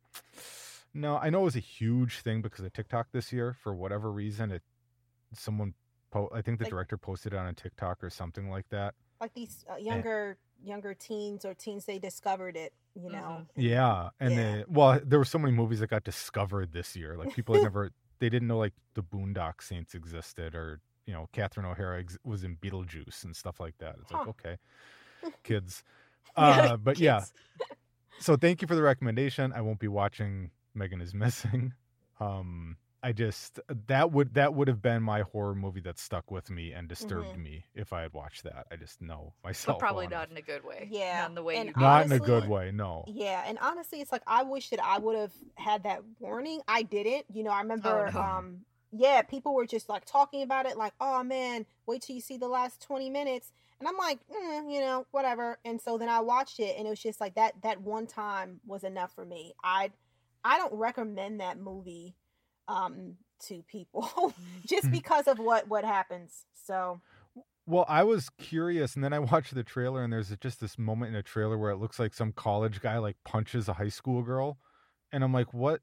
no. 0.92 1.16
I 1.16 1.30
know 1.30 1.42
it 1.42 1.44
was 1.44 1.56
a 1.56 1.60
huge 1.60 2.20
thing 2.20 2.42
because 2.42 2.64
of 2.64 2.72
TikTok 2.72 3.08
this 3.12 3.32
year 3.32 3.52
for 3.52 3.72
whatever 3.72 4.10
reason. 4.10 4.50
It 4.50 4.62
someone 5.38 5.74
po- 6.10 6.30
I 6.34 6.42
think 6.42 6.58
the 6.58 6.64
like, 6.64 6.70
director 6.70 6.96
posted 6.96 7.32
it 7.32 7.36
on 7.36 7.46
a 7.46 7.52
TikTok 7.52 8.02
or 8.02 8.10
something 8.10 8.50
like 8.50 8.68
that. 8.70 8.94
Like 9.20 9.34
these 9.34 9.64
uh, 9.70 9.76
younger 9.76 10.36
and, 10.60 10.68
younger 10.68 10.94
teens 10.94 11.44
or 11.44 11.54
teens, 11.54 11.84
they 11.84 11.98
discovered 11.98 12.56
it 12.56 12.72
you 12.94 13.10
know. 13.10 13.18
Mm-hmm. 13.18 13.60
Yeah, 13.60 14.10
and 14.20 14.34
yeah. 14.34 14.36
They, 14.36 14.64
well, 14.68 15.00
there 15.04 15.18
were 15.18 15.24
so 15.24 15.38
many 15.38 15.52
movies 15.52 15.80
that 15.80 15.88
got 15.88 16.04
discovered 16.04 16.72
this 16.72 16.96
year. 16.96 17.16
Like 17.16 17.34
people 17.34 17.54
had 17.54 17.62
never, 17.64 17.90
they 18.18 18.28
didn't 18.28 18.48
know 18.48 18.58
like 18.58 18.74
the 18.94 19.02
Boondock 19.02 19.62
Saints 19.62 19.94
existed, 19.94 20.54
or 20.54 20.80
you 21.06 21.12
know, 21.12 21.28
Catherine 21.32 21.66
O'Hara 21.66 22.00
ex- 22.00 22.18
was 22.24 22.44
in 22.44 22.56
Beetlejuice 22.56 23.24
and 23.24 23.34
stuff 23.34 23.60
like 23.60 23.76
that. 23.78 23.96
It's 24.00 24.10
huh. 24.10 24.18
like 24.18 24.28
okay, 24.28 24.56
kids. 25.42 25.82
Uh, 26.36 26.76
but 26.76 26.96
kids. 26.96 27.00
yeah. 27.00 27.20
So 28.18 28.34
thank 28.34 28.60
you 28.60 28.66
for 28.66 28.74
the 28.74 28.82
recommendation. 28.82 29.52
I 29.54 29.60
won't 29.60 29.78
be 29.78 29.86
watching 29.86 30.50
Megan 30.74 31.00
is 31.00 31.14
Missing. 31.14 31.74
Um, 32.18 32.76
I 33.04 33.12
just 33.12 33.60
that 33.86 34.12
would 34.12 34.32
that 34.32 34.54
would 34.54 34.66
have 34.66 34.80
been 34.80 35.02
my 35.02 35.20
horror 35.20 35.54
movie 35.54 35.80
that 35.80 35.98
stuck 35.98 36.30
with 36.30 36.48
me 36.48 36.72
and 36.72 36.88
disturbed 36.88 37.28
mm-hmm. 37.28 37.42
me 37.42 37.64
if 37.74 37.92
I 37.92 38.00
had 38.00 38.14
watched 38.14 38.44
that. 38.44 38.66
I 38.72 38.76
just 38.76 39.02
know 39.02 39.34
myself. 39.44 39.78
But 39.78 39.86
probably 39.86 40.06
not 40.06 40.30
in 40.30 40.38
a 40.38 40.42
good 40.42 40.64
way. 40.64 40.88
Yeah, 40.90 41.20
not 41.20 41.28
in 41.28 41.34
the 41.34 41.42
way 41.42 41.56
and 41.58 41.68
you. 41.68 41.74
Not 41.76 42.06
honestly, 42.06 42.16
in 42.16 42.22
a 42.22 42.24
good 42.24 42.48
way. 42.48 42.70
No. 42.72 43.04
Yeah, 43.06 43.44
and 43.46 43.58
honestly, 43.60 44.00
it's 44.00 44.10
like 44.10 44.22
I 44.26 44.42
wish 44.42 44.70
that 44.70 44.82
I 44.82 44.98
would 44.98 45.18
have 45.18 45.34
had 45.56 45.82
that 45.82 46.00
warning. 46.18 46.62
I 46.66 46.82
didn't. 46.82 47.26
You 47.30 47.44
know, 47.44 47.50
I 47.50 47.60
remember. 47.60 48.08
Oh, 48.08 48.10
no. 48.10 48.20
Um, 48.20 48.60
yeah, 48.90 49.20
people 49.20 49.54
were 49.54 49.66
just 49.66 49.90
like 49.90 50.06
talking 50.06 50.42
about 50.42 50.64
it, 50.64 50.78
like, 50.78 50.94
"Oh 50.98 51.22
man, 51.22 51.66
wait 51.84 52.00
till 52.00 52.16
you 52.16 52.22
see 52.22 52.38
the 52.38 52.48
last 52.48 52.80
twenty 52.80 53.10
minutes." 53.10 53.52
And 53.80 53.88
I'm 53.88 53.98
like, 53.98 54.20
mm, 54.28 54.72
you 54.72 54.80
know, 54.80 55.04
whatever. 55.10 55.58
And 55.66 55.78
so 55.78 55.98
then 55.98 56.08
I 56.08 56.20
watched 56.20 56.58
it, 56.58 56.76
and 56.78 56.86
it 56.86 56.90
was 56.90 57.02
just 57.02 57.20
like 57.20 57.34
that. 57.34 57.52
That 57.62 57.82
one 57.82 58.06
time 58.06 58.60
was 58.66 58.82
enough 58.82 59.14
for 59.14 59.26
me. 59.26 59.52
I, 59.62 59.90
I 60.42 60.56
don't 60.56 60.72
recommend 60.72 61.40
that 61.40 61.58
movie 61.58 62.14
um 62.68 63.16
to 63.40 63.62
people 63.68 64.34
just 64.66 64.84
mm-hmm. 64.84 64.92
because 64.92 65.28
of 65.28 65.38
what 65.38 65.68
what 65.68 65.84
happens. 65.84 66.44
So 66.66 67.00
well, 67.66 67.86
I 67.88 68.02
was 68.02 68.28
curious, 68.30 68.94
and 68.94 69.02
then 69.02 69.12
I 69.12 69.18
watched 69.32 69.54
the 69.54 69.62
trailer, 69.62 70.04
and 70.04 70.12
there's 70.12 70.34
just 70.40 70.60
this 70.60 70.78
moment 70.78 71.10
in 71.10 71.16
a 71.16 71.22
trailer 71.22 71.58
where 71.58 71.70
it 71.70 71.78
looks 71.78 71.98
like 71.98 72.14
some 72.14 72.32
college 72.32 72.80
guy 72.80 72.98
like 72.98 73.16
punches 73.24 73.68
a 73.68 73.74
high 73.74 73.88
school 73.88 74.22
girl, 74.22 74.58
and 75.12 75.24
I'm 75.24 75.32
like, 75.32 75.54
what? 75.54 75.80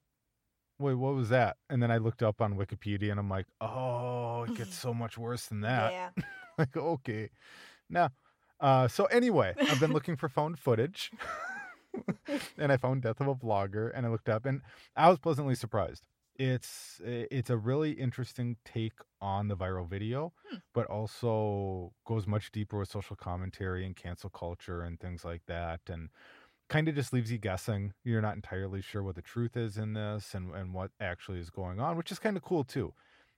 Wait, 0.80 0.96
what 0.96 1.14
was 1.14 1.30
that? 1.30 1.58
And 1.70 1.82
then 1.82 1.92
I 1.92 1.98
looked 1.98 2.24
up 2.24 2.42
on 2.42 2.56
Wikipedia, 2.56 3.12
and 3.12 3.20
I'm 3.20 3.30
like, 3.30 3.46
oh, 3.62 4.44
it 4.44 4.56
gets 4.56 4.76
so 4.80 4.94
much 4.94 5.18
worse 5.18 5.46
than 5.46 5.62
that. 5.62 5.92
Yeah. 5.92 6.10
like, 6.58 6.76
okay, 6.76 7.30
now, 7.90 8.10
uh, 8.60 8.88
so 8.88 9.06
anyway, 9.06 9.54
I've 9.60 9.80
been 9.80 9.94
looking 9.94 10.16
for 10.16 10.30
found 10.30 10.60
footage, 10.60 11.12
and 12.58 12.72
I 12.72 12.78
found 12.78 13.04
Death 13.04 13.22
of 13.22 13.28
a 13.28 13.36
Vlogger, 13.36 13.92
and 13.94 14.06
I 14.06 14.10
looked 14.10 14.30
up, 14.30 14.46
and 14.46 14.62
I 14.96 15.10
was 15.10 15.20
pleasantly 15.20 15.56
surprised 15.56 16.06
it's 16.36 17.02
it's 17.04 17.50
a 17.50 17.58
really 17.58 17.92
interesting 17.92 18.56
take 18.66 18.94
on 19.22 19.48
the 19.48 19.56
viral 19.56 19.88
video 19.88 20.34
hmm. 20.50 20.58
but 20.74 20.86
also 20.88 21.94
goes 22.06 22.26
much 22.26 22.52
deeper 22.52 22.80
with 22.80 22.90
social 22.90 23.16
commentary 23.16 23.86
and 23.86 23.96
cancel 23.96 24.30
culture 24.30 24.82
and 24.82 25.00
things 25.00 25.26
like 25.26 25.42
that 25.48 25.82
and 25.88 26.10
kind 26.70 26.88
of 26.88 26.96
just 26.96 27.12
leaves 27.12 27.32
you 27.32 27.38
guessing 27.38 27.94
you're 28.04 28.22
not 28.22 28.36
entirely 28.36 28.82
sure 28.82 29.04
what 29.04 29.16
the 29.16 29.22
truth 29.22 29.58
is 29.58 29.78
in 29.78 29.94
this 29.94 30.34
and 30.34 30.56
and 30.56 30.74
what 30.74 30.92
actually 31.00 31.40
is 31.40 31.50
going 31.50 31.80
on 31.80 31.98
which 31.98 32.12
is 32.12 32.20
kind 32.20 32.38
of 32.38 32.44
cool 32.44 32.64
too 32.64 32.94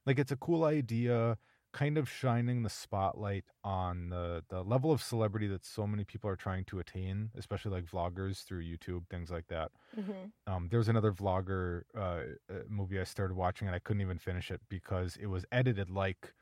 like 0.06 0.20
it's 0.20 0.32
a 0.32 0.38
cool 0.38 0.64
idea 0.64 1.38
kind 1.74 1.98
of 1.98 2.10
shining 2.10 2.64
the 2.64 2.70
spotlight 2.70 3.46
on 3.64 4.10
the 4.10 4.44
the 4.50 4.64
level 4.64 4.92
of 4.92 5.02
celebrity 5.02 5.48
that 5.48 5.66
so 5.66 5.88
many 5.88 6.04
people 6.06 6.30
are 6.30 6.36
trying 6.36 6.66
to 6.66 6.80
attain, 6.80 7.32
especially 7.36 7.72
like 7.72 7.86
vloggers 7.86 8.44
through 8.46 8.64
YouTube, 8.64 9.10
things 9.10 9.32
like 9.32 9.48
that. 9.48 9.72
Mhm. 9.94 10.34
Um, 10.48 10.70
there 10.70 10.80
was 10.80 10.90
another 10.90 11.12
vlogger 11.14 11.84
uh, 11.96 12.54
uh, 12.54 12.64
movie 12.68 13.00
I 13.00 13.06
started 13.06 13.36
watching 13.36 13.68
and 13.68 13.76
I 13.76 13.80
couldn't 13.80 14.02
even 14.02 14.20
finish 14.20 14.52
it 14.52 14.62
because 14.70 15.18
it 15.18 15.28
was 15.28 15.46
edited 15.52 15.90
like, 15.90 16.34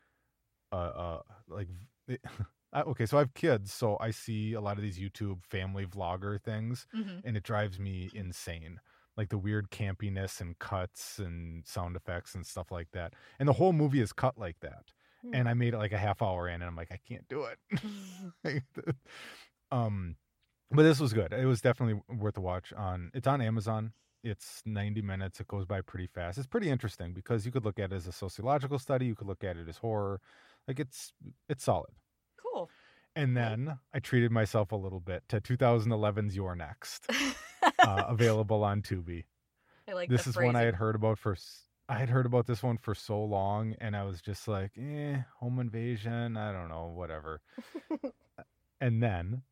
uh, 0.72 0.74
uh 0.74 1.22
like, 1.48 1.68
v- 2.08 2.18
I- 2.72 2.82
okay, 2.82 3.06
so 3.06 3.18
I 3.18 3.20
have 3.20 3.34
kids, 3.34 3.72
so 3.72 3.96
I 4.00 4.10
see 4.10 4.54
a 4.54 4.60
lot 4.60 4.76
of 4.78 4.82
these 4.82 4.98
YouTube 4.98 5.44
family 5.44 5.86
vlogger 5.86 6.40
things, 6.40 6.86
hmm 6.92 7.24
and 7.24 7.36
it 7.36 7.42
drives 7.44 7.78
me 7.78 8.10
insane. 8.14 8.80
Like 9.16 9.28
the 9.28 9.38
weird 9.38 9.70
campiness 9.70 10.40
and 10.40 10.58
cuts 10.58 11.18
and 11.18 11.66
sound 11.66 11.96
effects 11.96 12.34
and 12.34 12.46
stuff 12.46 12.70
like 12.70 12.92
that. 12.92 13.14
And 13.38 13.46
the 13.48 13.52
whole 13.54 13.74
movie 13.74 14.00
is 14.00 14.12
cut 14.14 14.38
like 14.38 14.60
that. 14.60 14.92
Hmm. 15.24 15.34
And 15.34 15.48
I 15.48 15.54
made 15.54 15.74
it 15.74 15.78
like 15.78 15.92
a 15.92 15.98
half 15.98 16.22
hour 16.22 16.48
in, 16.48 16.54
and 16.54 16.64
I'm 16.64 16.76
like, 16.76 16.92
I 16.92 16.98
can't 17.08 17.26
do 17.28 17.46
it. 18.44 18.62
um, 19.70 20.16
but 20.70 20.82
this 20.82 21.00
was 21.00 21.12
good. 21.12 21.32
It 21.32 21.46
was 21.46 21.60
definitely 21.60 22.00
worth 22.08 22.36
a 22.38 22.40
watch. 22.40 22.72
On 22.72 23.10
it's 23.14 23.26
on 23.26 23.40
Amazon. 23.40 23.92
It's 24.24 24.62
90 24.64 25.02
minutes. 25.02 25.40
It 25.40 25.48
goes 25.48 25.66
by 25.66 25.80
pretty 25.80 26.06
fast. 26.06 26.38
It's 26.38 26.46
pretty 26.46 26.70
interesting 26.70 27.12
because 27.12 27.44
you 27.44 27.50
could 27.50 27.64
look 27.64 27.78
at 27.80 27.92
it 27.92 27.96
as 27.96 28.06
a 28.06 28.12
sociological 28.12 28.78
study. 28.78 29.06
You 29.06 29.16
could 29.16 29.26
look 29.26 29.42
at 29.42 29.56
it 29.56 29.68
as 29.68 29.78
horror. 29.78 30.20
Like 30.68 30.80
it's 30.80 31.12
it's 31.48 31.64
solid. 31.64 31.90
cool. 32.40 32.70
And 33.14 33.36
then 33.36 33.78
I 33.92 33.98
treated 33.98 34.30
myself 34.30 34.72
a 34.72 34.76
little 34.76 35.00
bit 35.00 35.24
to 35.28 35.40
2011's 35.40 36.34
You're 36.34 36.54
Next, 36.54 37.06
uh, 37.78 38.04
available 38.08 38.64
on 38.64 38.80
Tubi. 38.80 39.24
I 39.88 39.92
like 39.92 40.08
this 40.08 40.26
is 40.26 40.36
one 40.36 40.56
I 40.56 40.62
had 40.62 40.76
heard 40.76 40.94
about 40.94 41.18
for 41.18 41.36
I 41.88 41.98
had 41.98 42.08
heard 42.10 42.26
about 42.26 42.46
this 42.46 42.62
one 42.62 42.78
for 42.78 42.94
so 42.94 43.22
long, 43.22 43.74
and 43.80 43.96
I 43.96 44.04
was 44.04 44.22
just 44.22 44.48
like, 44.48 44.72
eh, 44.78 45.22
home 45.38 45.58
invasion. 45.58 46.36
I 46.36 46.52
don't 46.52 46.68
know, 46.68 46.86
whatever. 46.86 47.40
and 48.80 49.02
then, 49.02 49.42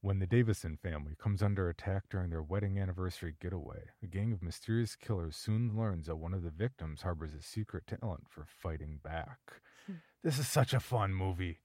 when 0.00 0.18
the 0.18 0.26
Davison 0.26 0.76
family 0.76 1.14
comes 1.18 1.42
under 1.42 1.68
attack 1.68 2.04
during 2.10 2.30
their 2.30 2.42
wedding 2.42 2.78
anniversary 2.78 3.36
getaway, 3.40 3.84
a 4.02 4.06
gang 4.06 4.32
of 4.32 4.42
mysterious 4.42 4.96
killers 4.96 5.36
soon 5.36 5.76
learns 5.76 6.06
that 6.06 6.16
one 6.16 6.34
of 6.34 6.42
the 6.42 6.50
victims 6.50 7.02
harbors 7.02 7.34
a 7.34 7.42
secret 7.42 7.86
talent 7.86 8.28
for 8.28 8.44
fighting 8.46 9.00
back. 9.02 9.40
Hmm. 9.86 9.94
this 10.22 10.38
is 10.38 10.48
such 10.48 10.74
a 10.74 10.80
fun 10.80 11.14
movie. 11.14 11.60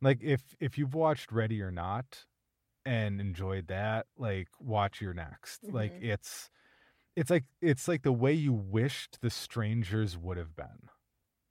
Like 0.00 0.22
if 0.22 0.56
if 0.60 0.78
you've 0.78 0.94
watched 0.94 1.32
Ready 1.32 1.62
or 1.62 1.70
Not 1.70 2.26
and 2.84 3.20
enjoyed 3.20 3.68
that, 3.68 4.06
like 4.16 4.48
watch 4.60 5.00
you're 5.00 5.14
next. 5.14 5.72
Like 5.72 5.94
Mhm. 5.94 6.04
it's 6.04 6.50
it's 7.16 7.30
like 7.30 7.44
it's 7.60 7.88
like 7.88 8.02
the 8.02 8.12
way 8.12 8.32
you 8.32 8.52
wished 8.52 9.20
the 9.20 9.30
strangers 9.30 10.16
would 10.16 10.36
have 10.36 10.54
been 10.56 10.88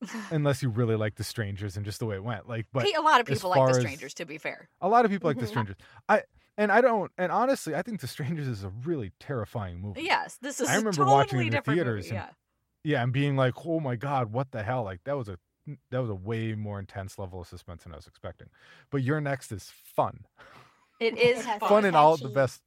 unless 0.32 0.64
you 0.64 0.70
really 0.70 0.96
like 0.96 1.16
the 1.16 1.24
strangers 1.24 1.76
and 1.78 1.86
just 1.86 2.00
the 2.00 2.06
way 2.06 2.16
it 2.16 2.24
went 2.24 2.48
like 2.50 2.66
but 2.74 2.86
a 2.96 3.02
lot 3.02 3.20
of 3.20 3.26
people 3.28 3.50
like 3.50 3.58
far 3.58 3.68
the 3.72 3.78
as- 3.78 3.82
strangers. 3.82 4.14
To 4.16 4.26
be 4.26 4.38
fair, 4.38 4.68
a 4.82 4.90
lot 4.90 5.06
of 5.06 5.12
people 5.12 5.30
like 5.30 5.38
the 5.38 5.46
Mhm. 5.46 5.50
strangers 5.50 5.76
i 6.10 6.24
and 6.58 6.72
i 6.72 6.82
don't 6.82 7.12
and 7.18 7.32
honestly 7.32 7.76
i 7.76 7.82
think 7.82 8.02
the 8.02 8.08
strangers 8.08 8.48
is 8.48 8.64
a 8.64 8.70
really 8.84 9.12
terrifying 9.20 9.80
movie 9.80 10.02
yes, 10.04 10.38
this 10.42 10.60
is. 10.60 10.68
i 10.68 10.76
remember 10.76 10.92
totally 10.98 11.12
watching 11.16 11.40
it 11.40 11.46
in 11.48 11.52
the 11.52 11.62
theaters 11.62 12.06
Movie. 12.06 12.18
and- 12.18 12.28
Yeah, 12.84 12.94
yeah 12.98 13.04
and 13.04 13.14
being 13.14 13.36
like 13.36 13.54
oh 13.66 13.80
my 13.80 13.96
god 13.96 14.32
what 14.34 14.52
the 14.52 14.64
hell 14.64 14.84
like 14.84 15.04
that 15.04 15.16
was 15.16 15.30
a 15.30 15.38
that 15.92 16.00
was 16.00 16.10
a 16.10 16.16
way 16.16 16.56
more 16.56 16.80
intense 16.80 17.20
level 17.20 17.42
of 17.42 17.48
suspense 17.48 17.84
than 17.84 17.94
i 17.94 17.96
was 17.96 18.08
expecting 18.08 18.48
but 18.90 19.04
you're 19.04 19.22
next 19.22 19.52
is 19.52 19.72
fun 19.96 20.26
it 21.00 21.16
is 21.30 21.46
fun. 21.46 21.60
fun 21.60 21.86
in 21.86 21.94
all 21.96 22.18
the 22.18 22.30
best 22.30 22.62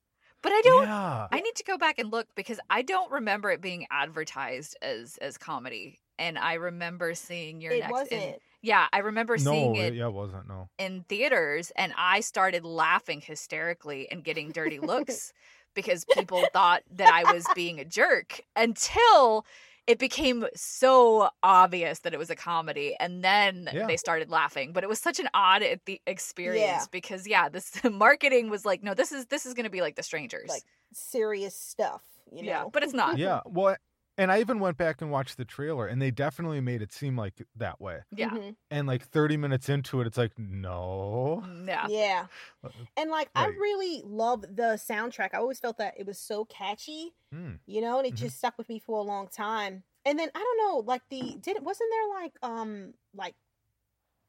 but 0.45 0.53
I 0.53 0.61
don't. 0.62 0.86
yeah 0.86 1.26
I 1.32 1.40
need 1.40 1.55
to 1.57 1.64
go 1.64 1.78
back 1.78 1.99
and 1.99 2.12
look 2.12 2.28
because 2.36 2.61
I 2.70 2.82
don't 2.82 3.11
remember 3.11 3.51
it 3.51 3.61
being 3.61 3.86
advertised 3.90 4.76
as 4.82 5.16
as 5.20 5.38
comedy. 5.38 6.01
And 6.16 6.38
I 6.38 6.55
remember 6.55 7.14
seeing 7.14 7.61
your 7.61 7.72
it 7.72 7.80
next. 7.80 7.90
wasn't. 7.90 8.22
In, 8.22 8.34
yeah, 8.62 8.86
I 8.92 8.99
remember 8.99 9.36
no 9.36 9.51
seeing 9.51 9.76
it, 9.76 9.86
it 9.86 9.95
yeah 9.95 10.07
it 10.07 10.12
wasn't 10.12 10.47
no 10.47 10.68
in 10.78 11.05
theaters, 11.09 11.72
and 11.76 11.92
I 11.97 12.20
started 12.20 12.64
laughing 12.64 13.22
hysterically 13.22 14.07
and 14.11 14.22
getting 14.22 14.53
dirty 14.53 14.78
looks 14.92 15.32
because 15.74 16.05
people 16.14 16.45
thought 16.53 16.82
that 16.92 17.12
I 17.12 17.32
was 17.32 17.47
being 17.55 17.80
a 17.80 17.84
jerk 17.84 18.42
until 18.55 19.47
it 19.87 19.99
became 19.99 20.47
so 20.55 21.28
obvious 21.43 21.99
that 22.01 22.14
it 22.14 22.18
was 22.18 22.30
a 22.30 22.35
comedy 22.37 22.97
and 22.99 23.22
then 23.22 23.68
Yeah. 23.72 23.87
they 23.87 23.97
started 23.97 24.30
laughing 24.30 24.72
but 24.72 24.82
it 24.82 24.89
was 24.89 24.99
such 24.99 25.18
an 25.20 25.28
odd 25.35 25.62
the 25.85 26.01
experience 26.07 26.64
Yeah. 26.66 26.85
because 26.91 27.26
yeah 27.26 27.49
this 27.49 27.70
marketing 27.91 28.49
was 28.51 28.64
like 28.64 28.82
no 28.82 28.95
this 28.95 29.12
is 29.12 29.26
this 29.26 29.45
is 29.47 29.55
going 29.55 29.64
to 29.64 29.70
be 29.70 29.80
like 29.82 29.97
the 29.97 30.03
strangers 30.03 30.49
Like, 30.49 30.62
Serious 30.93 31.59
stuff, 31.59 32.03
you 32.32 32.43
know. 32.43 32.49
yeah 32.49 32.64
but 32.72 32.82
it's 32.82 32.95
not 32.95 33.18
yeah 33.26 33.41
well 33.47 33.76
and 34.17 34.31
i 34.33 34.41
even 34.41 34.59
went 34.61 34.77
back 34.77 35.01
and 35.03 35.11
watched 35.11 35.37
the 35.37 35.45
trailer 35.45 35.87
and 35.87 36.01
they 36.01 36.11
definitely 36.11 36.61
made 36.61 36.81
it 36.83 36.93
seem 36.93 37.17
like 37.17 37.35
that 37.57 37.81
way 37.81 38.01
yeah 38.11 38.31
Mhm. 38.31 38.57
and 38.71 38.87
like 38.87 39.03
30 39.05 39.37
minutes 39.37 39.69
into 39.69 40.01
it 40.01 40.07
it's 40.07 40.17
like 40.19 40.39
no 40.39 41.43
yeah 41.67 41.87
Yeah. 41.89 42.27
Uh, 42.62 42.69
And 42.97 43.11
like 43.11 43.29
I 43.35 43.47
really 43.47 44.03
love 44.05 44.43
the 44.43 44.79
soundtrack. 44.79 45.31
I 45.35 45.39
always 45.39 45.59
felt 45.61 45.79
that 45.79 45.95
it 45.99 46.07
was 46.07 46.19
so 46.19 46.45
catchy, 46.45 47.12
Hmm. 47.33 47.55
you 47.67 47.81
know, 47.81 47.99
and 47.99 48.07
it 48.07 48.15
Mhm. 48.15 48.19
just 48.19 48.39
stuck 48.39 48.57
with 48.59 48.69
me 48.69 48.79
for 48.79 48.99
a 48.99 49.03
long 49.03 49.29
time. 49.29 49.83
And 50.05 50.19
then 50.19 50.31
I 50.35 50.39
don't 50.39 50.59
know, 50.59 50.79
like 50.87 51.03
the 51.09 51.37
did 51.41 51.62
wasn't 51.65 51.91
there 51.91 52.09
like 52.23 52.35
um 52.43 52.95
like 53.15 53.35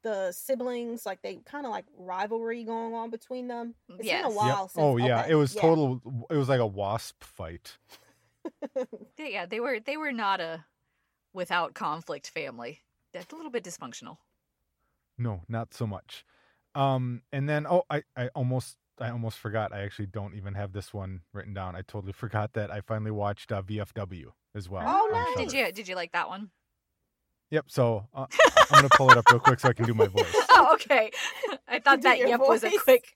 the 0.02 0.30
siblings 0.32 1.04
like 1.06 1.20
they 1.22 1.36
kind 1.44 1.66
of 1.66 1.72
like 1.72 1.84
rivalry 1.96 2.64
going 2.64 2.94
on 2.94 3.10
between 3.10 3.48
them? 3.48 3.74
It's 3.88 3.98
been 3.98 4.06
Yes. 4.06 4.32
a 4.32 4.46
Yep. 4.46 4.56
since. 4.58 4.72
oh 4.76 4.96
yeah 4.98 5.20
okay, 5.22 5.32
it 5.32 5.34
was 5.34 5.54
yeah. 5.54 5.60
total 5.62 6.00
it 6.30 6.36
was 6.36 6.48
like 6.48 6.60
a 6.60 6.66
wasp 6.66 7.22
fight 7.24 7.76
They- 7.90 7.96
yeah 9.18 9.46
they 9.46 9.60
were 9.60 9.80
they 9.80 9.96
were 9.96 10.12
not 10.12 10.40
a 10.40 10.64
without 11.32 11.74
conflict 11.74 12.28
family. 12.30 12.80
That's 13.12 13.32
a 13.32 13.36
little 13.36 13.50
bit 13.50 13.64
dysfunctional. 13.64 14.16
No 15.18 15.42
not 15.48 15.74
so 15.74 15.86
much. 15.86 16.24
Um 16.74 17.22
and 17.32 17.48
then 17.48 17.66
oh 17.66 17.84
i 17.90 18.02
i 18.16 18.28
almost 18.34 18.76
i 19.00 19.10
almost 19.10 19.38
forgot. 19.38 19.72
I 19.72 19.80
actually 19.82 20.06
don't 20.06 20.34
even 20.34 20.54
have 20.54 20.72
this 20.72 20.92
one 20.94 21.20
written 21.32 21.54
down. 21.54 21.74
I 21.76 21.82
totally 21.82 22.12
forgot 22.24 22.52
that 22.54 22.70
i 22.70 22.80
finally 22.80 23.10
watched 23.10 23.52
uh, 23.52 23.62
vfw 23.62 24.24
as 24.54 24.68
well 24.68 24.84
Oh, 24.86 25.34
nice. 25.36 25.36
did 25.50 25.52
you 25.58 25.72
did 25.72 25.88
you 25.88 25.94
like 25.94 26.12
that 26.12 26.28
one? 26.28 26.50
Yep 27.50 27.66
so 27.68 28.06
uh, 28.14 28.26
i'm 28.70 28.82
gonna 28.82 28.88
pull 28.96 29.10
it 29.10 29.16
up 29.16 29.30
real 29.30 29.38
quick 29.40 29.60
so 29.60 29.68
i 29.68 29.72
can 29.72 29.84
do 29.86 29.94
my 29.94 30.06
voice. 30.06 30.34
Oh 30.58 30.70
okay. 30.74 31.10
I 31.68 31.78
thought 31.80 32.00
that 32.02 32.18
yep 32.18 32.40
was 32.40 32.64
a 32.64 32.70
quick 32.78 33.14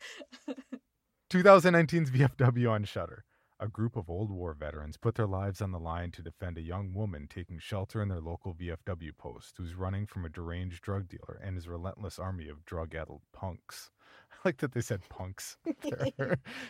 2019's 1.30 2.10
VFW 2.10 2.70
on 2.70 2.84
Shudder. 2.84 3.24
A 3.62 3.68
group 3.68 3.94
of 3.96 4.08
old 4.08 4.30
war 4.30 4.54
veterans 4.54 4.96
put 4.96 5.16
their 5.16 5.26
lives 5.26 5.60
on 5.60 5.70
the 5.70 5.78
line 5.78 6.10
to 6.12 6.22
defend 6.22 6.56
a 6.56 6.62
young 6.62 6.94
woman 6.94 7.28
taking 7.28 7.58
shelter 7.58 8.00
in 8.00 8.08
their 8.08 8.20
local 8.20 8.54
VFW 8.54 9.10
post 9.18 9.56
who's 9.58 9.74
running 9.74 10.06
from 10.06 10.24
a 10.24 10.30
deranged 10.30 10.80
drug 10.82 11.08
dealer 11.10 11.38
and 11.44 11.56
his 11.56 11.68
relentless 11.68 12.18
army 12.18 12.48
of 12.48 12.64
drug 12.64 12.94
addled 12.94 13.20
punks. 13.34 13.90
I 14.32 14.36
like 14.48 14.56
that 14.58 14.72
they 14.72 14.80
said 14.80 15.02
punks. 15.10 15.58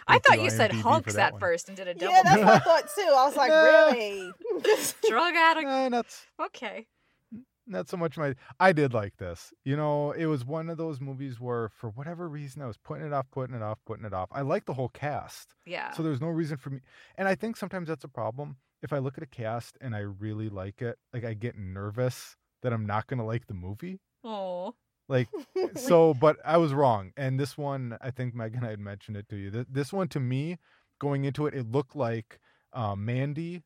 I 0.09 0.19
thought 0.19 0.41
you 0.43 0.51
said 0.51 0.73
IMDb 0.73 0.83
for 0.83 0.89
hunks 0.89 1.17
at 1.17 1.33
one. 1.35 1.41
first 1.41 1.69
and 1.69 1.77
did 1.77 1.87
a 1.87 1.95
double 1.95 2.13
Yeah, 2.13 2.23
that's 2.25 2.43
what 2.43 2.55
I 2.55 2.59
thought 2.59 2.89
too. 2.93 3.03
I 3.17 3.27
was 3.27 3.37
like, 3.37 3.51
Yeah. 3.51 3.91
really? 3.93 4.33
drug 5.09 5.35
addict. 5.37 5.69
Not, 5.93 6.07
s- 6.07 6.27
Okay. 6.47 6.87
Not 7.71 7.89
so 7.89 7.97
much 7.97 8.19
my. 8.19 8.35
I 8.59 8.73
did 8.73 8.93
like 8.93 9.17
this. 9.19 9.55
You 9.65 9.77
know, 9.77 10.11
it 10.11 10.27
was 10.27 10.45
one 10.45 10.69
of 10.69 10.77
those 10.77 11.01
movies 11.01 11.39
where, 11.39 11.69
for 11.69 11.91
whatever 11.91 12.29
reason, 12.29 12.63
I 12.63 12.67
was 12.67 12.77
putting 12.77 13.07
it 13.07 13.13
off, 13.13 13.27
putting 13.31 13.55
it 13.55 13.63
off, 13.63 13.79
putting 13.87 14.05
it 14.05 14.13
off. 14.13 14.29
I 14.33 14.41
like 14.41 14.67
the 14.67 14.75
whole 14.75 14.89
cast. 14.89 15.55
Yeah. 15.67 15.93
So 15.93 16.03
there's 16.03 16.21
no 16.21 16.27
reason 16.29 16.57
for 16.57 16.71
me. 16.71 16.81
And 17.17 17.29
I 17.29 17.37
think 17.37 17.57
sometimes 17.57 17.87
that's 17.87 18.03
a 18.03 18.09
problem. 18.09 18.57
If 18.83 18.93
I 18.93 18.99
look 18.99 19.17
at 19.19 19.23
a 19.23 19.29
cast 19.29 19.79
and 19.81 19.95
I 19.95 20.01
really 20.01 20.49
like 20.49 20.83
it, 20.83 20.99
like 21.15 21.25
I 21.25 21.35
get 21.35 21.57
nervous 21.57 22.37
that 22.63 22.73
I'm 22.73 22.87
not 22.87 23.07
going 23.07 23.19
to 23.19 23.25
like 23.25 23.47
the 23.47 23.55
movie. 23.55 24.01
Oh. 24.25 24.75
Like, 25.11 25.27
so, 25.75 26.15
but 26.15 26.37
I 26.45 26.57
was 26.59 26.73
wrong. 26.73 27.11
And 27.17 27.41
this 27.41 27.59
one, 27.59 27.99
I 28.01 28.13
think 28.13 28.33
Meagan, 28.33 28.63
I 28.63 28.71
had 28.71 28.79
mentioned 28.79 29.17
it 29.17 29.29
to 29.31 29.37
you. 29.37 29.67
This 29.69 29.93
one, 29.93 30.07
to 30.07 30.21
me, 30.21 30.59
going 31.01 31.25
into 31.25 31.49
it, 31.49 31.55
it 31.55 31.69
looked 31.69 31.97
like 31.97 32.39
uh, 32.73 32.95
Mandy, 32.95 33.63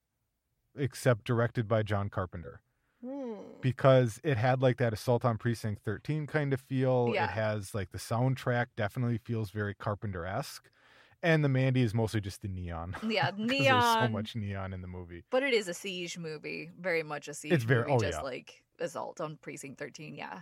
except 0.75 1.27
directed 1.27 1.69
by 1.69 1.83
John 1.83 2.09
Carpenter 2.09 2.63
Hmm. 3.05 3.35
because 3.61 4.19
it 4.25 4.37
had 4.39 4.63
like 4.63 4.79
that 4.79 4.93
assault 4.95 5.25
on 5.25 5.37
precinct 5.37 5.83
13 5.85 6.27
kind 6.27 6.53
of 6.55 6.61
feel 6.61 7.11
Yeah. 7.13 7.25
it 7.25 7.31
has 7.31 7.75
like 7.75 7.91
the 7.93 7.99
soundtrack 7.99 8.67
definitely 8.77 9.19
feels 9.19 9.51
very 9.51 9.75
carpenter-esque 9.75 10.71
and 11.23 11.45
the 11.45 11.49
mandy 11.49 11.83
is 11.83 11.93
mostly 11.95 12.21
just 12.23 12.41
the 12.43 12.49
neon 12.49 12.97
Yeah, 13.07 13.31
'Cause 13.37 13.47
there's 13.49 13.85
so 13.85 14.09
much 14.09 14.35
neon 14.37 14.73
in 14.73 14.81
the 14.81 14.89
movie 14.89 15.25
But 15.31 15.43
it 15.43 15.53
is 15.53 15.69
a 15.69 15.75
siege 15.75 16.17
movie. 16.19 16.71
Very 16.79 17.03
much 17.03 17.29
a 17.29 17.35
siege 17.35 17.53
It's 17.53 17.65
very- 17.65 17.83
movie, 17.83 17.93
oh, 17.93 17.99
just 18.01 18.19
yeah. 18.19 18.23
like 18.23 18.63
Assault 18.81 19.21
on 19.21 19.37
Precinct 19.37 19.79
13. 19.79 20.15
Yeah. 20.15 20.41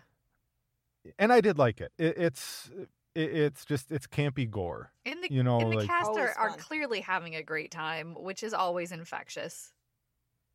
and 1.19 1.33
i 1.33 1.41
did 1.41 1.59
like 1.59 1.81
it, 1.81 1.93
it 1.99 2.15
it's 2.17 2.71
it, 3.15 3.31
it's 3.35 3.65
just 3.65 3.91
it's 3.91 4.07
campy 4.07 4.49
gore 4.49 4.93
And 5.05 5.23
the, 5.23 5.33
you 5.33 5.43
know 5.43 5.59
and 5.61 5.73
the 5.73 5.77
like 5.79 5.89
cast 5.89 6.11
are, 6.13 6.31
are 6.39 6.57
clearly 6.57 7.01
having 7.01 7.35
a 7.35 7.43
great 7.43 7.71
time, 7.73 8.15
which 8.15 8.43
is 8.43 8.55
always 8.55 8.93
infectious. 8.93 9.73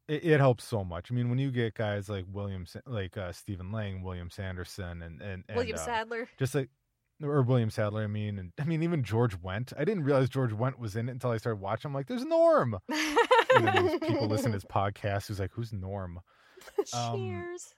It, 0.08 0.24
it 0.24 0.40
helps 0.40 0.64
so 0.64 0.84
much 0.84 1.12
i 1.12 1.14
mean 1.14 1.30
when 1.30 1.40
you 1.40 1.52
get 1.52 1.74
guys 1.74 2.10
like 2.10 2.26
william 2.32 2.66
like 2.86 3.18
uh 3.18 3.32
stephen 3.32 3.72
lang 3.72 4.02
william 4.02 4.30
sanderson 4.30 5.02
and 5.02 5.22
and, 5.22 5.44
and 5.48 5.56
William 5.56 5.78
uh, 5.78 5.80
Sadler. 5.80 6.30
just 6.38 6.56
like 6.56 6.70
or 7.24 7.42
William 7.42 7.70
Sadler, 7.70 8.04
I 8.04 8.08
mean, 8.08 8.38
and 8.38 8.52
I 8.60 8.64
mean 8.64 8.84
even 8.84 9.04
George 9.04 9.40
Wendt. 9.42 9.74
I 9.78 9.86
didn't 9.86 10.04
realize 10.04 10.30
George 10.30 10.52
Wendt 10.52 10.78
was 10.78 10.96
in 10.96 11.10
it 11.10 11.14
until 11.14 11.32
I 11.32 11.38
started 11.38 11.60
watching. 11.60 11.90
I'm 11.90 11.96
like, 11.96 12.08
there's 12.08 12.26
Norm. 12.26 12.78
And 13.56 13.66
then 13.66 13.86
these 13.88 14.00
people 14.00 14.28
listen 14.28 14.52
to 14.52 14.56
his 14.56 14.66
podcast 14.66 15.28
who's 15.28 15.40
like, 15.40 15.52
who's 15.52 15.74
Norm? 15.74 16.20
Um, 16.94 17.16
Cheers. 17.16 17.74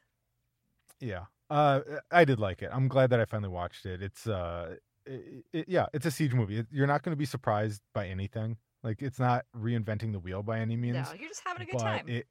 Yeah. 1.00 1.26
Uh, 1.50 1.82
I 2.12 2.26
did 2.26 2.40
like 2.40 2.62
it. 2.62 2.70
I'm 2.74 2.88
glad 2.88 3.12
that 3.12 3.20
I 3.20 3.26
finally 3.26 3.50
watched 3.50 3.86
it. 3.86 4.02
It's 4.02 4.26
uh, 4.26 4.76
it, 5.06 5.46
it, 5.54 5.66
yeah, 5.68 5.86
it's 5.94 6.06
a 6.06 6.12
siege 6.12 6.34
movie. 6.34 6.66
You're 6.72 6.88
not 6.88 7.04
going 7.04 7.12
to 7.12 7.18
be 7.18 7.26
surprised 7.26 7.82
by 7.94 8.08
anything. 8.08 8.58
Like 8.84 9.02
it's 9.02 9.20
not 9.20 9.46
reinventing 9.58 10.12
the 10.14 10.20
wheel 10.20 10.42
by 10.44 10.60
any 10.60 10.76
means. 10.78 10.96
No, 10.96 11.06
you're 11.20 11.30
just 11.30 11.42
having 11.46 11.64
a 11.64 11.66
good 11.66 11.74
but 11.78 11.84
time. 11.84 12.06
It, 12.08 12.28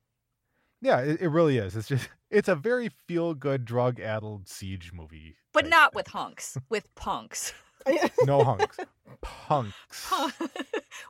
yeah, 0.81 1.01
it, 1.01 1.21
it 1.21 1.29
really 1.29 1.59
is. 1.59 1.77
It's 1.77 1.89
just 1.89 2.09
it's 2.31 2.49
a 2.49 2.55
very 2.57 2.89
feel 3.07 3.35
good 3.35 3.65
drug 3.65 4.01
addled 4.01 4.49
siege 4.49 4.93
movie. 4.93 5.37
but 5.53 5.63
type 5.63 5.71
not 5.71 5.93
thing. 5.93 5.97
with 5.99 6.07
hunks, 6.09 6.57
with 6.69 6.95
punks. 6.95 7.53
no 8.25 8.45
hunks, 8.45 8.79
punks. 9.21 9.75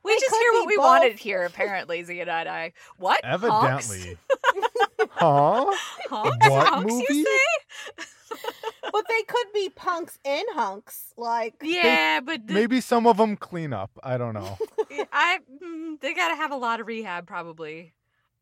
we 0.05 0.14
They 0.14 0.20
just 0.20 0.36
hear 0.36 0.53
what 0.53 0.68
be 0.68 0.74
we 0.74 0.78
wanted 0.78 1.12
both. 1.14 1.20
here, 1.20 1.45
apparently, 1.45 2.03
Zia 2.05 2.22
and 2.22 2.49
I. 2.49 2.72
What? 2.99 3.20
Evidently, 3.24 4.16
huh? 5.19 5.66
Hunks? 6.11 6.49
What 6.49 6.66
hunks, 6.66 6.93
movie? 6.93 7.05
you 7.11 7.25
say? 7.25 8.05
but 8.93 9.05
they 9.09 9.23
could 9.23 9.47
be 9.55 9.69
punks 9.71 10.19
and 10.25 10.45
hunks. 10.53 11.12
Like 11.16 11.55
Yeah, 11.62 12.21
but 12.21 12.47
the- 12.47 12.55
Maybe 12.55 12.81
some 12.81 13.07
of 13.07 13.16
them 13.16 13.37
clean 13.37 13.73
up. 13.73 13.91
I 14.03 14.16
don't 14.19 14.35
know. 14.35 14.59
I 15.12 15.39
mm, 15.62 16.01
they 16.01 16.14
gotta 16.14 16.37
have 16.37 16.53
a 16.53 16.57
lot 16.57 16.81
of 16.81 16.87
rehab 16.87 17.27
probably. 17.27 17.95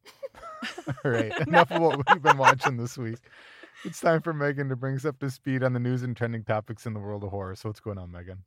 All 1.05 1.11
right, 1.11 1.33
enough 1.47 1.71
of 1.73 1.83
what 1.83 1.97
we've 1.97 2.23
been 2.23 2.39
watching 2.39 2.77
this 2.77 2.97
week. 2.97 3.19
It's 3.85 4.01
time 4.01 4.21
for 4.21 4.33
Meagan 4.33 4.69
to 4.69 4.77
bring 4.77 4.97
us 4.97 5.05
up 5.05 5.19
to 5.21 5.31
speed 5.31 5.63
on 5.63 5.73
the 5.73 5.81
news 5.81 6.03
and 6.03 6.17
trending 6.17 6.45
topics 6.45 6.87
in 6.87 6.95
the 6.95 7.01
world 7.01 7.25
of 7.25 7.31
horror. 7.31 7.55
So 7.57 7.69
what's 7.69 7.81
going 7.81 7.99
on, 7.99 8.11
Meagan? 8.11 8.45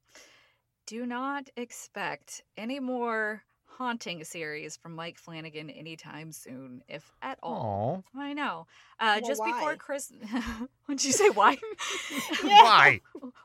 Do 0.86 1.06
not 1.06 1.50
expect 1.56 2.42
any 2.58 2.80
more 2.80 3.44
haunting 3.78 4.24
series 4.24 4.76
from 4.78 4.96
Mike 4.96 5.18
Flanagan 5.18 5.70
anytime 5.70 6.32
soon, 6.32 6.84
if 6.88 7.12
at 7.22 7.40
all. 7.42 8.04
Oh, 8.16 8.20
I 8.20 8.34
know. 8.34 8.68
Uh, 9.00 9.20
Well, 9.22 9.30
just 9.30 9.44
before 9.44 9.62
why? 9.70 9.76
Chris, 9.78 10.12
would 10.88 11.04
you 11.04 11.12
say 11.12 11.30
why? 11.30 11.58
Yeah. 12.44 12.64
why? 12.64 13.02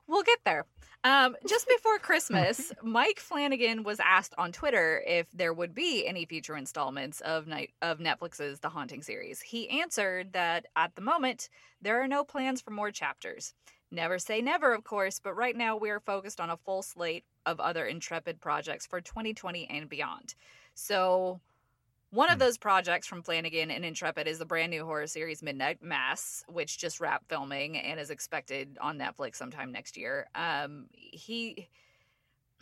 We'll 0.07 0.23
get 0.23 0.39
there. 0.45 0.67
Um, 1.05 1.37
just 1.47 1.69
before 1.69 1.99
Christmas, 1.99 2.73
Mike 2.83 3.19
Flanagan 3.21 3.83
was 3.83 4.01
asked 4.01 4.33
on 4.39 4.53
Twitter 4.53 5.03
if 5.07 5.31
there 5.33 5.53
would 5.53 5.75
be 5.75 6.07
any 6.07 6.25
future 6.25 6.57
installments 6.57 7.21
of 7.21 7.47
night 7.47 7.73
of 7.83 7.99
Netflix's 7.99 8.61
The 8.61 8.71
Haunting 8.71 9.03
series. 9.03 9.41
He 9.43 9.69
answered 9.69 10.33
that 10.33 10.65
at 10.77 10.95
the 10.95 11.03
moment 11.03 11.51
there 11.83 12.01
are 12.03 12.09
no 12.09 12.25
plans 12.25 12.63
for 12.63 12.71
more 12.71 12.91
chapters. 12.91 13.53
Never 13.95 14.19
say 14.19 14.41
never, 14.43 14.75
of 14.75 14.83
course, 14.83 15.21
but 15.21 15.35
right 15.35 15.55
now 15.55 15.77
we 15.77 15.89
are 15.89 16.01
focused 16.01 16.41
on 16.41 16.51
a 16.51 16.57
full 16.57 16.83
slate 16.83 17.25
of 17.47 17.61
other 17.61 17.87
intrepid 17.87 18.41
projects 18.41 18.87
for 18.89 19.01
2020 19.01 19.71
and 19.71 19.89
beyond. 19.89 20.35
So, 20.75 21.41
one 22.11 22.31
of 22.31 22.39
Hmm. 22.39 22.41
those 22.41 22.59
projects 22.59 23.07
from 23.07 23.23
Flanagan 23.23 23.71
and 23.71 23.85
Intrepid 23.85 24.27
is 24.29 24.39
the 24.41 24.47
brand 24.47 24.71
new 24.71 24.85
horror 24.85 25.07
series 25.07 25.43
Midnight 25.43 25.83
Mass, 25.83 26.45
which 26.49 26.79
just 26.79 27.01
wrapped 27.01 27.29
filming 27.29 27.79
and 27.79 28.01
is 28.01 28.11
expected 28.11 28.79
on 28.81 28.99
Netflix 28.99 29.37
sometime 29.37 29.73
next 29.73 29.97
year. 29.97 30.29
Um, 30.35 30.89
he 30.93 31.69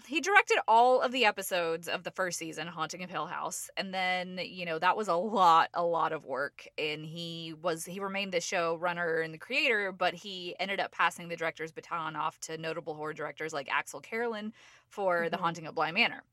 he 0.06 0.20
directed 0.20 0.58
all 0.66 1.00
of 1.00 1.12
the 1.12 1.24
episodes 1.24 1.88
of 1.88 2.02
the 2.02 2.10
first 2.10 2.38
season, 2.38 2.66
Haunting 2.66 3.04
of 3.04 3.10
Hill 3.10 3.26
House, 3.26 3.70
and 3.76 3.94
then 3.94 4.40
you 4.42 4.64
know 4.64 4.78
that 4.78 4.96
was 4.96 5.06
a 5.08 5.14
lot, 5.14 5.70
a 5.74 5.84
lot 5.84 6.12
of 6.12 6.24
work. 6.24 6.66
And 6.76 7.04
he 7.06 7.54
was 7.60 7.84
he 7.84 8.00
remained 8.00 8.32
the 8.32 8.40
show 8.40 8.74
runner 8.76 9.20
and 9.20 9.32
the 9.32 9.38
creator, 9.38 9.92
but 9.92 10.14
he 10.14 10.56
ended 10.58 10.80
up 10.80 10.90
passing 10.92 11.28
the 11.28 11.36
director's 11.36 11.72
baton 11.72 12.16
off 12.16 12.40
to 12.40 12.58
notable 12.58 12.94
horror 12.94 13.12
directors 13.14 13.52
like 13.52 13.68
Axelle 13.68 14.02
Carolyn 14.02 14.52
for 14.88 15.30
The 15.30 15.36
Mhm. 15.36 15.38
Haunting 15.38 15.66
of 15.66 15.74
Bly 15.74 15.92
Manor. 15.92 16.24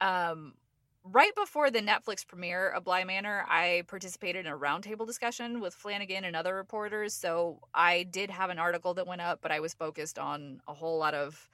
Um, 0.00 0.54
right 1.04 1.34
before 1.34 1.70
the 1.70 1.80
Netflix 1.80 2.26
premiere 2.26 2.68
of 2.70 2.84
Bly 2.84 3.04
Manor, 3.04 3.44
I 3.48 3.84
participated 3.88 4.46
in 4.46 4.52
a 4.52 4.56
roundtable 4.58 5.06
discussion 5.06 5.60
with 5.60 5.74
Flanagan 5.74 6.24
and 6.24 6.36
other 6.36 6.54
reporters. 6.54 7.14
So 7.14 7.60
I 7.74 8.04
did 8.04 8.30
have 8.30 8.50
an 8.50 8.58
article 8.58 8.94
that 8.94 9.06
went 9.06 9.20
up, 9.20 9.40
but 9.42 9.52
I 9.52 9.60
was 9.60 9.74
focused 9.74 10.18
on 10.18 10.60
a 10.68 10.74
whole 10.74 10.98
lot 10.98 11.14
of 11.14 11.48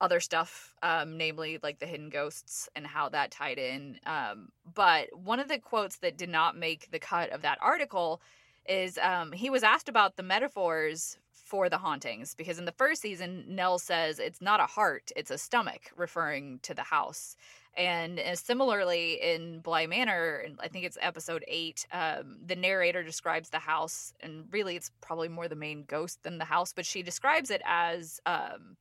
other 0.00 0.20
stuff, 0.20 0.74
um, 0.82 1.16
namely 1.16 1.58
like 1.62 1.78
the 1.78 1.86
hidden 1.86 2.10
ghosts 2.10 2.68
and 2.76 2.86
how 2.86 3.08
that 3.08 3.30
tied 3.30 3.58
in. 3.58 3.98
Um, 4.06 4.50
but 4.74 5.08
one 5.16 5.40
of 5.40 5.48
the 5.48 5.58
quotes 5.58 5.96
that 5.96 6.18
did 6.18 6.28
not 6.28 6.56
make 6.56 6.90
the 6.90 6.98
cut 6.98 7.30
of 7.30 7.42
that 7.42 7.58
article 7.60 8.20
is 8.68 8.98
um, 8.98 9.32
he 9.32 9.48
was 9.48 9.62
asked 9.62 9.88
about 9.88 10.16
the 10.16 10.22
metaphors 10.22 11.16
for 11.30 11.68
the 11.68 11.78
hauntings 11.78 12.34
because 12.34 12.58
in 12.58 12.64
the 12.64 12.72
first 12.72 13.00
season, 13.00 13.44
Nell 13.48 13.78
says 13.78 14.18
it's 14.18 14.42
not 14.42 14.60
a 14.60 14.66
heart, 14.66 15.12
it's 15.14 15.30
a 15.30 15.38
stomach, 15.38 15.92
referring 15.96 16.58
to 16.62 16.74
the 16.74 16.82
house. 16.82 17.36
And 17.76 18.18
uh, 18.18 18.34
similarly, 18.34 19.20
in 19.22 19.60
Bly 19.60 19.86
Manor, 19.86 20.46
I 20.58 20.68
think 20.68 20.86
it's 20.86 20.98
episode 21.00 21.44
eight, 21.46 21.86
um, 21.92 22.38
the 22.44 22.56
narrator 22.56 23.02
describes 23.02 23.50
the 23.50 23.58
house, 23.58 24.14
and 24.20 24.44
really 24.50 24.76
it's 24.76 24.90
probably 25.00 25.28
more 25.28 25.46
the 25.46 25.56
main 25.56 25.84
ghost 25.86 26.22
than 26.22 26.38
the 26.38 26.44
house, 26.44 26.72
but 26.72 26.86
she 26.86 27.02
describes 27.02 27.50
it 27.50 27.62
as 27.64 28.18
um, 28.26 28.76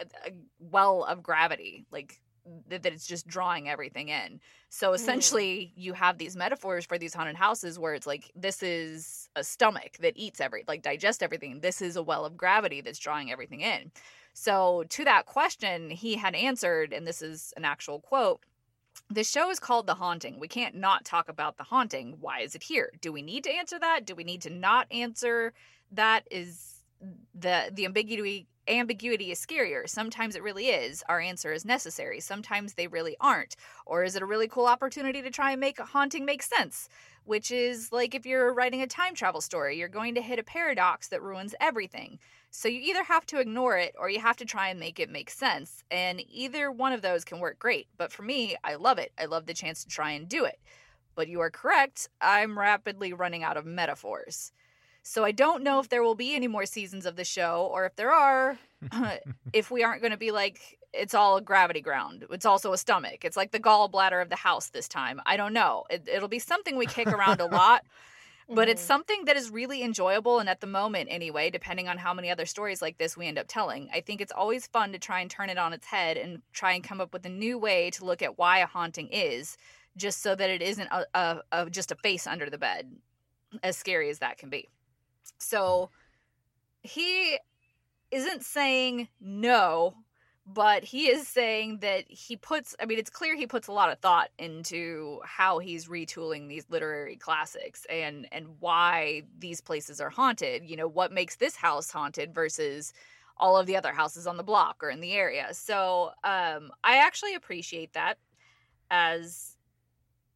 a, 0.00 0.28
a 0.28 0.32
well 0.58 1.04
of 1.04 1.22
gravity, 1.22 1.86
like 1.90 2.20
th- 2.68 2.82
that 2.82 2.92
it's 2.92 3.06
just 3.06 3.26
drawing 3.26 3.68
everything 3.68 4.08
in. 4.08 4.40
So 4.68 4.88
mm-hmm. 4.88 4.94
essentially, 4.96 5.72
you 5.76 5.92
have 5.92 6.18
these 6.18 6.36
metaphors 6.36 6.84
for 6.84 6.98
these 6.98 7.14
haunted 7.14 7.36
houses 7.36 7.78
where 7.78 7.94
it's 7.94 8.06
like 8.06 8.30
this 8.34 8.62
is 8.62 9.28
a 9.36 9.44
stomach 9.44 9.96
that 10.00 10.16
eats 10.16 10.40
every, 10.40 10.64
like 10.66 10.82
digest 10.82 11.22
everything. 11.22 11.60
This 11.60 11.80
is 11.80 11.96
a 11.96 12.02
well 12.02 12.24
of 12.24 12.36
gravity 12.36 12.80
that's 12.80 12.98
drawing 12.98 13.30
everything 13.30 13.60
in. 13.60 13.90
So 14.32 14.84
to 14.90 15.04
that 15.04 15.26
question, 15.26 15.90
he 15.90 16.16
had 16.16 16.34
answered, 16.34 16.92
and 16.92 17.06
this 17.06 17.22
is 17.22 17.52
an 17.56 17.64
actual 17.64 18.00
quote. 18.00 18.40
The 19.10 19.24
show 19.24 19.50
is 19.50 19.60
called 19.60 19.86
The 19.86 19.94
Haunting. 19.94 20.40
We 20.40 20.48
can't 20.48 20.74
not 20.74 21.04
talk 21.04 21.28
about 21.28 21.56
The 21.56 21.64
Haunting. 21.64 22.16
Why 22.20 22.40
is 22.40 22.54
it 22.54 22.62
here? 22.62 22.90
Do 23.00 23.12
we 23.12 23.22
need 23.22 23.44
to 23.44 23.52
answer 23.52 23.78
that? 23.78 24.04
Do 24.04 24.14
we 24.14 24.24
need 24.24 24.42
to 24.42 24.50
not 24.50 24.86
answer 24.90 25.52
that? 25.92 26.26
Is 26.30 26.82
the 27.34 27.70
the 27.72 27.84
ambiguity 27.84 28.46
ambiguity 28.68 29.30
is 29.30 29.44
scarier. 29.44 29.88
Sometimes 29.88 30.36
it 30.36 30.42
really 30.42 30.68
is. 30.68 31.02
Our 31.08 31.20
answer 31.20 31.52
is 31.52 31.64
necessary. 31.64 32.20
Sometimes 32.20 32.74
they 32.74 32.86
really 32.86 33.16
aren't. 33.20 33.56
Or 33.86 34.04
is 34.04 34.16
it 34.16 34.22
a 34.22 34.26
really 34.26 34.48
cool 34.48 34.66
opportunity 34.66 35.22
to 35.22 35.30
try 35.30 35.52
and 35.52 35.60
make 35.60 35.78
haunting 35.78 36.24
make 36.24 36.42
sense? 36.42 36.88
Which 37.24 37.50
is 37.50 37.92
like 37.92 38.14
if 38.14 38.26
you're 38.26 38.52
writing 38.52 38.82
a 38.82 38.86
time 38.86 39.14
travel 39.14 39.40
story, 39.40 39.78
you're 39.78 39.88
going 39.88 40.14
to 40.14 40.22
hit 40.22 40.38
a 40.38 40.44
paradox 40.44 41.08
that 41.08 41.22
ruins 41.22 41.54
everything. 41.60 42.18
So 42.50 42.68
you 42.68 42.80
either 42.80 43.02
have 43.02 43.26
to 43.26 43.40
ignore 43.40 43.76
it 43.78 43.94
or 43.98 44.08
you 44.08 44.20
have 44.20 44.36
to 44.36 44.44
try 44.44 44.68
and 44.68 44.78
make 44.78 45.00
it 45.00 45.10
make 45.10 45.30
sense. 45.30 45.82
And 45.90 46.22
either 46.28 46.70
one 46.70 46.92
of 46.92 47.02
those 47.02 47.24
can 47.24 47.40
work 47.40 47.58
great. 47.58 47.88
But 47.96 48.12
for 48.12 48.22
me, 48.22 48.56
I 48.62 48.76
love 48.76 48.98
it. 48.98 49.12
I 49.18 49.24
love 49.24 49.46
the 49.46 49.54
chance 49.54 49.82
to 49.82 49.88
try 49.88 50.12
and 50.12 50.28
do 50.28 50.44
it. 50.44 50.60
But 51.16 51.28
you 51.28 51.40
are 51.40 51.50
correct. 51.50 52.08
I'm 52.20 52.58
rapidly 52.58 53.12
running 53.12 53.42
out 53.42 53.56
of 53.56 53.66
metaphors. 53.66 54.52
So 55.06 55.22
I 55.24 55.32
don't 55.32 55.62
know 55.62 55.80
if 55.80 55.90
there 55.90 56.02
will 56.02 56.14
be 56.14 56.34
any 56.34 56.48
more 56.48 56.66
seasons 56.66 57.04
of 57.06 57.16
the 57.16 57.24
show 57.24 57.68
or 57.70 57.84
if 57.84 57.94
there 57.94 58.10
are, 58.10 58.58
if 59.52 59.70
we 59.70 59.84
aren't 59.84 60.00
going 60.00 60.12
to 60.12 60.16
be 60.18 60.30
like, 60.32 60.78
it's 60.94 61.14
all 61.14 61.36
a 61.36 61.42
gravity 61.42 61.80
ground. 61.80 62.24
It's 62.30 62.46
also 62.46 62.72
a 62.72 62.78
stomach. 62.78 63.24
It's 63.24 63.36
like 63.36 63.52
the 63.52 63.60
gallbladder 63.60 64.22
of 64.22 64.30
the 64.30 64.36
house 64.36 64.70
this 64.70 64.88
time. 64.88 65.20
I 65.26 65.36
don't 65.36 65.52
know. 65.52 65.84
It, 65.90 66.08
it'll 66.08 66.28
be 66.28 66.38
something 66.38 66.76
we 66.76 66.86
kick 66.86 67.12
around 67.12 67.40
a 67.40 67.46
lot 67.46 67.82
but 68.48 68.68
it's 68.68 68.82
Mhm. 68.82 68.86
something 68.86 69.24
that 69.24 69.36
is 69.36 69.50
really 69.50 69.82
enjoyable 69.82 70.38
and 70.38 70.48
at 70.48 70.60
the 70.60 70.66
moment 70.66 71.08
anyway 71.10 71.50
depending 71.50 71.88
on 71.88 71.98
how 71.98 72.12
many 72.14 72.30
other 72.30 72.46
stories 72.46 72.82
like 72.82 72.98
this 72.98 73.16
we 73.16 73.26
end 73.26 73.38
up 73.38 73.46
telling 73.48 73.88
i 73.92 74.00
think 74.00 74.20
it's 74.20 74.32
always 74.32 74.66
fun 74.66 74.92
to 74.92 74.98
try 74.98 75.20
and 75.20 75.30
turn 75.30 75.48
it 75.50 75.58
on 75.58 75.72
its 75.72 75.86
head 75.86 76.16
and 76.16 76.42
try 76.52 76.72
and 76.72 76.84
come 76.84 77.00
up 77.00 77.12
with 77.12 77.24
a 77.26 77.28
new 77.30 77.58
way 77.58 77.90
to 77.90 78.04
look 78.04 78.22
at 78.22 78.38
why 78.38 78.58
a 78.58 78.66
haunting 78.66 79.08
is 79.08 79.56
just 79.96 80.22
so 80.22 80.34
that 80.34 80.50
it 80.50 80.62
isn't 80.62 80.88
a, 80.90 81.06
a, 81.14 81.40
a 81.52 81.70
just 81.70 81.90
a 81.92 81.96
face 81.96 82.26
under 82.26 82.50
the 82.50 82.58
bed 82.58 82.96
as 83.62 83.76
scary 83.76 84.10
as 84.10 84.18
that 84.18 84.38
can 84.38 84.50
be 84.50 84.68
so 85.38 85.90
he 86.82 87.38
isn't 88.10 88.44
saying 88.44 89.08
no 89.20 89.94
but 90.46 90.84
he 90.84 91.08
is 91.08 91.26
saying 91.26 91.78
that 91.78 92.04
he 92.08 92.36
puts 92.36 92.76
i 92.80 92.84
mean 92.84 92.98
it's 92.98 93.10
clear 93.10 93.34
he 93.34 93.46
puts 93.46 93.68
a 93.68 93.72
lot 93.72 93.90
of 93.90 93.98
thought 94.00 94.28
into 94.38 95.20
how 95.24 95.58
he's 95.58 95.86
retooling 95.88 96.48
these 96.48 96.66
literary 96.68 97.16
classics 97.16 97.86
and 97.88 98.26
and 98.30 98.46
why 98.60 99.22
these 99.38 99.60
places 99.60 100.00
are 100.00 100.10
haunted. 100.10 100.62
You 100.64 100.76
know 100.76 100.88
what 100.88 101.12
makes 101.12 101.36
this 101.36 101.56
house 101.56 101.90
haunted 101.90 102.34
versus 102.34 102.92
all 103.38 103.56
of 103.56 103.66
the 103.66 103.76
other 103.76 103.92
houses 103.92 104.26
on 104.26 104.36
the 104.36 104.42
block 104.42 104.76
or 104.82 104.90
in 104.90 105.00
the 105.00 105.12
area. 105.12 105.48
So 105.52 106.10
um 106.24 106.70
i 106.82 106.98
actually 106.98 107.34
appreciate 107.34 107.94
that 107.94 108.18
as 108.90 109.56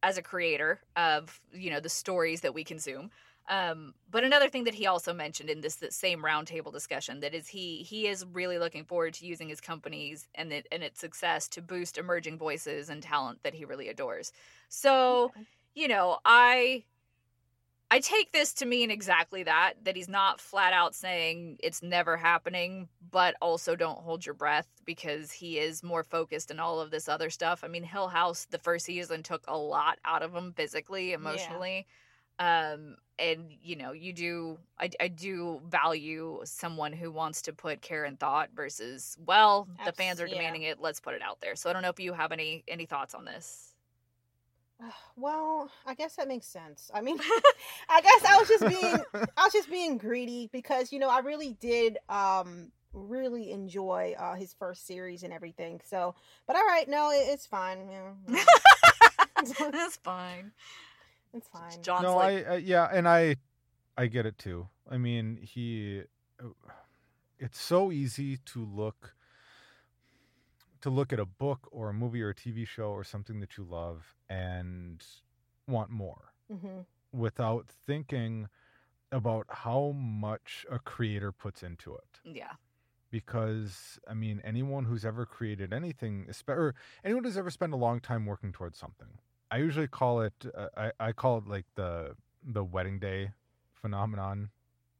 as 0.01 0.17
a 0.17 0.21
creator 0.23 0.81
of 0.95 1.39
you 1.53 1.69
know 1.69 1.79
the 1.79 1.89
stories 1.89 2.41
that 2.41 2.53
we 2.53 2.63
consume 2.63 3.11
um, 3.49 3.95
but 4.11 4.23
another 4.23 4.47
thing 4.47 4.63
that 4.65 4.75
he 4.75 4.85
also 4.85 5.13
mentioned 5.13 5.49
in 5.49 5.61
this, 5.61 5.75
this 5.77 5.95
same 5.95 6.21
roundtable 6.23 6.71
discussion 6.71 7.19
that 7.21 7.33
is 7.33 7.47
he 7.47 7.77
he 7.83 8.07
is 8.07 8.25
really 8.25 8.59
looking 8.59 8.85
forward 8.85 9.15
to 9.15 9.25
using 9.25 9.49
his 9.49 9.59
companies 9.59 10.27
and 10.35 10.53
it, 10.53 10.67
and 10.71 10.83
its 10.83 10.99
success 10.99 11.47
to 11.49 11.61
boost 11.61 11.97
emerging 11.97 12.37
voices 12.37 12.89
and 12.89 13.01
talent 13.03 13.39
that 13.43 13.55
he 13.55 13.65
really 13.65 13.89
adores. 13.89 14.31
So, 14.69 15.33
Okay. 15.35 15.47
you 15.75 15.87
know, 15.87 16.19
I 16.25 16.85
I 17.91 17.99
take 17.99 18.31
this 18.31 18.53
to 18.55 18.67
mean 18.67 18.91
exactly 18.91 19.41
that 19.43 19.73
that 19.83 19.95
he's 19.95 20.07
not 20.09 20.39
flat 20.39 20.73
out 20.73 20.93
saying 20.93 21.57
it's 21.63 21.81
never 21.81 22.17
happening, 22.17 22.87
but 23.11 23.35
also 23.41 23.75
don't 23.75 23.99
hold 23.99 24.25
your 24.25 24.35
breath 24.35 24.67
because 24.85 25.31
he 25.31 25.57
is 25.57 25.81
more 25.83 26.03
focused 26.03 26.51
in 26.51 26.59
all 26.59 26.79
of 26.79 26.91
this 26.91 27.09
other 27.09 27.31
stuff. 27.31 27.63
I 27.63 27.67
mean, 27.67 27.83
Hill 27.83 28.09
House 28.09 28.45
the 28.45 28.59
first 28.59 28.85
season 28.85 29.23
took 29.23 29.43
a 29.47 29.57
lot 29.57 29.97
out 30.05 30.21
of 30.21 30.35
him 30.35 30.53
physically, 30.53 31.13
emotionally. 31.13 31.87
Um, 32.39 32.95
and 33.19 33.51
you 33.61 33.75
know, 33.75 33.91
you 33.91 34.13
do. 34.13 34.57
I, 34.79 34.89
I 34.99 35.09
do 35.09 35.61
value 35.67 36.39
someone 36.45 36.93
who 36.93 37.11
wants 37.11 37.41
to 37.43 37.53
put 37.53 37.81
care 37.81 38.05
and 38.05 38.17
thought 38.17 38.49
versus, 38.55 39.17
well, 39.25 39.67
the 39.85 39.91
fans 39.91 40.21
are 40.21 40.27
demanding 40.27 40.63
it. 40.63 40.79
Let's 40.79 41.01
put 41.01 41.13
it 41.13 41.21
out 41.21 41.41
there. 41.41 41.55
So 41.55 41.69
I 41.69 41.73
don't 41.73 41.81
know 41.81 41.89
if 41.89 41.99
you 41.99 42.13
have 42.13 42.31
any 42.31 42.63
any 42.67 42.85
thoughts 42.85 43.13
on 43.13 43.25
this. 43.25 43.73
Well, 45.17 45.69
I 45.85 45.93
guess 45.93 46.15
that 46.15 46.27
makes 46.27 46.47
sense. 46.47 46.89
I 46.93 47.01
mean, 47.01 47.19
I 47.89 48.01
guess 48.01 48.23
I 48.25 48.37
was 48.37 48.47
just 48.47 48.67
being 48.67 49.03
I 49.37 49.43
was 49.43 49.53
just 49.53 49.69
being 49.69 49.97
greedy 49.97 50.49
because 50.51 50.91
you 50.93 50.99
know 50.99 51.09
I 51.09 51.19
really 51.19 51.53
did 51.59 51.97
um 52.07 52.71
really 52.93 53.51
enjoy 53.51 54.15
uh 54.17 54.35
his 54.35 54.53
first 54.53 54.87
series 54.87 55.23
and 55.23 55.33
everything. 55.33 55.81
So, 55.83 56.15
but 56.47 56.55
all 56.55 56.65
right, 56.65 56.87
no, 56.87 57.11
it, 57.11 57.27
it's 57.27 57.45
fine. 57.45 57.89
Yeah, 57.89 58.11
yeah. 58.29 59.69
That's 59.71 59.97
fine. 59.97 60.51
It's 61.33 61.47
fine. 61.47 61.81
Jon's 61.83 62.03
no, 62.03 62.15
like, 62.15 62.47
I, 62.47 62.53
I 62.53 62.57
yeah, 62.57 62.89
and 62.91 63.07
I 63.07 63.35
I 63.97 64.07
get 64.07 64.25
it 64.25 64.37
too. 64.37 64.67
I 64.89 64.97
mean, 64.97 65.37
he 65.41 66.03
uh, 66.43 66.47
it's 67.37 67.59
so 67.59 67.91
easy 67.91 68.37
to 68.37 68.65
look 68.65 69.15
to 70.81 70.89
look 70.89 71.11
at 71.11 71.19
a 71.19 71.25
book 71.25 71.67
or 71.71 71.89
a 71.89 71.93
movie 71.93 72.21
or 72.21 72.29
a 72.29 72.35
TV 72.35 72.65
show 72.65 72.89
or 72.89 73.03
something 73.03 73.39
that 73.41 73.57
you 73.57 73.63
love 73.63 74.15
and 74.29 75.03
want 75.67 75.89
more 75.89 76.33
hmm 76.49 76.81
without 77.11 77.67
thinking 77.67 78.47
about 79.11 79.45
how 79.49 79.91
much 79.95 80.65
a 80.71 80.77
creator 80.79 81.31
puts 81.31 81.63
into 81.63 81.95
it. 81.95 82.19
yeah, 82.23 82.53
Because 83.11 83.99
I 84.07 84.13
mean, 84.13 84.39
anyone 84.43 84.85
who's 84.85 85.03
ever 85.03 85.25
created 85.25 85.73
anything, 85.73 86.27
espe- 86.29 86.55
or 86.55 86.75
anyone 87.03 87.23
who's 87.23 87.37
ever 87.37 87.49
spent 87.49 87.73
a 87.73 87.77
long 87.77 87.99
time 87.99 88.25
working 88.27 88.51
towards 88.51 88.77
something, 88.77 89.17
I 89.51 89.57
usually 89.57 89.87
call 89.87 90.21
it. 90.21 90.33
Uh, 90.55 90.67
I 90.77 90.91
I 90.99 91.11
call 91.11 91.39
it 91.39 91.47
like 91.47 91.65
the 91.75 92.15
the 92.43 92.63
wedding 92.63 92.99
day 92.99 93.31
phenomenon, 93.73 94.49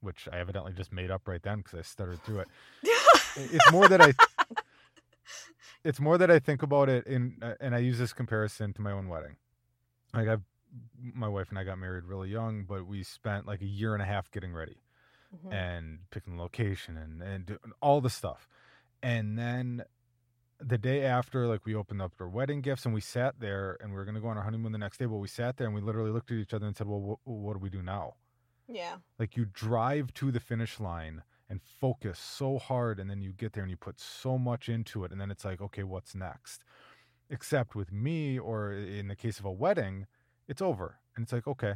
which 0.01 0.27
I 0.31 0.39
evidently 0.39 0.73
just 0.73 0.91
made 0.91 1.11
up 1.11 1.27
right 1.27 1.41
then 1.41 1.59
because 1.59 1.79
I 1.79 1.81
stuttered 1.83 2.23
through 2.23 2.39
it. 2.41 2.47
It's 3.35 3.71
more 3.71 3.87
that 3.87 4.01
I. 4.01 4.13
It's 5.83 5.99
more 5.99 6.17
that 6.17 6.29
I 6.29 6.39
think 6.39 6.61
about 6.61 6.89
it 6.89 7.07
in, 7.07 7.37
uh, 7.41 7.53
and 7.61 7.73
I 7.73 7.79
use 7.79 7.97
this 7.99 8.11
comparison 8.11 8.73
to 8.73 8.81
my 8.81 8.91
own 8.91 9.07
wedding. 9.07 9.37
Like 10.13 10.27
I've, 10.27 10.43
my 11.01 11.27
wife 11.27 11.49
and 11.49 11.57
I 11.59 11.63
got 11.63 11.77
married 11.77 12.03
really 12.05 12.29
young, 12.29 12.63
but 12.65 12.85
we 12.85 13.03
spent 13.03 13.47
like 13.47 13.61
a 13.61 13.65
year 13.65 13.93
and 13.93 14.01
a 14.01 14.05
half 14.05 14.31
getting 14.31 14.53
ready 14.53 14.81
hmm 15.43 15.53
and 15.53 15.99
picking 16.11 16.37
the 16.37 16.41
location 16.41 16.97
and 16.97 17.21
and 17.21 17.45
doing 17.45 17.59
all 17.81 18.01
the 18.01 18.09
stuff. 18.09 18.47
And 19.01 19.37
then 19.37 19.83
the 20.59 20.77
day 20.77 21.03
after, 21.03 21.47
like 21.47 21.65
we 21.65 21.75
opened 21.75 22.01
up 22.01 22.13
our 22.19 22.27
wedding 22.27 22.61
gifts 22.61 22.85
and 22.85 22.93
we 22.93 23.01
sat 23.01 23.39
there 23.39 23.77
and 23.81 23.91
we 23.91 23.95
were 23.97 24.05
gonna 24.05 24.19
go 24.19 24.27
on 24.27 24.37
our 24.37 24.43
honeymoon 24.43 24.71
the 24.71 24.77
next 24.77 24.97
day. 24.97 25.05
But 25.05 25.17
we 25.17 25.27
sat 25.27 25.57
there 25.57 25.67
and 25.67 25.75
we 25.75 25.81
literally 25.81 26.11
looked 26.11 26.31
at 26.31 26.37
each 26.37 26.53
other 26.53 26.67
and 26.67 26.75
said, 26.75 26.87
"Well, 26.87 26.99
what, 27.01 27.19
what 27.23 27.53
do 27.53 27.59
we 27.59 27.69
do 27.69 27.81
now?" 27.81 28.15
Yeah. 28.67 28.97
Like 29.17 29.35
you 29.35 29.45
drive 29.45 30.13
to 30.15 30.31
the 30.31 30.39
finish 30.39 30.79
line 30.79 31.23
and 31.49 31.61
focus 31.63 32.19
so 32.19 32.59
hard, 32.59 32.99
and 32.99 33.09
then 33.09 33.21
you 33.21 33.31
get 33.31 33.53
there 33.53 33.63
and 33.63 33.71
you 33.71 33.77
put 33.77 33.99
so 33.99 34.37
much 34.37 34.69
into 34.69 35.03
it, 35.03 35.11
and 35.11 35.19
then 35.19 35.31
it's 35.31 35.43
like, 35.43 35.59
okay, 35.61 35.83
what's 35.83 36.13
next? 36.13 36.63
Except 37.31 37.73
with 37.75 37.91
me, 37.91 38.37
or 38.37 38.71
in 38.71 39.07
the 39.07 39.15
case 39.15 39.39
of 39.39 39.45
a 39.45 39.51
wedding, 39.51 40.05
it's 40.47 40.61
over, 40.61 40.99
and 41.15 41.23
it's 41.23 41.33
like, 41.33 41.47
okay, 41.47 41.75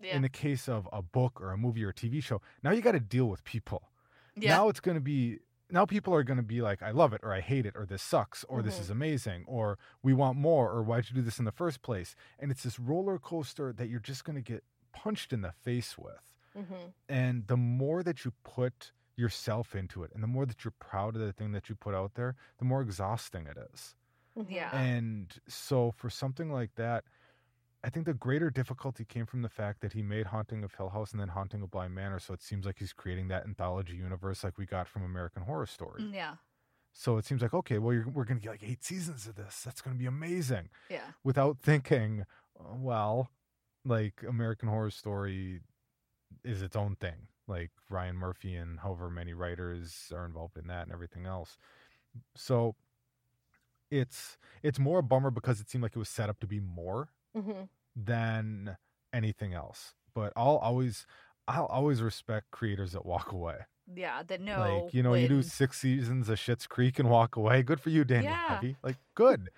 yeah, 0.00 0.14
in 0.14 0.22
the 0.22 0.28
case 0.28 0.68
of 0.68 0.88
a 0.92 1.02
book 1.02 1.40
or 1.40 1.50
a 1.50 1.56
movie 1.58 1.84
or 1.84 1.88
a 1.88 1.94
TV 1.94 2.22
show, 2.22 2.40
now 2.62 2.70
you 2.70 2.80
got 2.80 2.92
to 2.92 3.00
deal 3.00 3.26
with 3.26 3.42
people. 3.44 3.90
yeah. 4.36 4.50
Now 4.56 4.68
it's 4.68 4.80
going 4.80 4.94
to 4.96 5.00
be 5.00 5.40
now 5.72 5.86
people 5.86 6.14
are 6.14 6.22
going 6.24 6.36
to 6.36 6.42
be 6.42 6.60
like 6.62 6.82
I 6.82 6.90
love 6.90 7.12
it 7.12 7.20
or 7.22 7.32
I 7.32 7.40
hate 7.40 7.66
it 7.66 7.74
or 7.76 7.86
this 7.86 8.02
sucks 8.02 8.44
or 8.44 8.62
this 8.62 8.76
Mhm. 8.76 8.80
is 8.80 8.90
amazing 8.90 9.44
or 9.46 9.78
we 10.02 10.12
want 10.12 10.36
more 10.38 10.70
or 10.70 10.82
why'd 10.82 11.08
you 11.08 11.14
do 11.14 11.22
this 11.22 11.38
in 11.38 11.44
the 11.44 11.52
first 11.52 11.82
place? 11.82 12.14
And 12.38 12.50
it's 12.50 12.62
this 12.62 12.78
roller 12.78 13.18
coaster 13.18 13.72
that 13.72 13.88
you're 13.88 14.00
just 14.00 14.24
going 14.24 14.36
to 14.36 14.52
get 14.52 14.64
punched 14.92 15.32
in 15.32 15.40
the 15.42 15.52
face 15.52 15.96
with. 15.98 16.34
hmm 16.54 16.90
And 17.08 17.46
the 17.46 17.56
more 17.56 18.02
that 18.02 18.24
you 18.24 18.32
put 18.42 18.92
yourself 19.16 19.74
into 19.74 20.02
it 20.02 20.10
and 20.14 20.22
the 20.22 20.26
more 20.26 20.46
that 20.46 20.64
you're 20.64 20.72
proud 20.78 21.14
of 21.14 21.20
the 21.20 21.32
thing 21.32 21.52
that 21.52 21.68
you 21.68 21.74
put 21.74 21.94
out 21.94 22.14
there, 22.14 22.36
the 22.58 22.64
more 22.64 22.80
exhausting 22.80 23.46
it 23.46 23.56
is. 23.72 23.94
yeah. 24.48 24.74
And 24.74 25.38
so 25.48 25.90
for 25.90 26.08
something 26.08 26.50
like 26.50 26.74
that, 26.76 27.04
I 27.82 27.88
think 27.88 28.04
the 28.06 28.14
greater 28.14 28.50
difficulty 28.50 29.04
came 29.04 29.24
from 29.24 29.42
the 29.42 29.48
fact 29.48 29.80
that 29.80 29.94
he 29.94 30.02
made 30.02 30.26
Haunting 30.26 30.62
of 30.64 30.74
Hill 30.74 30.90
House 30.90 31.12
and 31.12 31.20
then 31.20 31.28
Haunting 31.28 31.62
of 31.62 31.70
Bly 31.70 31.88
Manor. 31.88 32.18
So 32.18 32.34
it 32.34 32.42
seems 32.42 32.66
like 32.66 32.78
he's 32.78 32.92
creating 32.92 33.28
that 33.28 33.44
anthology 33.46 33.94
universe 33.94 34.44
like 34.44 34.58
we 34.58 34.66
got 34.66 34.86
from 34.86 35.02
American 35.02 35.42
Horror 35.44 35.66
Story. 35.66 36.02
Mm, 36.02 36.14
yeah, 36.14 36.34
So 36.92 37.16
it 37.16 37.24
seems 37.24 37.40
like, 37.40 37.54
okay, 37.54 37.78
well, 37.78 37.94
you're, 37.94 38.06
we're 38.08 38.24
going 38.24 38.38
to 38.38 38.42
get 38.42 38.50
like 38.50 38.62
eight 38.62 38.84
seasons 38.84 39.26
of 39.26 39.34
this. 39.36 39.62
That's 39.64 39.80
going 39.80 39.96
to 39.96 39.98
be 39.98 40.06
amazing. 40.06 40.68
yeah, 40.90 41.12
Without 41.24 41.58
thinking, 41.62 42.24
uh, 42.58 42.74
well, 42.76 43.30
like 43.84 44.22
American 44.28 44.68
Horror 44.68 44.90
Story 44.90 45.60
is 46.44 46.60
its 46.60 46.76
own 46.76 46.96
thing. 46.96 47.28
Like 47.48 47.70
Ryan 47.88 48.16
Murphy 48.16 48.54
and 48.54 48.80
however 48.80 49.08
many 49.08 49.32
writers 49.32 50.12
are 50.14 50.26
involved 50.26 50.58
in 50.58 50.66
that 50.66 50.82
and 50.82 50.92
everything 50.92 51.24
else. 51.26 51.56
So 52.36 52.76
it's 53.90 54.36
it's 54.62 54.78
more 54.78 54.98
a 54.98 55.02
bummer 55.02 55.30
because 55.30 55.60
it 55.60 55.68
seemed 55.68 55.82
like 55.82 55.96
it 55.96 55.98
was 55.98 56.08
set 56.08 56.28
up 56.28 56.38
to 56.40 56.46
be 56.46 56.60
more 56.60 57.08
hmm 57.34 57.62
than 57.96 58.76
anything 59.12 59.54
else. 59.54 59.94
But 60.14 60.32
I'll 60.36 60.56
always 60.58 61.06
I'll 61.48 61.66
always 61.66 62.02
respect 62.02 62.50
creators 62.50 62.92
that 62.92 63.06
walk 63.06 63.32
away. 63.32 63.58
yeah. 63.94 64.22
That 64.22 64.40
no, 64.40 64.86
like, 64.86 64.94
you 64.94 65.02
know, 65.02 65.14
you 65.14 65.28
do 65.28 65.42
six 65.42 65.80
seasons 65.80 66.28
of 66.28 66.38
Schitt's 66.38 66.66
Creek 66.66 66.98
and 66.98 67.08
walk 67.08 67.36
away. 67.36 67.62
Good 67.62 67.80
for 67.80 67.90
you, 67.90 68.04
Daniel 68.04 68.34
Yeah. 68.34 68.48
Levy. 68.48 68.76
Like 68.82 68.96
good. 69.14 69.50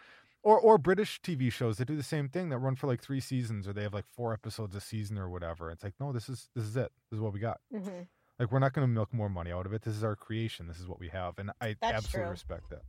Or 0.42 0.58
or 0.58 0.76
British 0.78 1.20
TV 1.22 1.50
shows 1.50 1.78
that 1.78 1.86
do 1.86 1.96
the 1.96 2.02
same 2.02 2.28
thing 2.28 2.48
that 2.50 2.58
run 2.58 2.74
for 2.76 2.86
like 2.88 3.00
three 3.02 3.20
seasons 3.20 3.68
or 3.68 3.72
they 3.72 3.82
have 3.82 3.94
like 3.94 4.06
four 4.12 4.32
episodes 4.32 4.74
a 4.76 4.80
season 4.80 5.18
or 5.18 5.30
whatever. 5.30 5.70
It's 5.70 5.84
like, 5.84 5.94
no, 6.00 6.12
this 6.12 6.28
is 6.28 6.48
this 6.54 6.64
is 6.64 6.76
it. 6.76 6.90
This 7.10 7.18
is 7.18 7.20
what 7.20 7.32
we 7.32 7.40
got. 7.40 7.60
hmm 7.72 8.02
Like 8.38 8.50
we're 8.52 8.58
not 8.58 8.72
gonna 8.72 8.88
milk 8.88 9.12
more 9.12 9.28
money 9.28 9.52
out 9.52 9.66
of 9.66 9.72
it. 9.72 9.82
This 9.82 9.94
is 9.96 10.04
our 10.04 10.16
creation. 10.16 10.66
This 10.66 10.80
is 10.80 10.86
what 10.88 10.98
we 11.00 11.08
have. 11.08 11.38
And 11.38 11.52
I 11.60 11.76
That's 11.80 11.94
absolutely 11.96 12.30
true. 12.30 12.30
respect 12.32 12.70
that. 12.70 12.82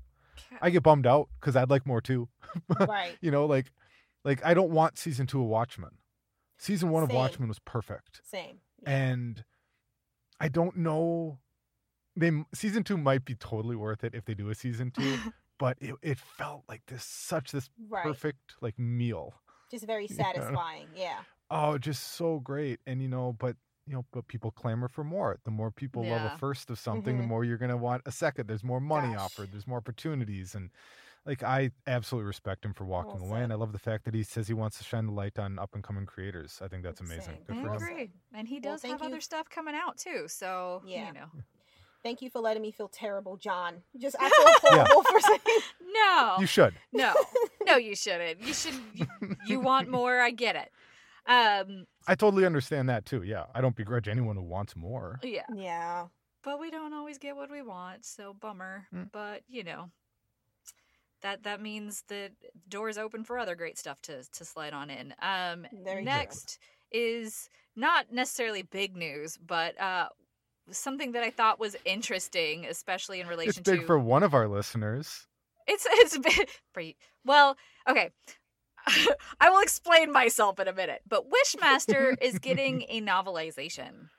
I 0.61 0.69
get 0.69 0.83
bummed 0.83 1.07
out 1.07 1.29
because 1.39 1.55
I'd 1.55 1.69
like 1.69 1.85
more 1.85 2.01
too. 2.01 2.29
Right. 2.85 3.19
you 3.21 3.31
know, 3.31 3.45
like 3.45 3.71
like 4.23 4.43
I 4.45 4.53
don't 4.53 4.71
want 4.71 4.97
season 4.97 5.27
two 5.27 5.41
of 5.41 5.47
Watchmen. 5.47 5.91
Season 6.57 6.89
one 6.89 7.03
of 7.03 7.11
Watchmen 7.11 7.49
was 7.49 7.59
perfect, 7.59 8.21
Same. 8.23 8.59
and 8.85 9.43
I 10.39 10.47
don't 10.49 10.77
know. 10.77 11.39
They 12.15 12.31
season 12.53 12.83
two 12.83 12.97
might 12.97 13.25
be 13.25 13.35
totally 13.35 13.75
worth 13.75 14.03
it 14.03 14.13
if 14.13 14.25
they 14.25 14.33
do 14.33 14.49
a 14.49 14.55
season 14.55 14.91
two, 14.91 15.17
but 15.59 15.77
it, 15.81 15.95
it 16.01 16.19
felt 16.19 16.63
like 16.69 16.83
this 16.87 17.03
such 17.03 17.51
this 17.51 17.69
Right. 17.89 18.03
perfect 18.03 18.53
like 18.61 18.77
meal. 18.77 19.33
Just 19.71 19.85
very 19.85 20.05
Yeah. 20.09 20.15
satisfying. 20.23 20.87
Yeah. 20.95 21.19
Oh, 21.49 21.77
just 21.77 22.13
so 22.13 22.39
great, 22.39 22.79
and 22.85 23.01
you 23.01 23.07
know, 23.07 23.33
but 23.33 23.55
you 23.85 23.93
know, 23.93 24.05
but 24.13 24.27
people 24.27 24.51
clamor 24.51 24.87
for 24.87 25.03
more. 25.03 25.37
The 25.43 25.51
more 25.51 25.69
people 25.71 26.05
love 26.05 26.21
a 26.21 26.37
first 26.37 26.69
of 26.69 26.79
something, 26.79 27.17
the 27.17 27.23
Mhm. 27.23 27.27
more 27.27 27.43
you're 27.43 27.57
gonna 27.57 27.75
want 27.75 28.03
a 28.05 28.11
second. 28.11 28.47
There's 28.47 28.63
more 28.63 28.79
money 28.79 29.13
Gosh. 29.13 29.19
offered. 29.23 29.51
There's 29.51 29.67
more 29.67 29.79
opportunities, 29.79 30.55
and 30.55 30.69
like 31.25 31.43
I 31.43 31.71
absolutely 31.87 32.27
respect 32.27 32.65
him 32.65 32.73
for 32.73 32.85
walking 32.85 33.21
Well 33.21 33.29
away, 33.31 33.43
and. 33.43 33.51
I 33.53 33.55
love 33.55 33.71
the 33.71 33.79
fact 33.79 34.05
that 34.05 34.13
he 34.13 34.23
says 34.23 34.47
he 34.47 34.53
wants 34.53 34.77
to 34.79 34.83
shine 34.83 35.05
the 35.05 35.11
light 35.13 35.39
on 35.39 35.57
up 35.59 35.73
and 35.73 35.83
coming 35.83 36.05
creators. 36.05 36.59
I 36.63 36.67
think 36.67 36.83
that's 36.83 37.01
amazing. 37.01 37.37
Good 37.47 37.57
I 37.57 37.61
for 37.61 37.67
him. 37.69 37.75
agree, 37.75 38.09
and 38.33 38.47
he 38.47 38.59
does 38.59 38.81
thank 38.81 38.93
have 38.93 39.01
you. 39.01 39.07
other 39.07 39.21
stuff 39.21 39.49
coming 39.49 39.75
out 39.75 39.97
too. 39.97 40.25
So 40.27 40.81
Yeah. 40.85 41.07
you 41.07 41.13
know, 41.13 41.25
Thank 42.03 42.21
you 42.21 42.29
for 42.29 42.39
letting 42.41 42.61
me 42.61 42.71
feel 42.71 42.89
terrible, 42.89 43.37
Jon. 43.37 43.81
Just 43.97 44.17
I 44.19 44.29
feel 44.29 44.71
horrible 44.75 45.03
for 45.03 45.19
saying. 45.21 45.39
no, 45.93 46.35
You 46.37 46.45
should. 46.45 46.73
no, 46.91 47.13
no, 47.65 47.77
you 47.77 47.95
shouldn't. 47.95 48.41
You 48.41 48.53
should. 48.53 48.73
You, 48.93 49.07
you 49.47 49.59
want 49.61 49.87
more? 49.89 50.19
I 50.19 50.31
get 50.31 50.57
it. 50.57 50.69
Um, 51.25 51.85
I 52.05 52.15
totally 52.15 52.45
understand 52.45 52.89
that 52.89 53.05
too. 53.05 53.23
Yeah, 53.23 53.45
I 53.55 53.61
don't 53.61 53.77
begrudge 53.77 54.09
anyone 54.09 54.35
who 54.35 54.41
wants 54.43 54.75
more. 54.75 55.21
yeah, 55.23 55.43
Yeah. 55.55 56.07
but 56.43 56.59
we 56.59 56.69
don't 56.69 56.93
always 56.93 57.17
get 57.17 57.37
what 57.37 57.49
we 57.49 57.61
want, 57.61 58.03
so 58.03 58.33
bummer. 58.33 58.85
Mm. 58.93 59.09
But 59.13 59.43
you 59.47 59.63
know, 59.63 59.89
that 61.23 61.43
that 61.43 61.61
means 61.61 62.03
that 62.09 62.31
doors 62.69 62.97
open 62.97 63.23
for 63.23 63.39
other 63.39 63.55
great 63.55 63.77
stuff 63.77 64.01
to 64.03 64.23
to 64.31 64.45
slide 64.45 64.73
on 64.73 64.89
in. 64.89 65.13
Um, 65.21 65.65
There 65.83 65.99
you 65.99 66.05
go. 66.05 66.11
next 66.11 66.59
is 66.91 67.49
not 67.75 68.11
necessarily 68.11 68.61
big 68.61 68.95
news, 68.95 69.37
but 69.37 69.79
uh, 69.81 70.09
something 70.69 71.13
that 71.13 71.23
I 71.23 71.31
thought 71.31 71.59
was 71.59 71.75
interesting, 71.85 72.65
especially 72.65 73.19
in 73.19 73.27
relation 73.27 73.61
It's 73.61 73.69
big 73.69 73.81
to 73.81 73.85
for 73.85 73.97
one 73.97 74.23
of 74.23 74.33
our 74.33 74.47
listeners. 74.47 75.25
It's 75.67 75.87
it's 75.91 76.15
a 76.15 76.19
bit 76.19 76.49
pretty 76.73 76.97
well. 77.25 77.57
Okay, 77.89 78.11
I 79.39 79.49
will 79.49 79.61
explain 79.61 80.11
myself 80.11 80.59
in 80.59 80.67
a 80.67 80.73
minute. 80.73 81.01
But 81.07 81.25
Wishmaster 81.29 82.15
is 82.21 82.39
getting 82.39 82.85
a 82.89 83.01
novelization. 83.01 84.09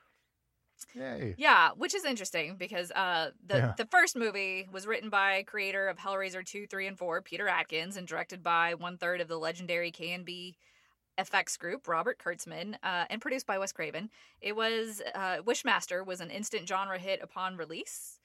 Yay! 0.93 1.35
Yeah, 1.37 1.69
which 1.75 1.93
is 1.93 2.05
interesting 2.05 2.55
because 2.57 2.91
uh, 2.91 3.31
the 3.45 3.57
Yeah. 3.57 3.73
the 3.77 3.85
first 3.85 4.15
movie 4.15 4.67
was 4.71 4.85
written 4.87 5.09
by 5.09 5.43
creator 5.43 5.87
of 5.87 5.97
Hellraiser 5.97 6.45
two, 6.45 6.67
three, 6.67 6.87
and 6.87 6.97
four, 6.97 7.21
Peter 7.21 7.47
Atkins, 7.47 7.97
and 7.97 8.07
directed 8.07 8.41
by 8.43 8.73
one 8.73 8.97
third 8.97 9.21
of 9.21 9.27
the 9.27 9.37
legendary 9.37 9.91
KNB 9.91 10.55
effects 11.17 11.55
group, 11.57 11.87
Robert 11.87 12.19
Kurtzman, 12.19 12.75
uh, 12.83 13.05
and 13.09 13.21
produced 13.21 13.47
by 13.47 13.57
Wes 13.57 13.71
Craven. 13.71 14.09
It 14.41 14.55
was 14.55 15.01
uh, 15.13 15.37
Wishmaster 15.45 16.05
was 16.05 16.19
an 16.21 16.29
instant 16.29 16.67
genre 16.67 16.99
hit 16.99 17.21
upon 17.21 17.55
release. 17.57 18.19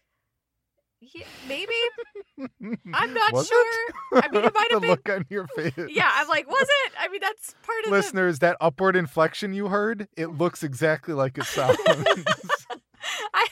Yeah, 1.00 1.24
maybe. 1.48 1.72
I'm 2.92 3.14
not 3.14 3.32
Was 3.32 3.46
it? 3.46 3.48
sure. 3.48 4.22
I 4.22 4.28
mean, 4.28 4.44
it 4.44 4.54
might 4.54 4.68
the 4.68 4.74
have 4.74 4.80
been. 4.82 4.90
look 4.90 5.08
on 5.08 5.26
your 5.30 5.46
face. 5.48 5.72
Yeah, 5.88 6.10
I'm 6.12 6.28
like, 6.28 6.46
was 6.48 6.66
it? 6.86 6.92
I 6.98 7.08
mean, 7.08 7.20
that's 7.22 7.54
part 7.62 7.84
of 7.86 7.90
Listeners, 7.90 8.38
that 8.40 8.56
upward 8.60 8.96
inflection 8.96 9.52
you 9.54 9.68
heard, 9.68 10.08
it 10.16 10.26
looks 10.28 10.62
exactly 10.62 11.14
like 11.14 11.38
it 11.38 11.44
sounds. 11.44 11.78
I, 13.32 13.46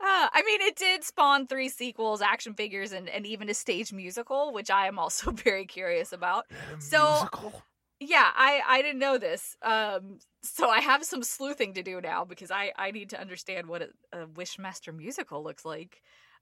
uh, 0.00 0.28
I 0.32 0.42
mean, 0.44 0.60
it 0.62 0.76
did 0.76 1.04
spawn 1.04 1.46
three 1.46 1.68
sequels, 1.68 2.20
action 2.20 2.54
figures, 2.54 2.92
and, 2.92 3.08
and 3.08 3.24
even 3.26 3.48
a 3.48 3.54
stage 3.54 3.92
musical, 3.92 4.52
which 4.52 4.70
I 4.70 4.86
am 4.88 4.98
also 4.98 5.30
very 5.30 5.66
curious 5.66 6.12
about. 6.12 6.46
So- 6.80 7.08
Musical? 7.08 7.62
Yeah, 8.02 8.30
I 8.34 8.62
I 8.66 8.80
didn't 8.80 8.98
know 8.98 9.18
this. 9.18 9.58
Um, 9.60 10.20
so 10.42 10.70
I 10.70 10.80
have 10.80 11.04
some 11.04 11.22
sleuthing 11.22 11.74
to 11.74 11.82
do 11.82 12.00
now 12.00 12.24
because 12.24 12.50
I 12.50 12.72
I 12.78 12.92
need 12.92 13.10
to 13.10 13.20
understand 13.20 13.66
what 13.66 13.82
a, 13.82 13.88
a 14.22 14.26
Wishmaster 14.26 14.96
musical 14.96 15.44
looks 15.44 15.66
like. 15.66 16.00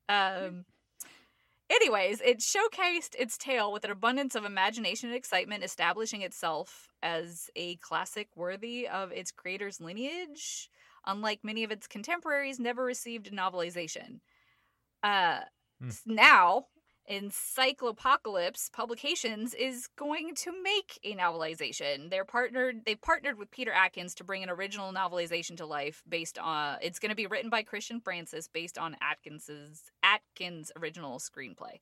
Um. 0.09 0.65
Anyways, 1.71 2.23
it 2.23 2.39
showcased 2.39 3.15
its 3.19 3.37
tale 3.37 3.71
with 3.71 3.85
an 3.85 3.91
abundance 3.91 4.35
of 4.35 4.47
imagination 4.47 5.11
and 5.11 5.17
excitement, 5.17 5.63
establishing 5.63 6.23
itself 6.23 6.89
as 7.03 7.51
a 7.57 7.77
classic 7.77 8.29
worthy 8.35 8.89
of 8.89 9.13
its 9.13 9.31
creator's 9.31 9.79
lineage. 9.79 10.71
Unlike 11.07 11.41
many 11.43 11.65
of 11.65 11.71
its 11.71 11.87
contemporaries, 11.87 12.59
never 12.59 12.83
received 12.85 13.29
a 13.29 13.31
novelization. 13.31 14.21
Uh, 15.03 15.41
Hmm. 15.81 15.91
now 16.07 16.67
Encyclopocalypse 17.11 18.71
Publications 18.71 19.55
is 19.55 19.89
going 19.97 20.35
to 20.35 20.53
make 20.63 20.99
a 21.03 21.15
novelization. 21.15 22.11
They're 22.11 22.25
partnered. 22.25 22.85
They 22.85 22.97
partnered 22.97 23.39
with 23.39 23.51
Peter 23.51 23.73
Atkins 23.73 24.15
to 24.17 24.25
bring 24.25 24.43
an 24.43 24.51
original 24.51 24.93
novelization 24.93 25.57
to 25.57 25.67
life. 25.67 26.03
Based 26.07 26.39
on, 26.39 26.77
it's 26.83 26.99
going 26.99 27.11
to 27.11 27.17
be 27.17 27.27
written 27.27 27.49
by 27.49 27.63
Christian 27.63 28.01
Francis, 28.01 28.47
based 28.47 28.77
on 28.77 28.97
Atkins's 29.01 29.85
Atkins' 30.03 30.71
original 30.77 31.19
screenplay. 31.19 31.79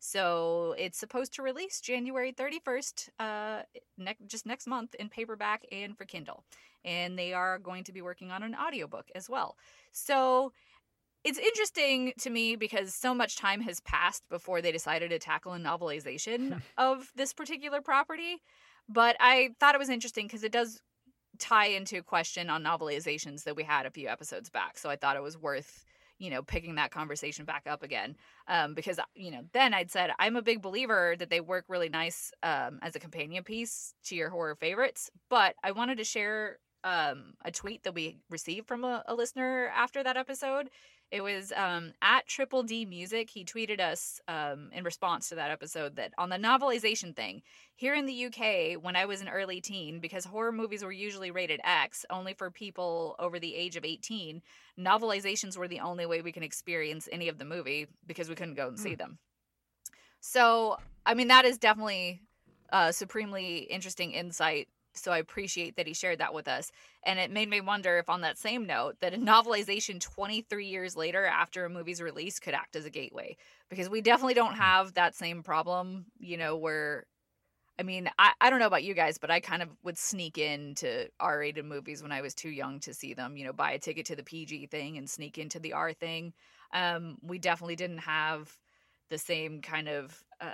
So 0.00 0.76
it's 0.78 0.98
supposed 0.98 1.34
to 1.34 1.42
release 1.42 1.80
January 1.80 2.32
31st, 2.32 3.08
uh, 3.18 3.62
ne- 3.96 4.16
just 4.28 4.46
next 4.46 4.68
month 4.68 4.94
in 4.94 5.08
paperback 5.08 5.66
and 5.72 5.98
for 5.98 6.04
Kindle. 6.04 6.44
And 6.84 7.18
they 7.18 7.32
are 7.32 7.58
going 7.58 7.82
to 7.84 7.92
be 7.92 8.00
working 8.00 8.30
on 8.30 8.44
an 8.44 8.54
audiobook 8.54 9.06
as 9.16 9.28
well. 9.28 9.56
So 9.90 10.52
it's 11.24 11.38
interesting 11.38 12.12
to 12.20 12.30
me 12.30 12.56
because 12.56 12.94
so 12.94 13.14
much 13.14 13.36
time 13.36 13.60
has 13.62 13.80
passed 13.80 14.22
before 14.30 14.62
they 14.62 14.72
decided 14.72 15.10
to 15.10 15.18
tackle 15.18 15.52
a 15.52 15.58
novelization 15.58 16.62
of 16.78 17.10
this 17.16 17.32
particular 17.32 17.80
property. 17.80 18.42
But 18.88 19.16
I 19.20 19.50
thought 19.60 19.74
it 19.74 19.78
was 19.78 19.90
interesting 19.90 20.26
because 20.26 20.44
it 20.44 20.52
does 20.52 20.80
tie 21.38 21.66
into 21.66 21.98
a 21.98 22.02
question 22.02 22.50
on 22.50 22.64
novelizations 22.64 23.44
that 23.44 23.56
we 23.56 23.62
had 23.62 23.86
a 23.86 23.90
few 23.90 24.08
episodes 24.08 24.50
back. 24.50 24.78
So 24.78 24.88
I 24.88 24.96
thought 24.96 25.16
it 25.16 25.22
was 25.22 25.36
worth, 25.36 25.84
you 26.18 26.30
know, 26.30 26.42
picking 26.42 26.76
that 26.76 26.90
conversation 26.90 27.44
back 27.44 27.66
up 27.68 27.82
again. 27.82 28.16
Um, 28.48 28.74
because, 28.74 28.98
you 29.14 29.30
know, 29.30 29.42
then 29.52 29.74
I'd 29.74 29.90
said 29.90 30.10
I'm 30.18 30.36
a 30.36 30.42
big 30.42 30.62
believer 30.62 31.14
that 31.18 31.30
they 31.30 31.40
work 31.40 31.64
really 31.68 31.88
nice 31.88 32.32
um, 32.42 32.78
as 32.82 32.96
a 32.96 33.00
companion 33.00 33.44
piece 33.44 33.94
to 34.04 34.16
your 34.16 34.30
horror 34.30 34.54
favorites. 34.54 35.10
But 35.28 35.54
I 35.62 35.72
wanted 35.72 35.98
to 35.98 36.04
share 36.04 36.58
um, 36.84 37.34
a 37.44 37.50
tweet 37.50 37.82
that 37.84 37.94
we 37.94 38.18
received 38.30 38.66
from 38.66 38.84
a, 38.84 39.02
a 39.06 39.14
listener 39.14 39.70
after 39.74 40.02
that 40.02 40.16
episode. 40.16 40.70
It 41.10 41.22
was 41.22 41.52
um, 41.56 41.92
at 42.02 42.26
Triple 42.26 42.62
D 42.62 42.84
Music. 42.84 43.30
He 43.30 43.44
tweeted 43.44 43.80
us 43.80 44.20
um, 44.28 44.68
in 44.72 44.84
response 44.84 45.30
to 45.30 45.36
that 45.36 45.50
episode 45.50 45.96
that 45.96 46.12
on 46.18 46.28
the 46.28 46.36
novelization 46.36 47.16
thing, 47.16 47.42
here 47.76 47.94
in 47.94 48.04
the 48.04 48.26
UK, 48.26 48.82
when 48.82 48.94
I 48.94 49.06
was 49.06 49.22
an 49.22 49.28
early 49.28 49.60
teen, 49.62 50.00
because 50.00 50.26
horror 50.26 50.52
movies 50.52 50.84
were 50.84 50.92
usually 50.92 51.30
rated 51.30 51.60
X, 51.64 52.04
only 52.10 52.34
for 52.34 52.50
people 52.50 53.16
over 53.18 53.38
the 53.38 53.54
age 53.54 53.76
of 53.76 53.86
18, 53.86 54.42
novelizations 54.78 55.56
were 55.56 55.68
the 55.68 55.80
only 55.80 56.04
way 56.04 56.20
we 56.20 56.32
can 56.32 56.42
experience 56.42 57.08
any 57.10 57.28
of 57.28 57.38
the 57.38 57.44
movie 57.46 57.86
because 58.06 58.28
we 58.28 58.34
couldn't 58.34 58.54
go 58.54 58.68
and 58.68 58.78
see 58.78 58.94
them. 58.94 59.18
So, 60.20 60.76
I 61.06 61.14
mean, 61.14 61.28
that 61.28 61.46
is 61.46 61.56
definitely 61.56 62.20
a 62.70 62.92
supremely 62.92 63.58
interesting 63.58 64.12
insight. 64.12 64.68
So 65.00 65.12
I 65.12 65.18
appreciate 65.18 65.76
that 65.76 65.86
he 65.86 65.94
shared 65.94 66.18
that 66.18 66.34
with 66.34 66.48
us. 66.48 66.70
And 67.04 67.18
it 67.18 67.30
made 67.30 67.48
me 67.48 67.60
wonder 67.60 67.98
if, 67.98 68.08
on 68.08 68.20
that 68.22 68.38
same 68.38 68.66
note, 68.66 68.96
that 69.00 69.14
a 69.14 69.18
novelization 69.18 70.00
23 70.00 70.66
years 70.66 70.96
later 70.96 71.24
after 71.24 71.64
a 71.64 71.70
movie's 71.70 72.02
release 72.02 72.38
could 72.38 72.54
act 72.54 72.76
as 72.76 72.84
a 72.84 72.90
gateway. 72.90 73.36
Because 73.68 73.88
we 73.88 74.00
definitely 74.00 74.34
don't 74.34 74.54
have 74.54 74.94
that 74.94 75.14
same 75.14 75.42
problem, 75.42 76.06
you 76.18 76.36
know, 76.36 76.56
where, 76.56 77.06
I 77.78 77.82
mean, 77.82 78.10
I, 78.18 78.32
I 78.40 78.50
don't 78.50 78.58
know 78.58 78.66
about 78.66 78.84
you 78.84 78.94
guys, 78.94 79.18
but 79.18 79.30
I 79.30 79.40
kind 79.40 79.62
of 79.62 79.68
would 79.84 79.98
sneak 79.98 80.38
into 80.38 81.08
R 81.20 81.38
rated 81.38 81.64
movies 81.64 82.02
when 82.02 82.12
I 82.12 82.22
was 82.22 82.34
too 82.34 82.50
young 82.50 82.80
to 82.80 82.94
see 82.94 83.14
them, 83.14 83.36
you 83.36 83.44
know, 83.44 83.52
buy 83.52 83.72
a 83.72 83.78
ticket 83.78 84.06
to 84.06 84.16
the 84.16 84.24
PG 84.24 84.66
thing 84.66 84.98
and 84.98 85.08
sneak 85.08 85.38
into 85.38 85.60
the 85.60 85.74
R 85.74 85.92
thing. 85.92 86.32
Um, 86.72 87.18
we 87.22 87.38
definitely 87.38 87.76
didn't 87.76 87.98
have 87.98 88.56
the 89.10 89.18
same 89.18 89.62
kind 89.62 89.88
of 89.88 90.22
uh, 90.40 90.52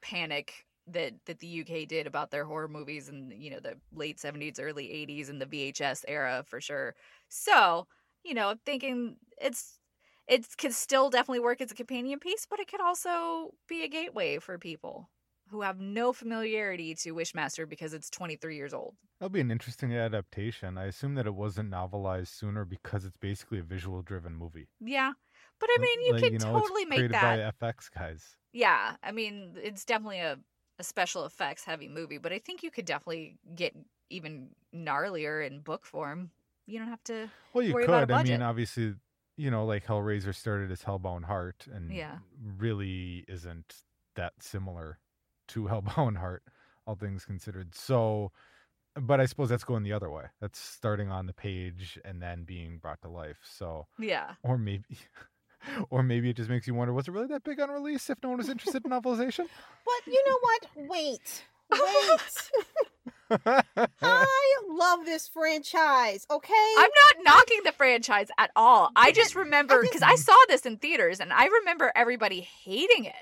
panic 0.00 0.64
that 0.92 1.14
that 1.26 1.38
the 1.40 1.46
UK 1.48 1.86
did 1.86 2.06
about 2.06 2.30
their 2.30 2.44
horror 2.44 2.68
movies 2.68 3.08
in 3.08 3.32
you 3.36 3.50
know 3.50 3.60
the 3.60 3.76
late 3.92 4.18
70s 4.18 4.58
early 4.60 4.90
80s 4.92 5.28
and 5.28 5.40
the 5.40 5.46
VHS 5.46 6.04
era 6.08 6.44
for 6.46 6.60
sure. 6.60 6.94
So, 7.28 7.86
you 8.24 8.34
know, 8.34 8.48
I'm 8.50 8.58
thinking 8.64 9.16
it's 9.40 9.78
it 10.26 10.46
could 10.58 10.72
still 10.74 11.10
definitely 11.10 11.40
work 11.40 11.60
as 11.60 11.70
a 11.72 11.74
companion 11.74 12.18
piece, 12.18 12.46
but 12.48 12.60
it 12.60 12.68
could 12.68 12.80
also 12.80 13.52
be 13.68 13.82
a 13.84 13.88
gateway 13.88 14.38
for 14.38 14.58
people 14.58 15.10
who 15.50 15.62
have 15.62 15.80
no 15.80 16.12
familiarity 16.12 16.94
to 16.94 17.14
Wishmaster 17.14 17.66
because 17.66 17.94
it's 17.94 18.10
23 18.10 18.54
years 18.56 18.74
old. 18.74 18.94
That'll 19.18 19.30
be 19.32 19.40
an 19.40 19.50
interesting 19.50 19.94
adaptation. 19.94 20.76
I 20.78 20.84
assume 20.84 21.14
that 21.14 21.26
it 21.26 21.34
wasn't 21.34 21.70
novelized 21.70 22.28
sooner 22.28 22.64
because 22.64 23.04
it's 23.04 23.16
basically 23.16 23.58
a 23.58 23.62
visual 23.62 24.02
driven 24.02 24.34
movie. 24.34 24.68
Yeah. 24.80 25.12
But 25.58 25.70
I 25.72 25.78
mean, 25.80 26.00
you 26.02 26.12
Like, 26.12 26.22
could 26.22 26.32
know, 26.40 26.58
it's 26.58 26.68
totally 26.68 26.84
make 26.84 27.08
that. 27.10 27.20
by 27.20 27.66
FX 27.66 27.88
guys. 27.90 28.36
Yeah, 28.52 28.96
I 29.02 29.12
mean, 29.12 29.54
it's 29.56 29.84
definitely 29.84 30.20
a, 30.20 30.38
a 30.78 30.84
special 30.84 31.24
effects 31.24 31.64
heavy 31.64 31.88
movie, 31.88 32.18
but 32.18 32.32
I 32.32 32.38
think 32.38 32.62
you 32.62 32.70
could 32.70 32.84
definitely 32.84 33.36
get 33.54 33.74
even 34.10 34.50
gnarlier 34.74 35.46
in 35.46 35.60
book 35.60 35.84
form. 35.84 36.30
You 36.66 36.78
don't 36.78 36.88
have 36.88 37.02
to. 37.04 37.28
Well, 37.52 37.64
you 37.64 37.74
worry 37.74 37.84
about 37.84 38.04
a 38.04 38.06
could. 38.06 38.16
I 38.16 38.22
mean, 38.22 38.42
obviously, 38.42 38.94
you 39.36 39.50
know, 39.50 39.64
like 39.64 39.86
Hellraiser 39.86 40.34
started 40.34 40.70
as 40.70 40.82
Hellbound 40.82 41.24
Heart 41.24 41.66
and 41.72 41.90
Yeah. 41.90 42.18
really 42.56 43.24
isn't 43.28 43.74
that 44.14 44.34
similar 44.40 44.98
to 45.48 45.64
Hellbound 45.68 46.18
Heart, 46.18 46.44
all 46.86 46.94
things 46.94 47.24
considered. 47.24 47.74
So, 47.74 48.32
but 48.94 49.20
I 49.20 49.26
suppose 49.26 49.48
that's 49.48 49.64
going 49.64 49.82
the 49.82 49.92
other 49.92 50.10
way. 50.10 50.24
That's 50.40 50.58
starting 50.58 51.10
on 51.10 51.26
the 51.26 51.32
page 51.32 51.98
and 52.04 52.20
then 52.22 52.44
being 52.44 52.78
brought 52.78 53.00
to 53.02 53.08
life. 53.08 53.38
So, 53.42 53.86
Yeah. 53.98 54.34
or 54.42 54.58
maybe. 54.58 54.84
Or 55.90 56.02
maybe 56.02 56.30
it 56.30 56.36
just 56.36 56.48
makes 56.48 56.66
you 56.66 56.74
wonder: 56.74 56.92
Was 56.92 57.08
it 57.08 57.12
really 57.12 57.26
that 57.28 57.44
big 57.44 57.60
on 57.60 57.70
release? 57.70 58.08
If 58.10 58.18
no 58.22 58.30
one 58.30 58.38
was 58.38 58.48
interested 58.48 58.84
in 58.84 58.90
novelization, 58.90 59.46
But 59.84 60.12
you 60.12 60.22
know 60.26 60.38
what? 60.40 60.66
Wait. 60.88 61.44
Wait. 61.70 62.50
I 64.00 64.58
love 64.70 65.04
this 65.04 65.28
franchise, 65.28 66.26
okay? 66.30 66.74
I'm 66.78 66.90
not 67.04 67.24
knocking 67.24 67.60
the 67.64 67.72
franchise 67.72 68.28
at 68.38 68.50
all. 68.56 68.90
I 68.96 69.12
just 69.12 69.34
remember 69.34 69.82
because 69.82 70.02
I 70.02 70.14
saw 70.14 70.36
this 70.48 70.64
in 70.64 70.78
theaters 70.78 71.20
and 71.20 71.32
I 71.32 71.46
remember 71.46 71.92
everybody 71.94 72.40
hating 72.40 73.04
it. 73.04 73.14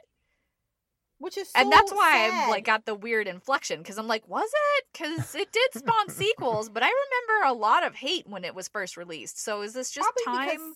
Which 1.19 1.39
is 1.39 1.51
and 1.57 1.73
that's 1.73 1.91
why 1.91 2.29
sad. 2.29 2.45
I'm 2.45 2.51
like 2.51 2.65
got 2.65 2.85
the 2.85 2.95
weird 2.95 3.27
inflection 3.27 3.79
because 3.79 3.97
I'm 3.97 4.07
like, 4.07 4.29
was 4.29 4.51
it? 4.79 4.85
Because 4.93 5.35
it 5.35 5.51
did 5.51 5.75
spawn 5.75 6.09
sequels, 6.11 6.69
but 6.69 6.83
I 6.83 6.89
remember 6.89 7.49
a 7.49 7.59
lot 7.59 7.87
of 7.87 7.95
hate 7.95 8.29
when 8.29 8.45
it 8.45 8.55
was 8.55 8.69
first 8.69 8.99
released. 8.99 9.43
So 9.43 9.63
is 9.63 9.73
this 9.73 9.91
just 9.91 10.09
Probably 10.25 10.47
time? 10.47 10.75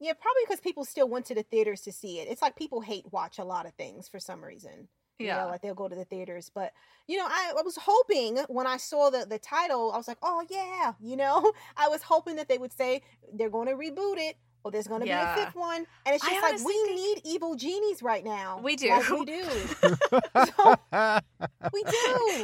Yeah, 0.00 0.12
probably 0.12 0.42
because 0.44 0.60
people 0.60 0.84
still 0.84 1.08
went 1.08 1.26
to 1.26 1.34
the 1.34 1.42
theaters 1.42 1.82
to 1.82 1.92
see 1.92 2.20
it. 2.20 2.28
It's 2.28 2.42
like 2.42 2.56
people 2.56 2.80
hate 2.80 3.12
watch 3.12 3.38
a 3.38 3.44
lot 3.44 3.66
of 3.66 3.74
things 3.74 4.08
for 4.08 4.20
some 4.20 4.44
reason. 4.44 4.88
You 5.20 5.26
Yeah. 5.26 5.34
know, 5.34 5.48
like 5.48 5.62
they'll 5.62 5.74
go 5.74 5.88
to 5.88 5.96
the 5.96 6.04
theaters. 6.04 6.50
But 6.54 6.72
you 7.08 7.16
know, 7.16 7.26
I, 7.26 7.52
I 7.58 7.62
was 7.62 7.76
hoping 7.76 8.38
when 8.48 8.68
I 8.68 8.76
saw 8.76 9.10
the 9.10 9.26
the 9.26 9.38
title, 9.40 9.90
I 9.92 9.96
was 9.96 10.06
like, 10.06 10.18
oh 10.22 10.44
yeah, 10.48 10.92
you 11.00 11.16
know, 11.16 11.52
I 11.76 11.88
was 11.88 12.02
hoping 12.02 12.36
that 12.36 12.48
they 12.48 12.58
would 12.58 12.72
say 12.72 13.02
they're 13.32 13.50
going 13.50 13.66
to 13.66 13.74
reboot 13.74 14.18
it 14.18 14.36
or 14.64 14.70
there's 14.70 14.86
going 14.88 15.00
to 15.02 15.06
Yeah. 15.06 15.34
be 15.34 15.40
a 15.40 15.44
fifth 15.46 15.54
one. 15.54 15.86
And 16.04 16.14
it's 16.14 16.24
I 16.24 16.30
just 16.30 16.42
like 16.42 16.64
we 16.66 16.72
think- 16.84 16.96
need 16.96 17.20
evil 17.24 17.54
genies 17.54 18.02
right 18.02 18.24
now. 18.24 18.60
We 18.62 18.76
do. 18.76 18.88
Like, 18.90 19.08
we 19.10 19.24
do. 19.24 19.44
We 21.72 21.82
do. 21.84 21.90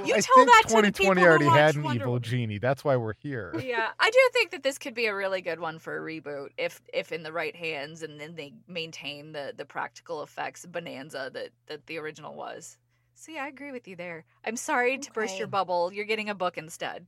You 0.07 0.15
I 0.15 0.21
tell 0.21 0.35
think 0.37 0.49
that 0.51 0.63
2020 0.69 0.91
people 0.93 1.15
who 1.15 1.23
already 1.23 1.45
had 1.47 1.75
an 1.77 1.83
Wonder 1.83 2.03
evil 2.03 2.13
Woman. 2.15 2.23
genie. 2.23 2.59
That's 2.59 2.85
why 2.85 2.97
we're 2.97 3.15
here. 3.15 3.53
yeah, 3.65 3.89
I 3.99 4.11
do 4.11 4.19
think 4.33 4.51
that 4.53 4.63
this 4.63 4.79
could 4.79 4.95
be 4.95 5.07
a 5.07 5.15
really 5.15 5.41
good 5.41 5.59
one 5.61 5.79
for 5.79 5.97
a 5.97 6.01
reboot 6.01 6.49
if 6.59 6.81
if 6.93 7.11
in 7.13 7.23
the 7.23 7.33
right 7.33 7.55
hands 7.57 8.03
and 8.03 8.21
then 8.21 8.35
they 8.35 8.53
maintain 8.69 9.33
the 9.33 9.53
the 9.57 9.65
practical 9.65 10.23
effects 10.23 10.67
bonanza 10.67 11.31
that 11.33 11.51
that 11.67 11.87
the 11.87 11.99
original 11.99 12.35
was. 12.35 12.79
So 13.15 13.33
yeah, 13.33 13.45
I 13.45 13.49
agree 13.49 13.71
with 13.73 13.87
you 13.89 13.97
there. 13.97 14.25
I'm 14.45 14.57
sorry 14.57 14.99
to 14.99 15.13
burst 15.13 15.39
your 15.39 15.47
bubble. 15.47 15.93
You're 15.93 16.05
getting 16.05 16.29
a 16.29 16.35
book 16.35 16.59
instead. 16.59 17.07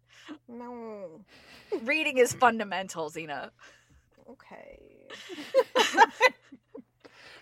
No. 0.49 1.21
Reading 1.83 2.19
is 2.19 2.33
fundamental, 2.33 3.09
Zena. 3.09 3.51
Okay. 4.31 4.86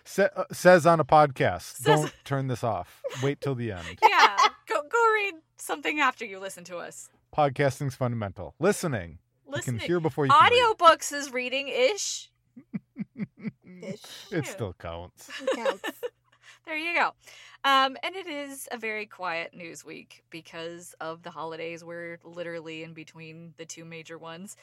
Sa- 0.07 0.29
uh, 0.37 0.45
says 0.53 0.85
on 0.87 1.01
a 1.01 1.05
podcast, 1.05 1.77
Says- 1.77 1.85
don't 1.85 2.13
turn 2.25 2.47
this 2.49 2.63
off. 2.63 3.03
Wait 3.23 3.41
till 3.41 3.55
the 3.55 3.73
end. 3.73 3.99
Yeah, 4.03 4.37
go 4.69 4.83
go 4.83 5.13
read 5.15 5.35
something 5.57 5.99
after 6.01 6.25
you 6.25 6.39
listen 6.39 6.63
to 6.65 6.77
us. 6.77 7.09
Podcasting's 7.37 7.95
fundamental. 7.95 8.55
Listening. 8.61 9.19
You 9.47 9.53
Listening. 9.53 9.79
can 9.81 9.87
hear 9.87 10.01
before 10.01 10.27
you 10.27 10.33
can 10.33 10.51
read. 10.51 10.63
Audiobooks 10.79 11.13
is 11.13 11.33
reading 11.33 11.69
ish. 11.75 12.31
Ish. 13.83 14.01
it 14.31 14.47
still 14.47 14.75
counts. 14.79 15.31
It 15.43 15.51
counts. 15.57 15.83
there 16.67 16.77
you 16.77 16.95
go. 16.95 17.11
Um, 17.65 17.97
and 18.03 18.15
it 18.15 18.27
is 18.27 18.69
a 18.73 18.77
very 18.77 19.07
quiet 19.07 19.55
news 19.55 19.85
week 19.85 20.23
because 20.31 20.95
of 21.01 21.23
the 21.23 21.31
holidays. 21.31 21.83
We're 21.83 22.19
literally 22.25 22.83
in 22.85 22.93
between 22.93 23.55
the 23.57 23.65
two 23.65 23.85
major 23.87 24.19
ones. 24.19 24.55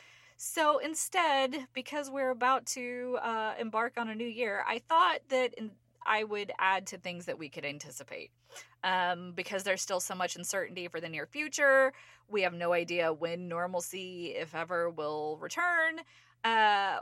So 0.44 0.80
instead, 0.80 1.68
because 1.72 2.10
we're 2.10 2.32
about 2.32 2.66
to 2.78 3.20
uh, 3.22 3.54
embark 3.60 3.94
on 3.98 4.10
a 4.10 4.16
new 4.16 4.26
year, 4.26 4.64
I 4.68 4.80
thought 4.80 5.20
that 5.30 5.54
in, 5.54 5.70
I 6.04 6.24
would 6.24 6.52
add 6.58 6.88
to 6.88 6.98
things 6.98 7.28
that 7.28 7.38
we 7.38 7.48
could 7.48 7.64
anticipate. 7.64 8.32
Um, 8.84 9.34
because 9.36 9.62
there's 9.62 9.84
still 9.84 10.00
so 10.00 10.16
much 10.16 10.36
uncertainty 10.36 10.88
for 10.88 11.00
the 11.00 11.10
near 11.10 11.28
future. 11.28 11.94
We 12.28 12.42
have 12.42 12.56
no 12.56 12.74
idea 12.74 13.14
when 13.14 13.48
normalcy, 13.48 14.34
if 14.36 14.56
ever, 14.56 14.89
will 14.89 15.38
return. 15.39 16.00
Uh, 16.44 16.98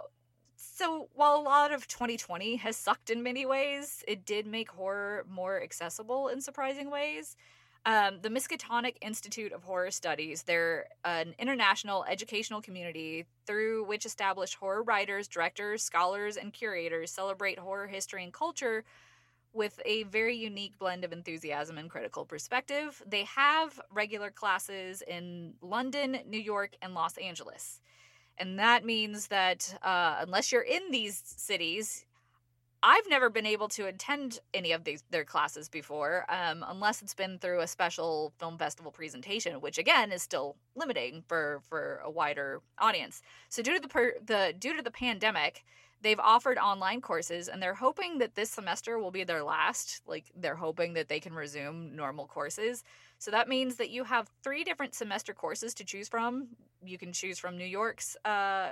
so 0.57 1.07
while 1.15 1.37
a 1.37 1.41
lot 1.41 1.71
of 1.71 1.87
2020 1.87 2.57
has 2.57 2.75
sucked 2.75 3.09
in 3.09 3.23
many 3.23 3.45
ways, 3.45 4.03
it 4.05 4.25
did 4.25 4.47
make 4.47 4.69
horror 4.71 5.25
more 5.29 5.63
accessible 5.63 6.27
in 6.27 6.41
surprising 6.41 6.91
ways. 6.91 7.37
Um, 7.85 8.19
the 8.21 8.29
Miskatonic 8.29 8.95
Institute 9.01 9.53
of 9.53 9.63
Horror 9.63 9.91
Studies, 9.91 10.43
they're 10.43 10.87
an 11.05 11.33
international 11.39 12.03
educational 12.05 12.61
community 12.61 13.25
through 13.47 13.85
which 13.85 14.05
established 14.05 14.55
horror 14.55 14.83
writers, 14.83 15.27
directors, 15.27 15.81
scholars, 15.81 16.35
and 16.37 16.51
curators 16.51 17.09
celebrate 17.11 17.57
horror 17.57 17.87
history 17.87 18.23
and 18.23 18.33
culture 18.33 18.83
with 19.53 19.79
a 19.85 20.03
very 20.03 20.35
unique 20.35 20.77
blend 20.77 21.03
of 21.03 21.11
enthusiasm 21.11 21.77
and 21.77 21.89
critical 21.89 22.25
perspective. 22.25 23.01
They 23.07 23.23
have 23.23 23.79
regular 23.91 24.29
classes 24.29 25.01
in 25.01 25.53
London, 25.61 26.19
New 26.27 26.39
York, 26.39 26.75
and 26.81 26.93
Los 26.93 27.17
Angeles. 27.17 27.81
And 28.37 28.59
that 28.59 28.85
means 28.85 29.27
that 29.27 29.77
uh, 29.81 30.17
unless 30.19 30.51
you're 30.51 30.61
in 30.61 30.91
these 30.91 31.21
cities, 31.25 32.05
I've 32.81 33.09
never 33.09 33.29
been 33.29 33.45
able 33.45 33.67
to 33.69 33.87
attend 33.87 34.39
any 34.53 34.71
of 34.71 34.85
these 34.85 35.03
their 35.09 35.25
classes 35.25 35.67
before, 35.67 36.25
um, 36.29 36.63
unless 36.67 37.01
it's 37.01 37.13
been 37.13 37.37
through 37.37 37.59
a 37.59 37.67
special 37.67 38.31
film 38.39 38.57
festival 38.57 38.91
presentation, 38.91 39.59
which 39.59 39.77
again 39.77 40.11
is 40.11 40.23
still 40.23 40.55
limiting 40.75 41.23
for 41.27 41.61
for 41.67 42.01
a 42.03 42.09
wider 42.09 42.61
audience. 42.77 43.21
So 43.49 43.61
due 43.61 43.73
to 43.73 43.79
the 43.81 43.87
per, 43.89 44.13
the 44.25 44.53
due 44.57 44.75
to 44.77 44.81
the 44.81 44.91
pandemic, 44.91 45.65
they've 46.01 46.19
offered 46.19 46.57
online 46.57 47.01
courses, 47.01 47.49
and 47.49 47.61
they're 47.61 47.73
hoping 47.73 48.19
that 48.19 48.35
this 48.35 48.49
semester 48.49 48.97
will 48.97 49.11
be 49.11 49.25
their 49.25 49.43
last. 49.43 50.01
Like 50.07 50.31
they're 50.35 50.55
hoping 50.55 50.93
that 50.93 51.09
they 51.09 51.19
can 51.19 51.33
resume 51.33 51.95
normal 51.95 52.27
courses. 52.27 52.83
So 53.17 53.31
that 53.31 53.49
means 53.49 53.75
that 53.75 53.89
you 53.89 54.05
have 54.05 54.29
three 54.41 54.63
different 54.63 54.95
semester 54.95 55.33
courses 55.33 55.73
to 55.75 55.83
choose 55.83 56.07
from. 56.07 56.47
You 56.81 56.97
can 56.97 57.11
choose 57.11 57.39
from 57.39 57.57
New 57.57 57.65
York's 57.65 58.15
uh, 58.23 58.71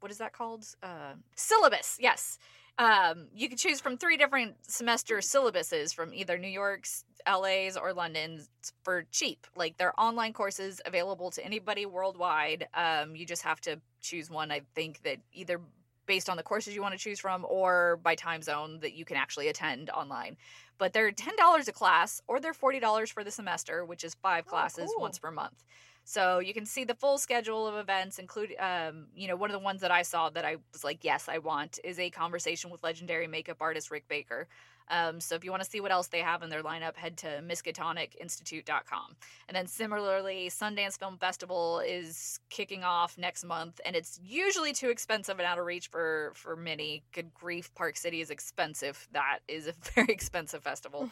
what 0.00 0.12
is 0.12 0.18
that 0.18 0.32
called? 0.32 0.64
Uh, 0.82 1.14
syllabus. 1.34 1.96
Yes. 2.00 2.38
Um, 2.78 3.26
you 3.34 3.48
can 3.48 3.58
choose 3.58 3.80
from 3.80 3.96
three 3.98 4.16
different 4.16 4.54
semester 4.62 5.16
syllabuses 5.16 5.92
from 5.92 6.14
either 6.14 6.38
New 6.38 6.46
York's, 6.48 7.04
LA's, 7.28 7.76
or 7.76 7.92
London's 7.92 8.48
for 8.84 9.04
cheap. 9.10 9.46
Like 9.56 9.76
they're 9.78 9.98
online 10.00 10.32
courses 10.32 10.80
available 10.86 11.30
to 11.32 11.44
anybody 11.44 11.86
worldwide. 11.86 12.68
Um, 12.74 13.16
you 13.16 13.26
just 13.26 13.42
have 13.42 13.60
to 13.62 13.80
choose 14.00 14.30
one. 14.30 14.52
I 14.52 14.62
think 14.76 15.02
that 15.02 15.18
either 15.32 15.60
based 16.06 16.30
on 16.30 16.36
the 16.36 16.42
courses 16.42 16.74
you 16.74 16.80
want 16.80 16.94
to 16.94 16.98
choose 16.98 17.18
from 17.20 17.44
or 17.48 17.98
by 18.02 18.14
time 18.14 18.42
zone 18.42 18.78
that 18.80 18.94
you 18.94 19.04
can 19.04 19.16
actually 19.16 19.48
attend 19.48 19.90
online. 19.90 20.36
But 20.78 20.92
they're 20.92 21.10
ten 21.10 21.34
dollars 21.36 21.66
a 21.66 21.72
class, 21.72 22.22
or 22.28 22.38
they're 22.38 22.54
forty 22.54 22.78
dollars 22.78 23.10
for 23.10 23.24
the 23.24 23.32
semester, 23.32 23.84
which 23.84 24.04
is 24.04 24.14
five 24.22 24.44
Oh, 24.46 24.50
classes 24.50 24.92
cool. 24.94 25.02
once 25.02 25.18
per 25.18 25.32
month. 25.32 25.64
So 26.08 26.38
you 26.38 26.54
can 26.54 26.64
see 26.64 26.84
the 26.84 26.94
full 26.94 27.18
schedule 27.18 27.66
of 27.66 27.76
events, 27.76 28.18
including, 28.18 28.56
um, 28.58 29.08
you 29.14 29.28
know, 29.28 29.36
one 29.36 29.50
of 29.50 29.52
the 29.52 29.62
ones 29.62 29.82
that 29.82 29.90
I 29.90 30.00
saw 30.00 30.30
that 30.30 30.42
I 30.42 30.56
was 30.72 30.82
like, 30.82 31.04
yes, 31.04 31.28
I 31.28 31.36
want 31.36 31.78
is 31.84 31.98
a 31.98 32.08
conversation 32.08 32.70
with 32.70 32.82
legendary 32.82 33.26
makeup 33.26 33.58
artist 33.60 33.90
Rick 33.90 34.08
Baker. 34.08 34.48
Um, 34.88 35.20
so 35.20 35.34
if 35.34 35.44
you 35.44 35.50
want 35.50 35.62
to 35.62 35.68
see 35.68 35.82
what 35.82 35.92
else 35.92 36.06
they 36.06 36.20
have 36.20 36.42
in 36.42 36.48
their 36.48 36.62
lineup, 36.62 36.96
head 36.96 37.18
to 37.18 37.42
miskatonicinstitute.com. 37.46 39.16
And 39.48 39.54
then 39.54 39.66
similarly, 39.66 40.48
Sundance 40.48 40.98
Film 40.98 41.18
Festival 41.18 41.80
is 41.80 42.40
kicking 42.48 42.84
off 42.84 43.18
next 43.18 43.44
month, 43.44 43.78
and 43.84 43.94
it's 43.94 44.18
usually 44.24 44.72
too 44.72 44.88
expensive 44.88 45.38
and 45.38 45.46
out 45.46 45.58
of 45.58 45.66
reach 45.66 45.88
for 45.88 46.32
for 46.34 46.56
many. 46.56 47.02
Good 47.12 47.34
grief, 47.34 47.70
Park 47.74 47.98
City 47.98 48.22
is 48.22 48.30
expensive. 48.30 49.06
That 49.12 49.40
is 49.46 49.66
a 49.66 49.74
very 49.94 50.08
expensive 50.08 50.62
festival. 50.62 51.10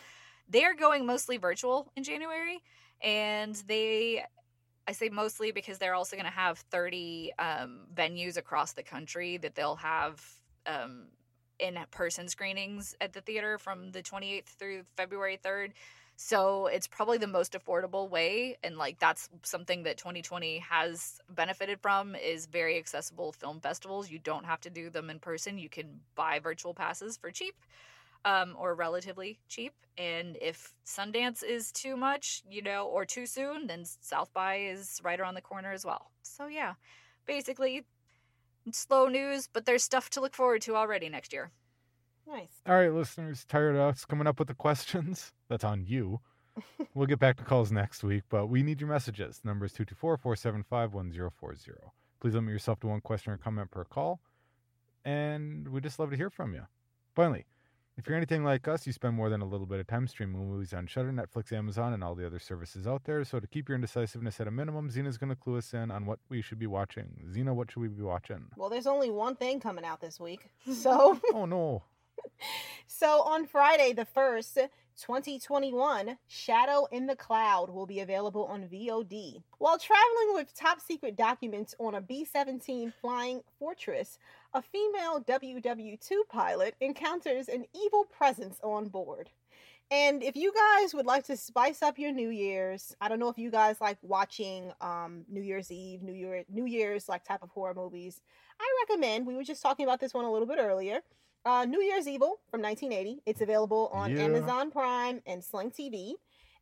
they 0.48 0.64
are 0.64 0.74
going 0.74 1.04
mostly 1.04 1.36
virtual 1.36 1.92
in 1.96 2.02
January, 2.02 2.62
and 3.02 3.56
they 3.66 4.24
I 4.88 4.92
say 4.92 5.08
mostly 5.08 5.50
because 5.50 5.78
they're 5.78 5.94
also 5.94 6.16
going 6.16 6.26
to 6.26 6.32
have 6.32 6.58
30 6.58 7.32
um, 7.38 7.80
venues 7.94 8.36
across 8.36 8.72
the 8.72 8.82
country 8.82 9.36
that 9.38 9.54
they'll 9.54 9.76
have 9.76 10.22
um, 10.66 11.06
in 11.58 11.78
person 11.90 12.28
screenings 12.28 12.94
at 13.00 13.12
the 13.12 13.20
theater 13.20 13.58
from 13.58 13.90
the 13.90 14.02
28th 14.02 14.44
through 14.44 14.84
February 14.96 15.38
3rd. 15.44 15.72
So 16.18 16.66
it's 16.66 16.86
probably 16.86 17.18
the 17.18 17.26
most 17.26 17.52
affordable 17.52 18.08
way. 18.08 18.56
And 18.62 18.78
like 18.78 18.98
that's 18.98 19.28
something 19.42 19.82
that 19.82 19.98
2020 19.98 20.58
has 20.60 21.20
benefited 21.28 21.80
from 21.80 22.14
is 22.14 22.46
very 22.46 22.78
accessible 22.78 23.32
film 23.32 23.60
festivals. 23.60 24.10
You 24.10 24.18
don't 24.18 24.46
have 24.46 24.60
to 24.62 24.70
do 24.70 24.88
them 24.88 25.10
in 25.10 25.18
person. 25.18 25.58
You 25.58 25.68
can 25.68 26.00
buy 26.14 26.38
virtual 26.38 26.72
passes 26.72 27.16
for 27.16 27.30
cheap 27.30 27.54
um, 28.26 28.56
or 28.58 28.74
relatively 28.74 29.38
cheap. 29.48 29.72
And 29.96 30.36
if 30.42 30.74
Sundance 30.84 31.42
is 31.42 31.72
too 31.72 31.96
much, 31.96 32.42
you 32.50 32.60
know, 32.60 32.86
or 32.86 33.06
too 33.06 33.24
soon, 33.24 33.68
then 33.68 33.84
South 34.00 34.30
by 34.34 34.56
is 34.56 35.00
right 35.02 35.18
around 35.18 35.34
the 35.34 35.40
corner 35.40 35.72
as 35.72 35.86
well. 35.86 36.10
So 36.22 36.48
yeah, 36.48 36.74
basically, 37.24 37.84
slow 38.72 39.06
news, 39.06 39.48
but 39.50 39.64
there's 39.64 39.84
stuff 39.84 40.10
to 40.10 40.20
look 40.20 40.34
forward 40.34 40.60
to 40.62 40.76
already 40.76 41.08
next 41.08 41.32
year. 41.32 41.52
Nice. 42.28 42.50
All 42.66 42.74
right, 42.74 42.92
listeners, 42.92 43.44
tired 43.48 43.76
of 43.76 43.82
us 43.82 44.04
coming 44.04 44.26
up 44.26 44.40
with 44.40 44.48
the 44.48 44.54
questions? 44.54 45.32
That's 45.48 45.64
on 45.64 45.84
you. 45.86 46.20
we'll 46.94 47.06
get 47.06 47.20
back 47.20 47.36
to 47.36 47.44
calls 47.44 47.70
next 47.70 48.02
week, 48.02 48.24
but 48.28 48.48
we 48.48 48.62
need 48.64 48.80
your 48.80 48.90
messages. 48.90 49.38
The 49.38 49.48
number 49.48 49.66
is 49.66 49.72
224 49.72 50.16
475 50.16 50.92
1040. 50.92 51.72
Please 52.18 52.34
limit 52.34 52.50
yourself 52.50 52.80
to 52.80 52.88
one 52.88 53.00
question 53.00 53.32
or 53.32 53.36
comment 53.36 53.70
per 53.70 53.84
call, 53.84 54.20
and 55.04 55.68
we 55.68 55.80
just 55.80 56.00
love 56.00 56.10
to 56.10 56.16
hear 56.16 56.30
from 56.30 56.54
you. 56.54 56.62
Finally, 57.14 57.44
if 57.96 58.06
you're 58.06 58.16
anything 58.16 58.44
like 58.44 58.68
us, 58.68 58.86
you 58.86 58.92
spend 58.92 59.14
more 59.14 59.30
than 59.30 59.40
a 59.40 59.46
little 59.46 59.66
bit 59.66 59.80
of 59.80 59.86
time 59.86 60.06
streaming 60.06 60.48
movies 60.48 60.74
on 60.74 60.86
Shudder, 60.86 61.12
Netflix, 61.12 61.50
Amazon, 61.52 61.94
and 61.94 62.04
all 62.04 62.14
the 62.14 62.26
other 62.26 62.38
services 62.38 62.86
out 62.86 63.04
there. 63.04 63.24
So 63.24 63.40
to 63.40 63.46
keep 63.46 63.68
your 63.68 63.76
indecisiveness 63.76 64.38
at 64.38 64.46
a 64.46 64.50
minimum, 64.50 64.90
Zena's 64.90 65.16
going 65.16 65.30
to 65.30 65.36
clue 65.36 65.56
us 65.56 65.72
in 65.72 65.90
on 65.90 66.04
what 66.04 66.18
we 66.28 66.42
should 66.42 66.58
be 66.58 66.66
watching. 66.66 67.26
Zena, 67.32 67.54
what 67.54 67.70
should 67.70 67.80
we 67.80 67.88
be 67.88 68.02
watching? 68.02 68.46
Well, 68.56 68.68
there's 68.68 68.86
only 68.86 69.10
one 69.10 69.34
thing 69.34 69.60
coming 69.60 69.84
out 69.84 70.00
this 70.00 70.20
week. 70.20 70.50
So, 70.74 71.18
oh 71.32 71.46
no. 71.46 71.84
so 72.86 73.22
on 73.22 73.46
Friday 73.46 73.92
the 73.92 74.06
1st, 74.06 74.68
2021, 74.96 76.16
Shadow 76.26 76.86
in 76.90 77.06
the 77.06 77.16
Cloud 77.16 77.70
will 77.70 77.86
be 77.86 78.00
available 78.00 78.46
on 78.46 78.68
VOD. 78.68 79.42
While 79.58 79.78
traveling 79.78 80.34
with 80.34 80.54
top 80.54 80.80
secret 80.80 81.16
documents 81.16 81.74
on 81.78 81.94
a 81.94 82.00
B 82.00 82.24
17 82.24 82.92
flying 83.00 83.42
fortress, 83.58 84.18
a 84.54 84.62
female 84.62 85.20
WW 85.20 86.00
2 86.00 86.24
pilot 86.28 86.74
encounters 86.80 87.48
an 87.48 87.66
evil 87.74 88.04
presence 88.04 88.58
on 88.62 88.88
board. 88.88 89.30
And 89.90 90.22
if 90.22 90.34
you 90.34 90.52
guys 90.52 90.94
would 90.94 91.06
like 91.06 91.24
to 91.26 91.36
spice 91.36 91.80
up 91.80 91.98
your 91.98 92.10
New 92.10 92.30
Year's, 92.30 92.96
I 93.00 93.08
don't 93.08 93.20
know 93.20 93.28
if 93.28 93.38
you 93.38 93.50
guys 93.52 93.80
like 93.80 93.98
watching 94.02 94.72
um, 94.80 95.24
New 95.28 95.42
Year's 95.42 95.70
Eve, 95.70 96.02
New 96.02 96.12
Year, 96.12 96.44
New 96.48 96.66
Year's 96.66 97.08
like 97.08 97.24
type 97.24 97.42
of 97.42 97.50
horror 97.50 97.74
movies. 97.74 98.20
I 98.58 98.64
recommend. 98.88 99.26
We 99.26 99.36
were 99.36 99.44
just 99.44 99.62
talking 99.62 99.86
about 99.86 100.00
this 100.00 100.12
one 100.12 100.24
a 100.24 100.32
little 100.32 100.48
bit 100.48 100.58
earlier. 100.58 101.00
Uh, 101.46 101.64
New 101.64 101.80
Year's 101.80 102.08
Evil 102.08 102.40
from 102.50 102.60
1980. 102.60 103.22
It's 103.24 103.40
available 103.40 103.88
on 103.92 104.16
Yeah. 104.16 104.24
Amazon 104.24 104.68
Prime 104.72 105.22
and 105.26 105.44
Sling 105.44 105.70
TV. 105.70 106.16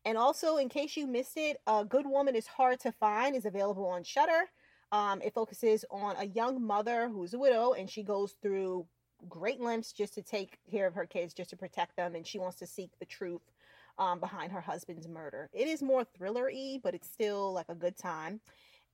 And 0.05 0.19
also, 0.19 0.59
in 0.59 0.69
case 0.69 0.95
you 0.95 1.07
missed 1.07 1.39
it, 1.39 1.59
A 1.67 1.87
Good 1.87 2.05
Woman 2.05 2.37
is 2.37 2.47
Hard 2.47 2.81
to 2.81 2.93
Find 2.93 3.35
is 3.35 3.47
available 3.47 3.87
on 3.87 4.05
Shudder. 4.05 4.51
Um, 4.93 5.23
it 5.23 5.33
focuses 5.33 5.87
on 5.91 6.17
a 6.17 6.25
young 6.25 6.63
mother 6.63 7.09
who's 7.09 7.33
a 7.33 7.39
widow, 7.39 7.73
and 7.73 7.89
she 7.89 8.03
goes 8.03 8.35
through 8.43 8.87
great 9.27 9.59
lengths 9.59 9.91
just 9.95 10.13
to 10.17 10.23
take 10.23 10.59
care 10.71 10.87
of 10.87 10.93
her 10.93 11.07
kids, 11.07 11.33
just 11.33 11.49
to 11.51 11.57
protect 11.57 11.97
them, 11.97 12.15
and 12.15 12.27
she 12.27 12.39
wants 12.39 12.59
to 12.59 12.67
seek 12.67 12.91
the 12.99 13.07
truth 13.07 13.51
um, 13.97 14.21
behind 14.21 14.53
her 14.53 14.61
husband's 14.61 15.09
murder. 15.09 15.49
It 15.55 15.67
is 15.67 15.81
more 15.81 16.05
thriller-y, 16.05 16.79
but 16.83 16.95
it's 16.95 17.09
still 17.09 17.55
like 17.55 17.71
a 17.71 17.75
good 17.75 17.97
time. 17.97 18.43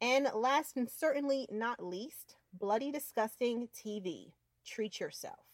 And 0.01 0.29
last 0.35 0.77
and 0.77 0.89
certainly 0.89 1.49
not 1.51 1.85
least, 1.85 2.37
Bloody 2.55 2.93
Disgusting 2.93 3.69
TV. 3.75 4.31
Treat 4.65 5.01
yourself. 5.01 5.50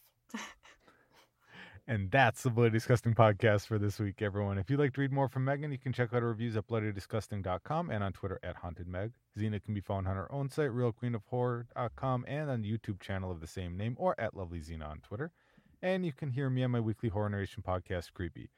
And 1.89 2.11
that's 2.11 2.43
the 2.43 2.49
Bloody 2.49 2.71
Disgusting 2.71 3.15
podcast 3.15 3.65
for 3.65 3.79
this 3.79 3.97
week, 3.97 4.21
everyone. 4.21 4.57
If 4.57 4.69
you'd 4.69 4.79
like 4.79 4.93
to 4.95 5.01
read 5.01 5.13
more 5.13 5.29
from 5.29 5.45
Meagan, 5.45 5.71
you 5.71 5.77
can 5.77 5.93
check 5.93 6.13
out 6.13 6.21
her 6.21 6.27
reviews 6.27 6.57
at 6.57 6.67
bloodydisgusting.com 6.67 7.89
and 7.89 8.03
on 8.03 8.11
Twitter 8.11 8.37
at 8.43 8.57
hauntedmeg. 8.61 9.11
Zena 9.39 9.61
can 9.61 9.73
be 9.73 9.79
found 9.79 10.05
on 10.05 10.17
her 10.17 10.29
own 10.29 10.49
site, 10.49 10.71
realqueenofhorror.com, 10.71 12.25
and 12.27 12.49
on 12.49 12.61
the 12.61 12.77
YouTube 12.77 12.99
channel 12.99 13.31
of 13.31 13.39
the 13.39 13.47
same 13.47 13.77
name, 13.77 13.95
or 13.97 14.19
at 14.19 14.35
Lovely 14.35 14.59
Xena 14.59 14.89
on 14.89 14.99
Twitter. 14.99 15.31
And 15.81 16.05
you 16.05 16.11
can 16.11 16.31
hear 16.31 16.49
me 16.49 16.61
on 16.65 16.71
my 16.71 16.81
weekly 16.81 17.07
horror 17.07 17.29
narration 17.29 17.63
podcast, 17.65 18.11
Creepy. 18.11 18.49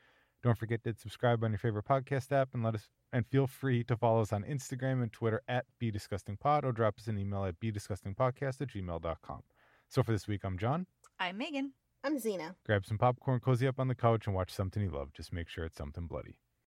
Don't 0.41 0.57
forget 0.57 0.83
to 0.85 0.95
subscribe 0.95 1.43
on 1.43 1.51
your 1.51 1.59
favorite 1.59 1.85
podcast 1.85 2.31
app 2.31 2.49
and 2.55 2.63
let 2.63 2.73
us 2.73 2.89
and 3.13 3.27
feel 3.27 3.45
free 3.45 3.83
to 3.83 3.95
follow 3.95 4.21
us 4.21 4.33
on 4.33 4.43
Instagram 4.43 5.03
and 5.03 5.11
Twitter 5.11 5.43
at 5.47 5.65
BDisgustingPod 5.79 6.63
or 6.63 6.71
drop 6.71 6.97
us 6.97 7.07
an 7.07 7.19
email 7.19 7.45
at 7.45 7.59
BDisgustingPodcast 7.59 8.61
at 8.61 8.69
gmail.com. 8.69 9.43
So 9.87 10.01
for 10.01 10.11
this 10.11 10.27
week, 10.27 10.41
I'm 10.43 10.57
Jon. 10.57 10.87
I'm 11.21 11.37
Meagan. 11.37 11.73
I'm 12.01 12.17
Zena. 12.17 12.55
Grab 12.65 12.85
some 12.85 12.97
popcorn, 12.97 13.41
cozy 13.41 13.67
up 13.67 13.77
on 13.77 13.89
the 13.89 13.95
couch, 13.95 14.25
and 14.25 14.33
watch 14.33 14.51
something 14.51 14.81
you 14.81 14.89
love. 14.89 15.11
Just 15.11 15.33
make 15.33 15.49
sure 15.49 15.65
it's 15.65 15.77
something 15.77 16.07
bloody. 16.07 16.37